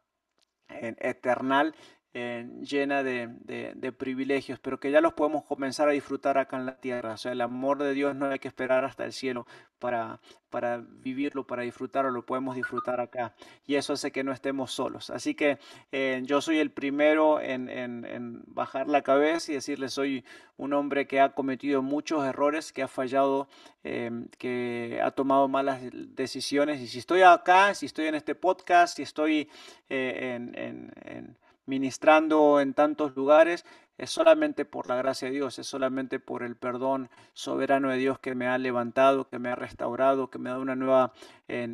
eternal 1.00 1.74
llena 2.12 3.04
de, 3.04 3.94
privilegios, 3.96 4.58
pero 4.58 4.80
que 4.80 4.90
ya 4.90 5.00
los 5.00 5.12
podemos 5.12 5.44
comenzar 5.44 5.88
a 5.88 5.92
disfrutar 5.92 6.38
acá 6.38 6.56
en 6.56 6.66
la 6.66 6.80
tierra. 6.80 7.14
O 7.14 7.16
sea, 7.16 7.32
el 7.32 7.40
amor 7.40 7.78
de 7.78 7.94
Dios 7.94 8.16
no 8.16 8.26
hay 8.26 8.38
que 8.38 8.48
esperar 8.48 8.84
hasta 8.84 9.04
el 9.04 9.12
cielo 9.12 9.46
para, 9.78 10.20
para 10.50 10.78
vivirlo, 10.78 11.46
para 11.46 11.62
disfrutarlo, 11.62 12.10
lo 12.10 12.26
podemos 12.26 12.56
disfrutar 12.56 13.00
acá. 13.00 13.34
Y 13.66 13.76
eso 13.76 13.92
hace 13.92 14.10
que 14.10 14.24
no 14.24 14.32
estemos 14.32 14.72
solos. 14.72 15.10
Así 15.10 15.34
que 15.34 15.58
eh, 15.92 16.20
yo 16.24 16.40
soy 16.40 16.58
el 16.58 16.70
primero 16.70 17.40
en, 17.40 18.42
bajar 18.46 18.88
la 18.88 19.02
cabeza 19.02 19.52
y 19.52 19.54
decirle, 19.54 19.88
soy 19.88 20.24
un 20.56 20.72
hombre 20.72 21.06
que 21.06 21.20
ha 21.20 21.32
cometido 21.32 21.80
muchos 21.80 22.24
errores, 22.26 22.72
que 22.72 22.82
ha 22.82 22.88
fallado, 22.88 23.48
em, 23.84 24.26
que 24.36 25.00
ha 25.02 25.12
tomado 25.12 25.46
malas 25.46 25.80
decisiones. 25.92 26.80
Y 26.80 26.88
si 26.88 26.98
estoy 26.98 27.22
acá, 27.22 27.72
si 27.74 27.86
estoy 27.86 28.06
en 28.06 28.16
este 28.16 28.34
podcast, 28.34 28.96
si 28.96 29.02
estoy 29.02 29.48
eh, 29.88 30.34
en 30.34 31.36
ministrando 31.70 32.60
en 32.60 32.74
tantos 32.74 33.16
lugares, 33.16 33.64
es 33.96 34.10
solamente 34.10 34.64
por 34.64 34.88
la 34.88 34.96
gracia 34.96 35.28
de 35.28 35.34
Dios, 35.34 35.58
es 35.58 35.66
solamente 35.66 36.18
por 36.18 36.42
el 36.42 36.56
perdón 36.56 37.08
soberano 37.32 37.90
de 37.90 37.98
Dios 37.98 38.18
que 38.18 38.34
me 38.34 38.48
ha 38.48 38.58
levantado, 38.58 39.28
que 39.28 39.38
me 39.38 39.50
ha 39.50 39.54
restaurado, 39.54 40.30
que 40.30 40.38
me 40.38 40.48
ha 40.48 40.52
dado 40.52 40.62
una 40.62 40.74
nueva 40.74 41.12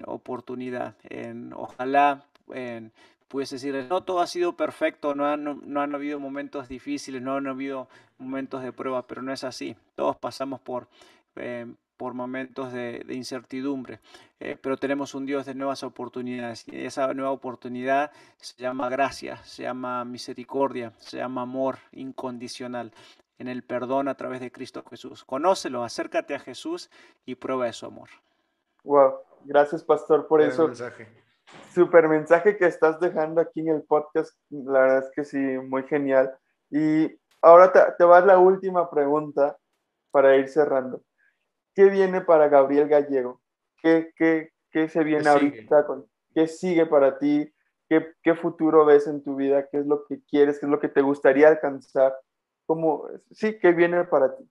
oportunidad. 0.05 0.97
En, 1.09 1.53
ojalá 1.55 2.25
en, 2.53 2.93
pudiese 3.29 3.57
decir, 3.57 3.87
no 3.89 4.03
todo 4.03 4.21
ha 4.21 4.27
sido 4.27 4.57
perfecto, 4.57 5.15
no 5.15 5.27
han, 5.27 5.63
no 5.65 5.81
han 5.81 5.95
habido 5.95 6.21
momentos 6.21 6.69
difíciles, 6.69 7.23
no 7.23 7.37
han 7.37 7.47
habido 7.47 7.89
momentos 8.19 8.63
de 8.63 8.73
prueba, 8.73 9.07
pero 9.07 9.23
no 9.23 9.33
es 9.33 9.45
así. 9.45 9.77
Todos 9.95 10.17
pasamos 10.17 10.61
por, 10.61 10.89
por 11.97 12.15
momentos 12.15 12.73
de, 12.73 13.05
incertidumbre, 13.11 14.01
eh, 14.41 14.57
pero 14.61 14.77
tenemos 14.77 15.15
un 15.15 15.27
Dios 15.27 15.47
de 15.47 15.55
nuevas 15.55 15.83
oportunidades 15.83 16.67
y 16.69 16.85
esa 16.85 17.13
nueva 17.15 17.31
oportunidad 17.31 18.11
se 18.37 18.63
llama 18.63 18.89
gracia, 18.89 19.39
se 19.45 19.63
llama 19.63 20.05
misericordia, 20.05 20.93
se 20.99 21.19
llama 21.19 21.43
amor 21.43 21.79
incondicional 21.93 22.93
en 23.39 23.49
el 23.49 23.63
perdón 23.63 24.09
a 24.09 24.17
través 24.17 24.41
de 24.41 24.51
Cristo 24.51 24.85
Jesús. 24.89 25.25
Conócelo, 25.25 25.85
acércate 25.85 26.35
a 26.35 26.39
Jesús 26.39 26.91
y 27.25 27.35
prueba 27.35 27.67
de 27.67 27.73
su 27.73 27.87
amor. 27.87 28.09
Wow, 28.85 29.21
gracias 29.45 29.83
pastor 29.83 30.27
por 30.27 30.41
eso. 30.41 30.67
Mensaje. 30.67 31.09
Super 31.73 32.09
mensaje 32.09 32.57
que 32.57 32.67
estás 32.67 32.99
dejando 32.99 33.41
aquí 33.41 33.61
en 33.61 33.69
el 33.69 33.83
podcast, 33.83 34.37
la 34.51 34.81
verdad 34.81 34.99
es 34.99 35.11
que 35.15 35.25
sí, 35.25 35.39
muy 35.39 35.85
genial. 35.85 36.37
Y 36.71 37.09
ahora 37.41 37.73
te, 37.73 37.81
te 37.99 38.05
va 38.05 38.21
la 38.21 38.39
última 38.39 38.91
pregunta 38.91 39.57
para 40.11 40.37
ir 40.37 40.49
cerrando. 40.49 41.03
¿Qué 41.77 41.91
viene 41.91 42.23
para 42.23 42.49
Gabriel 42.49 42.89
Gallego? 42.89 43.43
¿Qué, 43.83 44.11
qué, 44.17 44.51
qué 44.71 44.89
se 44.89 45.05
viene 45.05 45.29
ahorita? 45.29 45.85
Con, 45.87 46.07
¿Qué 46.35 46.49
sigue 46.49 46.87
para 46.87 47.19
ti? 47.19 47.53
¿Qué, 47.87 48.15
¿Qué, 48.23 48.35
futuro 48.35 48.87
ves 48.87 49.07
en 49.07 49.23
tu 49.23 49.37
vida? 49.37 49.69
¿Qué 49.69 49.81
es 49.81 49.87
lo 49.87 50.07
que 50.07 50.23
quieres? 50.25 50.59
¿Qué 50.59 50.65
es 50.65 50.73
lo 50.73 50.81
que 50.81 50.89
te 50.89 51.03
gustaría 51.03 51.49
alcanzar? 51.49 52.17
¿Cómo, 52.65 53.07
sí, 53.31 53.59
qué 53.61 53.73
viene 53.73 54.05
para 54.05 54.35
ti? 54.35 54.45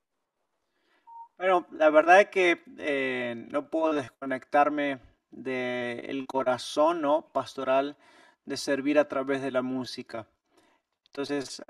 Bueno, 1.39 1.65
la 1.71 1.89
verdad 1.89 2.21
es 2.21 2.27
que 2.27 2.61
eh, 2.77 3.47
no 3.51 3.71
puedo 3.71 3.93
desconectarme 3.93 4.99
del 5.31 6.27
corazón 6.27 7.01
¿no? 7.01 7.27
pastoral 7.33 7.97
de 8.45 8.55
servir 8.55 8.99
a 8.99 9.07
través 9.07 9.41
de 9.41 9.49
la 9.49 9.63
música. 9.63 10.27
Entonces, 11.17 11.63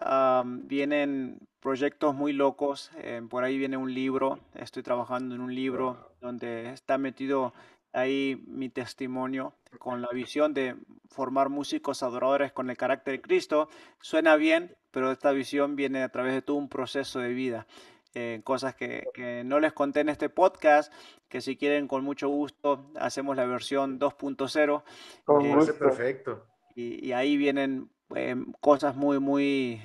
vienen 0.64 1.38
proyectos 1.60 2.16
muy 2.16 2.34
locos. 2.34 2.89
Eh, 2.98 3.22
por 3.30 3.43
ahí 3.43 3.60
viene 3.60 3.78
un 3.78 3.93
libro. 3.93 4.39
Estoy 4.56 4.82
trabajando 4.82 5.36
en 5.36 5.41
un 5.41 5.54
libro 5.54 6.16
donde 6.20 6.72
está 6.72 6.98
metido 6.98 7.54
ahí 7.93 8.43
mi 8.48 8.70
testimonio 8.70 9.54
con 9.78 10.02
la 10.02 10.10
visión 10.10 10.56
de 10.56 10.76
formar 11.12 11.50
músicos 11.50 12.02
adoradores 12.02 12.54
con 12.54 12.72
el 12.72 12.78
carácter 12.78 13.14
de 13.14 13.22
Cristo. 13.22 13.70
Suena 14.02 14.36
bien, 14.36 14.76
pero 14.89 15.12
esta 15.12 15.32
visión 15.32 15.76
viene 15.76 16.02
a 16.02 16.10
través 16.10 16.34
de 16.34 16.41
todo 16.41 16.58
un 16.58 16.68
proceso 16.68 17.20
de 17.20 17.30
vida. 17.30 17.68
Eh, 18.16 18.41
cosas 18.43 18.74
que, 18.74 19.04
que, 19.14 19.43
no 19.43 19.60
les 19.60 19.74
conté 19.74 20.00
en 20.00 20.10
este 20.10 20.30
podcast, 20.30 20.91
que 21.30 21.39
si 21.39 21.56
quieren 21.56 21.88
con 21.88 22.04
mucho 22.04 22.30
gusto 22.30 22.89
hacemos 22.96 23.36
la 23.36 23.46
versión 23.46 24.00
2.0. 24.00 24.84
Eh, 25.43 25.74
perfecto. 25.78 26.48
Y, 26.74 27.06
y, 27.06 27.12
ahí 27.14 27.38
vienen 27.38 27.89
Em, 28.16 28.53
cosas 28.61 28.95
muy, 28.95 29.20
muy, 29.20 29.82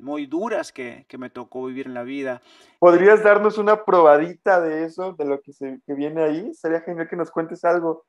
muy 0.00 0.26
duras 0.26 0.72
que, 0.72 1.04
que, 1.08 1.18
me 1.18 1.30
tocó 1.30 1.64
vivir 1.64 1.86
en 1.86 1.94
la 1.94 2.02
vida. 2.02 2.42
¿Podrías 2.78 3.22
darnos 3.22 3.58
una 3.58 3.84
probadita 3.84 4.60
de 4.60 4.84
eso, 4.84 5.14
de 5.14 5.24
lo 5.24 5.40
que, 5.40 5.52
se, 5.52 5.80
que 5.86 5.94
viene 5.94 6.22
ahí? 6.22 6.54
Sería 6.54 6.80
genial 6.80 7.08
que 7.08 7.16
nos 7.16 7.30
cuentes 7.30 7.64
algo. 7.64 8.04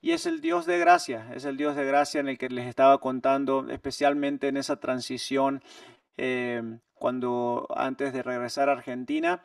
Y 0.00 0.12
es 0.12 0.26
el 0.26 0.40
Dios 0.40 0.64
de 0.64 0.78
gracia, 0.78 1.28
es 1.34 1.44
el 1.44 1.56
Dios 1.56 1.76
de 1.76 1.84
gracia 1.84 2.20
en 2.20 2.28
el 2.28 2.38
que 2.38 2.48
les 2.48 2.66
estaba 2.66 2.98
contando, 2.98 3.68
especialmente 3.68 4.48
en 4.48 4.56
esa 4.56 4.80
transición, 4.80 5.62
em, 6.16 6.80
cuando 6.94 7.68
antes 7.74 8.12
de 8.12 8.22
regresar 8.22 8.68
a 8.68 8.72
Argentina, 8.72 9.42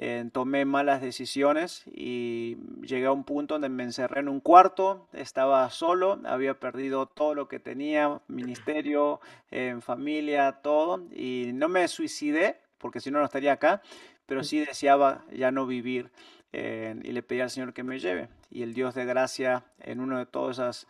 eh, 0.00 0.30
tomé 0.32 0.64
malas 0.64 1.00
decisiones 1.00 1.82
y 1.92 2.56
llegué 2.82 3.06
a 3.06 3.10
un 3.10 3.24
punto 3.24 3.54
donde 3.54 3.68
me 3.68 3.82
encerré 3.82 4.20
en 4.20 4.28
un 4.28 4.38
cuarto, 4.38 5.08
estaba 5.12 5.68
solo, 5.70 6.20
había 6.24 6.60
perdido 6.60 7.06
todo 7.06 7.34
lo 7.34 7.48
que 7.48 7.58
tenía, 7.58 8.20
ministerio, 8.28 9.20
eh, 9.50 9.76
familia, 9.80 10.60
todo, 10.62 11.02
y 11.10 11.50
no 11.52 11.68
me 11.68 11.88
suicidé, 11.88 12.60
porque 12.78 13.00
si 13.00 13.10
no, 13.10 13.18
no 13.18 13.24
estaría 13.24 13.54
acá, 13.54 13.82
pero 14.24 14.44
sí 14.44 14.60
deseaba 14.60 15.24
ya 15.32 15.50
no 15.50 15.66
vivir 15.66 16.12
eh, 16.52 16.94
y 17.02 17.10
le 17.10 17.24
pedí 17.24 17.40
al 17.40 17.50
Señor 17.50 17.74
que 17.74 17.82
me 17.82 17.98
lleve. 17.98 18.28
Y 18.52 18.62
el 18.62 18.74
Dios 18.74 18.94
de 18.94 19.04
gracia 19.04 19.64
en 19.80 19.98
una 19.98 20.20
de 20.20 20.26
todas 20.26 20.58
esas 20.58 20.86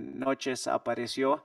noches 0.00 0.68
apareció 0.68 1.44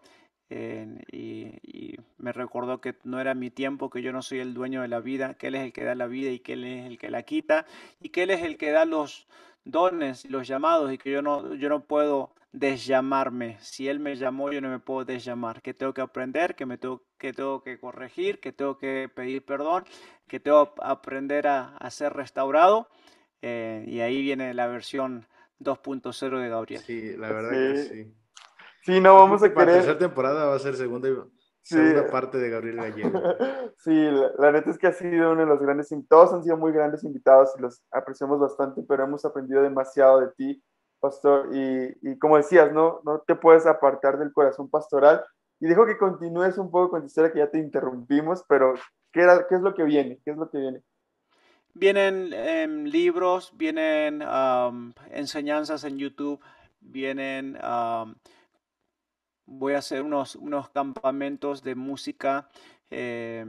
y, 1.12 1.98
me 2.18 2.32
recordó 2.34 2.82
que 2.82 2.96
no 3.04 3.20
era 3.20 3.34
mi 3.34 3.50
tiempo, 3.50 3.90
que 3.90 4.04
yo 4.04 4.12
no 4.12 4.22
soy 4.22 4.40
el 4.40 4.54
dueño 4.54 4.84
de 4.84 4.88
la 4.88 5.00
vida, 5.00 5.34
que 5.34 5.48
Él 5.48 5.56
es 5.56 5.64
el 5.64 5.74
que 5.74 5.84
da 5.84 5.96
la 5.96 6.06
vida 6.06 6.30
y 6.30 6.40
que 6.40 6.54
Él 6.54 6.66
es 6.66 6.86
el 6.86 7.00
que 7.00 7.10
la 7.10 7.24
quita, 7.24 7.66
y 8.00 8.10
que 8.10 8.24
Él 8.24 8.30
es 8.30 8.44
el 8.44 8.58
que 8.58 8.72
da 8.72 8.86
los 8.86 9.28
dones 9.66 10.26
y 10.26 10.30
los 10.30 10.48
llamados, 10.48 10.94
y 10.94 10.98
que 10.98 11.12
yo 11.12 11.22
no, 11.22 11.56
yo 11.56 11.68
no 11.68 11.86
puedo 11.86 12.36
desllamarme. 12.52 13.58
Si 13.62 13.88
Él 13.88 14.00
me 14.00 14.16
llamó, 14.16 14.52
yo 14.52 14.62
no 14.62 14.70
me 14.70 14.80
puedo 14.80 15.06
desllamar. 15.06 15.62
Que 15.62 15.74
tengo 15.74 15.94
que 15.94 16.02
aprender, 16.02 16.56
que 16.56 16.66
me 16.66 16.78
tengo 16.78 17.04
que, 17.18 17.34
tengo 17.34 17.64
que 17.64 17.80
corregir, 17.80 18.40
que 18.40 18.52
tengo 18.52 18.78
que 18.78 19.10
pedir 19.14 19.44
perdón, 19.44 19.86
que 20.28 20.40
tengo 20.40 20.76
que 20.76 20.82
aprender 20.84 21.48
a, 21.48 21.90
ser 21.90 22.14
restaurado. 22.14 22.90
Eh, 23.42 23.84
y 23.88 24.02
ahí 24.02 24.22
viene 24.22 24.54
la 24.54 24.68
versión 24.68 25.26
2.0 25.60 26.40
de 26.40 26.50
Gabriel. 26.50 26.82
Sí, 26.82 27.18
la 27.18 27.32
verdad 27.32 27.74
que 27.74 27.84
sí. 27.84 28.21
Sí, 28.82 29.00
no 29.00 29.16
vamos 29.16 29.44
a 29.44 29.50
querer. 29.50 29.68
La 29.68 29.74
tercera 29.74 29.98
temporada 29.98 30.46
va 30.48 30.56
a 30.56 30.60
ser 30.60 30.76
segunda, 30.76 31.08
segunda 31.62 32.08
parte 32.08 32.38
de 32.38 32.50
Gabriel 32.50 32.78
Gallego. 32.78 33.12
sí, 33.78 34.10
la, 34.38 34.52
neta 34.52 34.72
es 34.72 34.78
que 34.78 34.88
ha 34.88 34.94
sido 34.94 35.32
uno 35.32 35.42
de 35.42 35.48
los 35.48 35.60
grandes, 35.60 35.94
todos 36.10 36.34
han 36.34 36.44
sido 36.44 36.58
muy 36.58 36.72
grandes 36.72 37.04
invitados 37.04 37.52
y 37.58 37.62
los 37.62 37.84
apreciamos 37.92 38.40
bastante, 38.40 38.82
pero 38.88 39.04
hemos 39.04 39.24
aprendido 39.24 39.62
demasiado 39.62 40.22
de 40.22 40.28
ti, 40.36 40.64
pastor. 41.00 41.50
Y, 41.54 41.96
y 42.02 42.18
como 42.18 42.38
decías, 42.38 42.72
¿no? 42.72 43.02
no 43.06 43.20
te 43.20 43.36
puedes 43.36 43.66
apartar 43.66 44.18
del 44.18 44.34
corazón 44.34 44.70
pastoral. 44.70 45.24
Y 45.60 45.68
dejo 45.68 45.86
que 45.86 45.98
continúes 45.98 46.58
un 46.58 46.72
poco 46.72 46.90
con 46.90 47.02
tu 47.02 47.06
historia, 47.06 47.32
que 47.32 47.38
ya 47.38 47.52
te 47.52 47.60
interrumpimos, 47.60 48.44
pero 48.50 48.74
¿qué, 49.12 49.22
era, 49.22 49.46
qué 49.48 49.56
es 49.56 49.62
lo 49.62 49.76
que 49.76 49.84
viene? 49.84 50.20
¿Qué 50.26 50.32
es 50.32 50.38
lo 50.38 50.50
que 50.50 50.58
viene? 50.58 50.82
Vienen 51.74 52.34
em, 52.34 52.86
libros, 52.86 53.54
vienen 53.56 54.24
enseñanzas 55.12 55.84
en 55.84 55.98
YouTube, 55.98 56.42
vienen 56.82 57.58
voy 59.46 59.74
a 59.74 59.80
hacer 59.80 60.02
unos, 60.02 60.36
unos 60.36 60.70
campamentos 60.70 61.64
de 61.64 61.76
música 61.76 62.50
eh, 62.90 63.46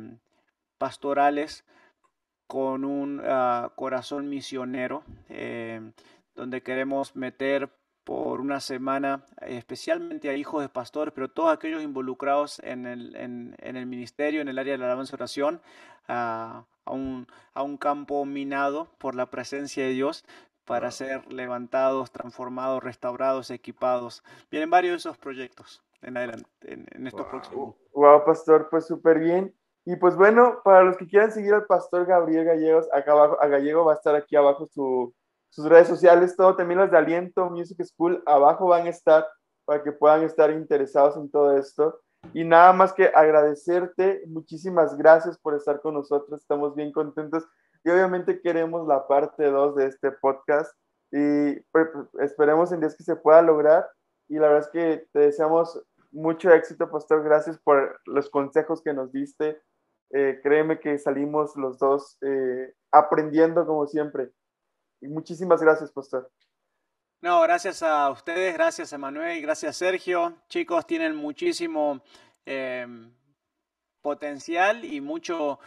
pastorales 0.79 1.65
con 2.47 2.85
un 2.85 3.23
ah, 3.25 3.73
corazón 3.77 4.29
misionero, 4.29 5.05
eh, 5.29 5.93
donde 6.35 6.63
queremos 6.63 7.17
meter 7.17 7.71
por 8.05 8.41
una 8.41 8.61
semana, 8.61 9.25
especialmente 9.41 10.29
a 10.29 10.37
hijos 10.37 10.63
de 10.63 10.69
pastores, 10.69 11.15
pero 11.15 11.31
todos 11.31 11.53
aquellos 11.53 11.83
involucrados 11.83 12.59
en 12.65 12.87
el, 12.87 13.15
en, 13.17 13.55
el 13.59 13.87
ministerio, 13.87 14.41
en 14.41 14.49
el 14.49 14.59
área 14.59 14.73
de 14.73 14.79
la 14.79 14.87
alabanza 14.87 15.15
y 15.15 15.17
oración, 15.17 15.63
a, 16.09 16.65
un, 16.87 17.29
a 17.55 17.63
un 17.63 17.77
campo 17.77 18.25
minado 18.25 18.91
por 18.99 19.15
la 19.15 19.31
presencia 19.31 19.85
de 19.85 19.91
Dios, 19.91 20.25
para 20.65 20.91
ser 20.91 21.31
levantados, 21.33 22.11
transformados, 22.11 22.83
restaurados, 22.83 23.51
equipados. 23.51 24.23
Vienen 24.51 24.71
varios 24.71 24.93
de 24.93 24.97
esos 24.99 25.19
proyectos 25.19 25.83
en 26.03 26.17
adelante, 26.17 26.49
en, 26.63 27.07
estos 27.07 27.27
próximos. 27.27 27.75
Wow, 27.95 28.25
pastor, 28.25 28.69
pues 28.71 28.87
súper 28.87 29.19
bien. 29.19 29.55
Y 29.85 29.97
pues 29.97 30.15
bueno, 30.17 30.61
para 30.63 30.85
los 30.85 30.97
que 30.97 31.07
quieran 31.07 31.33
seguir 31.33 31.55
al 31.55 31.67
pastor 31.67 32.07
Gabriel 32.07 32.45
Gallegos, 32.45 32.89
acá 32.93 33.13
abajo, 33.13 33.37
a 33.41 33.47
Gallego 33.49 33.85
va 33.85 33.93
a 33.93 33.97
estar 33.97 34.15
aquí 34.15 34.37
abajo 34.37 34.67
su, 34.67 35.13
sus 35.51 35.69
redes 35.69 35.89
sociales, 35.89 36.37
todo, 36.37 36.55
también 36.55 36.81
las 36.81 36.91
de 36.91 36.99
Aliento 36.99 37.51
Music 37.51 37.83
School, 37.85 38.23
abajo 38.27 38.69
van 38.69 38.87
a 38.87 38.91
estar 38.91 39.27
para 39.65 39.83
que 39.83 39.93
puedan 39.93 40.23
estar 40.23 40.51
interesados 40.51 41.17
en 41.17 41.31
todo 41.31 41.57
esto. 41.57 42.01
Y 42.33 42.45
nada 42.45 42.73
más 42.73 42.93
que 42.93 43.07
agradecerte, 43.13 44.23
muchísimas 44.29 44.97
gracias 44.97 45.37
por 45.39 45.55
estar 45.55 45.81
con 45.81 45.95
nosotros, 45.95 46.41
estamos 46.41 46.77
bien 46.77 46.93
contentos 46.93 47.45
y 47.85 47.91
obviamente 47.91 48.41
queremos 48.41 48.87
la 48.87 49.07
parte 49.07 49.45
2 49.45 49.77
de 49.77 49.87
este 49.87 50.13
podcast 50.13 50.73
y 51.11 51.61
pues, 51.73 51.89
esperemos 52.21 52.73
en 52.73 52.81
Dios 52.81 52.97
que 52.97 53.05
se 53.05 53.17
pueda 53.17 53.43
lograr 53.43 53.89
y 54.29 54.37
la 54.37 54.49
verdad 54.49 54.61
es 54.61 54.69
que 54.69 55.07
te 55.13 55.19
deseamos 55.21 55.83
mucho 56.13 56.51
éxito, 56.53 56.91
Pastor. 56.91 57.23
Gracias 57.25 57.59
por 57.59 58.01
los 58.07 58.31
consejos 58.31 58.83
que 58.83 58.93
nos 58.93 59.13
diste. 59.13 59.61
Eh, 60.11 60.41
créeme 60.43 60.79
que 60.79 60.99
salimos 60.99 61.57
los 61.57 61.79
dos 61.79 62.19
eh, 62.23 62.73
aprendiendo 62.91 63.67
como 63.67 63.87
siempre. 63.87 64.31
Y 65.01 65.09
muchísimas 65.09 65.61
gracias, 65.61 65.91
Pastor. 65.91 66.31
No, 67.21 67.41
gracias 67.43 67.83
a 67.83 68.11
ustedes, 68.11 68.55
gracias 68.55 68.93
a 68.93 68.99
Manuel, 68.99 69.41
gracias 69.43 69.77
Sergio. 69.77 70.35
Chicos, 70.49 70.87
tienen 70.87 71.15
muchísimo 71.15 72.03
eh, 72.45 72.87
potencial 74.03 74.85
y 74.85 75.01
mucho 75.01 75.61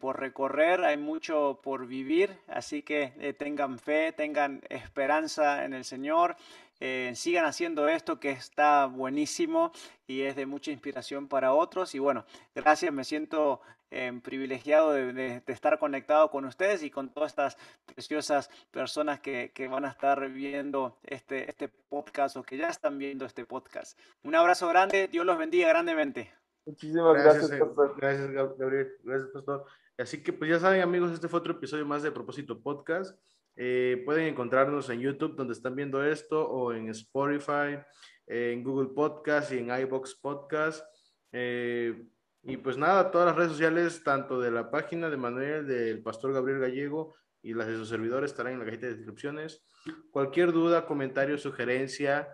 por 0.00 0.20
recorrer, 0.20 0.84
hay 0.84 0.96
mucho 0.96 1.60
por 1.62 1.86
vivir, 1.86 2.36
así 2.48 2.82
que 2.82 3.34
tengan 3.38 3.78
fe, 3.78 4.12
tengan 4.12 4.62
esperanza 4.68 5.64
en 5.64 5.72
el 5.72 5.84
Señor. 5.84 6.36
Eh, 6.80 7.12
sigan 7.14 7.44
haciendo 7.44 7.88
esto 7.88 8.18
que 8.18 8.30
está 8.30 8.86
buenísimo 8.86 9.72
y 10.06 10.22
es 10.22 10.36
de 10.36 10.44
mucha 10.44 10.70
inspiración 10.70 11.28
para 11.28 11.54
otros. 11.54 11.94
Y 11.94 11.98
bueno, 11.98 12.26
gracias, 12.54 12.92
me 12.92 13.04
siento 13.04 13.60
eh, 13.90 14.12
privilegiado 14.22 14.92
de, 14.92 15.42
estar 15.46 15.78
conectado 15.78 16.30
con 16.30 16.44
ustedes 16.44 16.82
y 16.82 16.90
con 16.90 17.10
todas 17.10 17.32
estas 17.32 17.56
preciosas 17.86 18.50
personas 18.70 19.20
que, 19.20 19.50
van 19.70 19.84
a 19.84 19.88
estar 19.88 20.28
viendo 20.28 20.98
este, 21.04 21.48
este 21.48 21.68
podcast 21.68 22.36
o 22.36 22.42
que 22.42 22.56
ya 22.56 22.68
están 22.68 22.98
viendo 22.98 23.24
este 23.24 23.46
podcast. 23.46 23.98
Un 24.22 24.34
abrazo 24.34 24.68
grande, 24.68 25.08
Dios 25.08 25.24
los 25.24 25.38
bendiga 25.38 25.68
grandemente. 25.68 26.43
Muchísimas 26.66 27.14
gracias, 27.14 27.48
gracias 27.48 27.68
Pastor. 27.68 27.94
Gracias, 27.96 28.30
Gabriel. 28.30 28.92
Gracias, 29.02 29.30
Pastor. 29.30 29.64
Así 29.98 30.22
que 30.22 30.32
pues 30.32 30.50
ya 30.50 30.58
saben 30.58 30.82
amigos, 30.82 31.12
este 31.12 31.28
fue 31.28 31.40
otro 31.40 31.52
episodio 31.52 31.86
más 31.86 32.02
de 32.02 32.10
Propósito 32.10 32.60
Podcast. 32.60 33.18
Eh, 33.56 34.02
pueden 34.04 34.26
encontrarnos 34.26 34.90
en 34.90 35.00
YouTube 35.00 35.36
donde 35.36 35.52
están 35.52 35.76
viendo 35.76 36.02
esto 36.04 36.48
o 36.48 36.72
en 36.72 36.88
Spotify, 36.88 37.78
en 38.26 38.64
Google 38.64 38.88
Podcast 38.94 39.52
y 39.52 39.58
en 39.58 39.70
iBox 39.70 40.16
Podcast. 40.16 40.84
Eh, 41.30 42.08
y 42.42 42.56
pues 42.56 42.76
nada, 42.76 43.10
todas 43.10 43.28
las 43.28 43.36
redes 43.36 43.52
sociales, 43.52 44.02
tanto 44.02 44.40
de 44.40 44.50
la 44.50 44.70
página 44.70 45.08
de 45.08 45.16
Manuel, 45.16 45.66
del 45.66 46.02
Pastor 46.02 46.32
Gabriel 46.32 46.60
Gallego 46.60 47.14
y 47.42 47.54
las 47.54 47.66
de 47.66 47.76
sus 47.76 47.88
servidores 47.88 48.32
estarán 48.32 48.54
en 48.54 48.58
la 48.58 48.64
cajita 48.64 48.86
de 48.86 48.94
descripciones. 48.94 49.64
Cualquier 50.10 50.52
duda, 50.52 50.86
comentario, 50.86 51.38
sugerencia, 51.38 52.28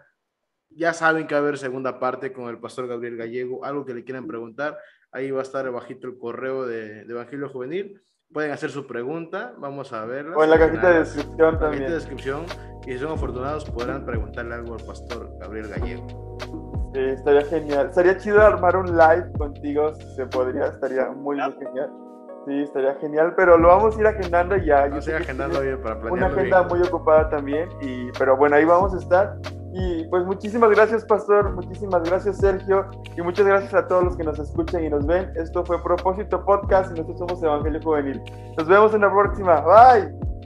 ya 0.71 0.93
saben 0.93 1.27
que 1.27 1.35
va 1.35 1.41
a 1.41 1.43
haber 1.43 1.59
segunda 1.59 1.99
parte 1.99 2.33
con 2.33 2.49
el 2.49 2.59
Pastor 2.59 2.87
Gabriel 2.87 3.17
Gallego, 3.17 3.65
algo 3.65 3.85
que 3.85 3.95
le 3.95 4.05
quieran 4.05 4.27
preguntar, 4.27 4.79
ahí 5.13 5.31
va 5.31 5.41
a 5.41 5.43
estar 5.43 5.71
bajito 5.71 6.07
el 6.07 6.19
correo 6.19 6.67
de, 6.67 7.05
de 7.05 7.13
Evangelio 7.13 7.49
Juvenil 7.49 8.01
pueden 8.33 8.53
hacer 8.53 8.71
su 8.71 8.87
pregunta, 8.87 9.55
vamos 9.59 9.93
a 9.93 10.05
verla. 10.05 10.37
O 10.37 10.45
en 10.45 10.51
la 10.51 10.59
cajita 10.59 10.91
de 10.91 10.99
descripción 11.01 11.59
también. 11.59 11.61
En 11.61 11.61
la 11.61 11.69
cajita 11.69 11.89
de 11.89 11.95
descripción, 11.95 12.47
y 12.87 12.93
si 12.93 12.99
son 12.99 13.13
afortunados 13.13 13.65
podrán 13.71 14.05
preguntarle 14.05 14.55
algo 14.55 14.75
al 14.75 14.85
pastor 14.85 15.31
Gabriel 15.41 15.69
Gallego. 15.69 16.39
Sí, 16.95 17.01
estaría 17.01 17.45
genial. 17.45 17.87
Estaría 17.89 18.17
chido 18.17 18.41
armar 18.41 18.77
un 18.77 18.97
live 18.97 19.31
contigo, 19.39 19.95
si 19.95 20.15
se 20.15 20.27
podría, 20.27 20.67
estaría 20.67 21.09
muy, 21.11 21.37
muy 21.37 21.53
genial. 21.53 21.91
Sí, 22.47 22.63
estaría 22.63 22.95
genial, 22.97 23.35
pero 23.37 23.59
lo 23.59 23.69
vamos 23.69 23.97
a 23.97 24.01
ir 24.01 24.07
agendando 24.07 24.57
ya. 24.57 24.85
A 24.85 24.89
ir 24.89 25.15
agendando 25.15 25.61
bien 25.61 25.81
para 25.83 26.01
planearlo 26.01 26.27
Una 26.27 26.27
agenda 26.27 26.63
muy 26.63 26.81
ocupada 26.81 27.29
también, 27.29 27.69
y, 27.81 28.11
pero 28.19 28.37
bueno, 28.37 28.57
ahí 28.57 28.65
vamos 28.65 28.95
a 28.95 28.99
estar. 28.99 29.37
Y 29.73 30.05
pues 30.09 30.25
muchísimas 30.25 30.71
gracias, 30.71 31.05
Pastor, 31.05 31.53
muchísimas 31.55 32.03
gracias, 32.03 32.39
Sergio, 32.39 32.87
y 33.17 33.23
muchas 33.23 33.47
gracias 33.47 33.73
a 33.73 33.87
todos 33.87 34.03
los 34.05 34.17
que 34.17 34.25
nos 34.25 34.39
escuchan 34.39 34.85
y 34.85 34.91
nos 34.91 35.07
ven. 35.07 35.31
Esto 35.37 35.65
fue 35.65 35.81
Propósito 35.83 36.45
Podcast 36.45 36.91
y 36.91 37.01
nosotros 37.01 37.19
somos 37.19 37.43
Evangelio 37.43 37.81
Juvenil. 37.83 38.21
Nos 38.59 38.67
vemos 38.67 38.95
en 38.95 39.03
la 39.03 39.11
próxima. 39.11 39.61
Bye. 39.61 40.40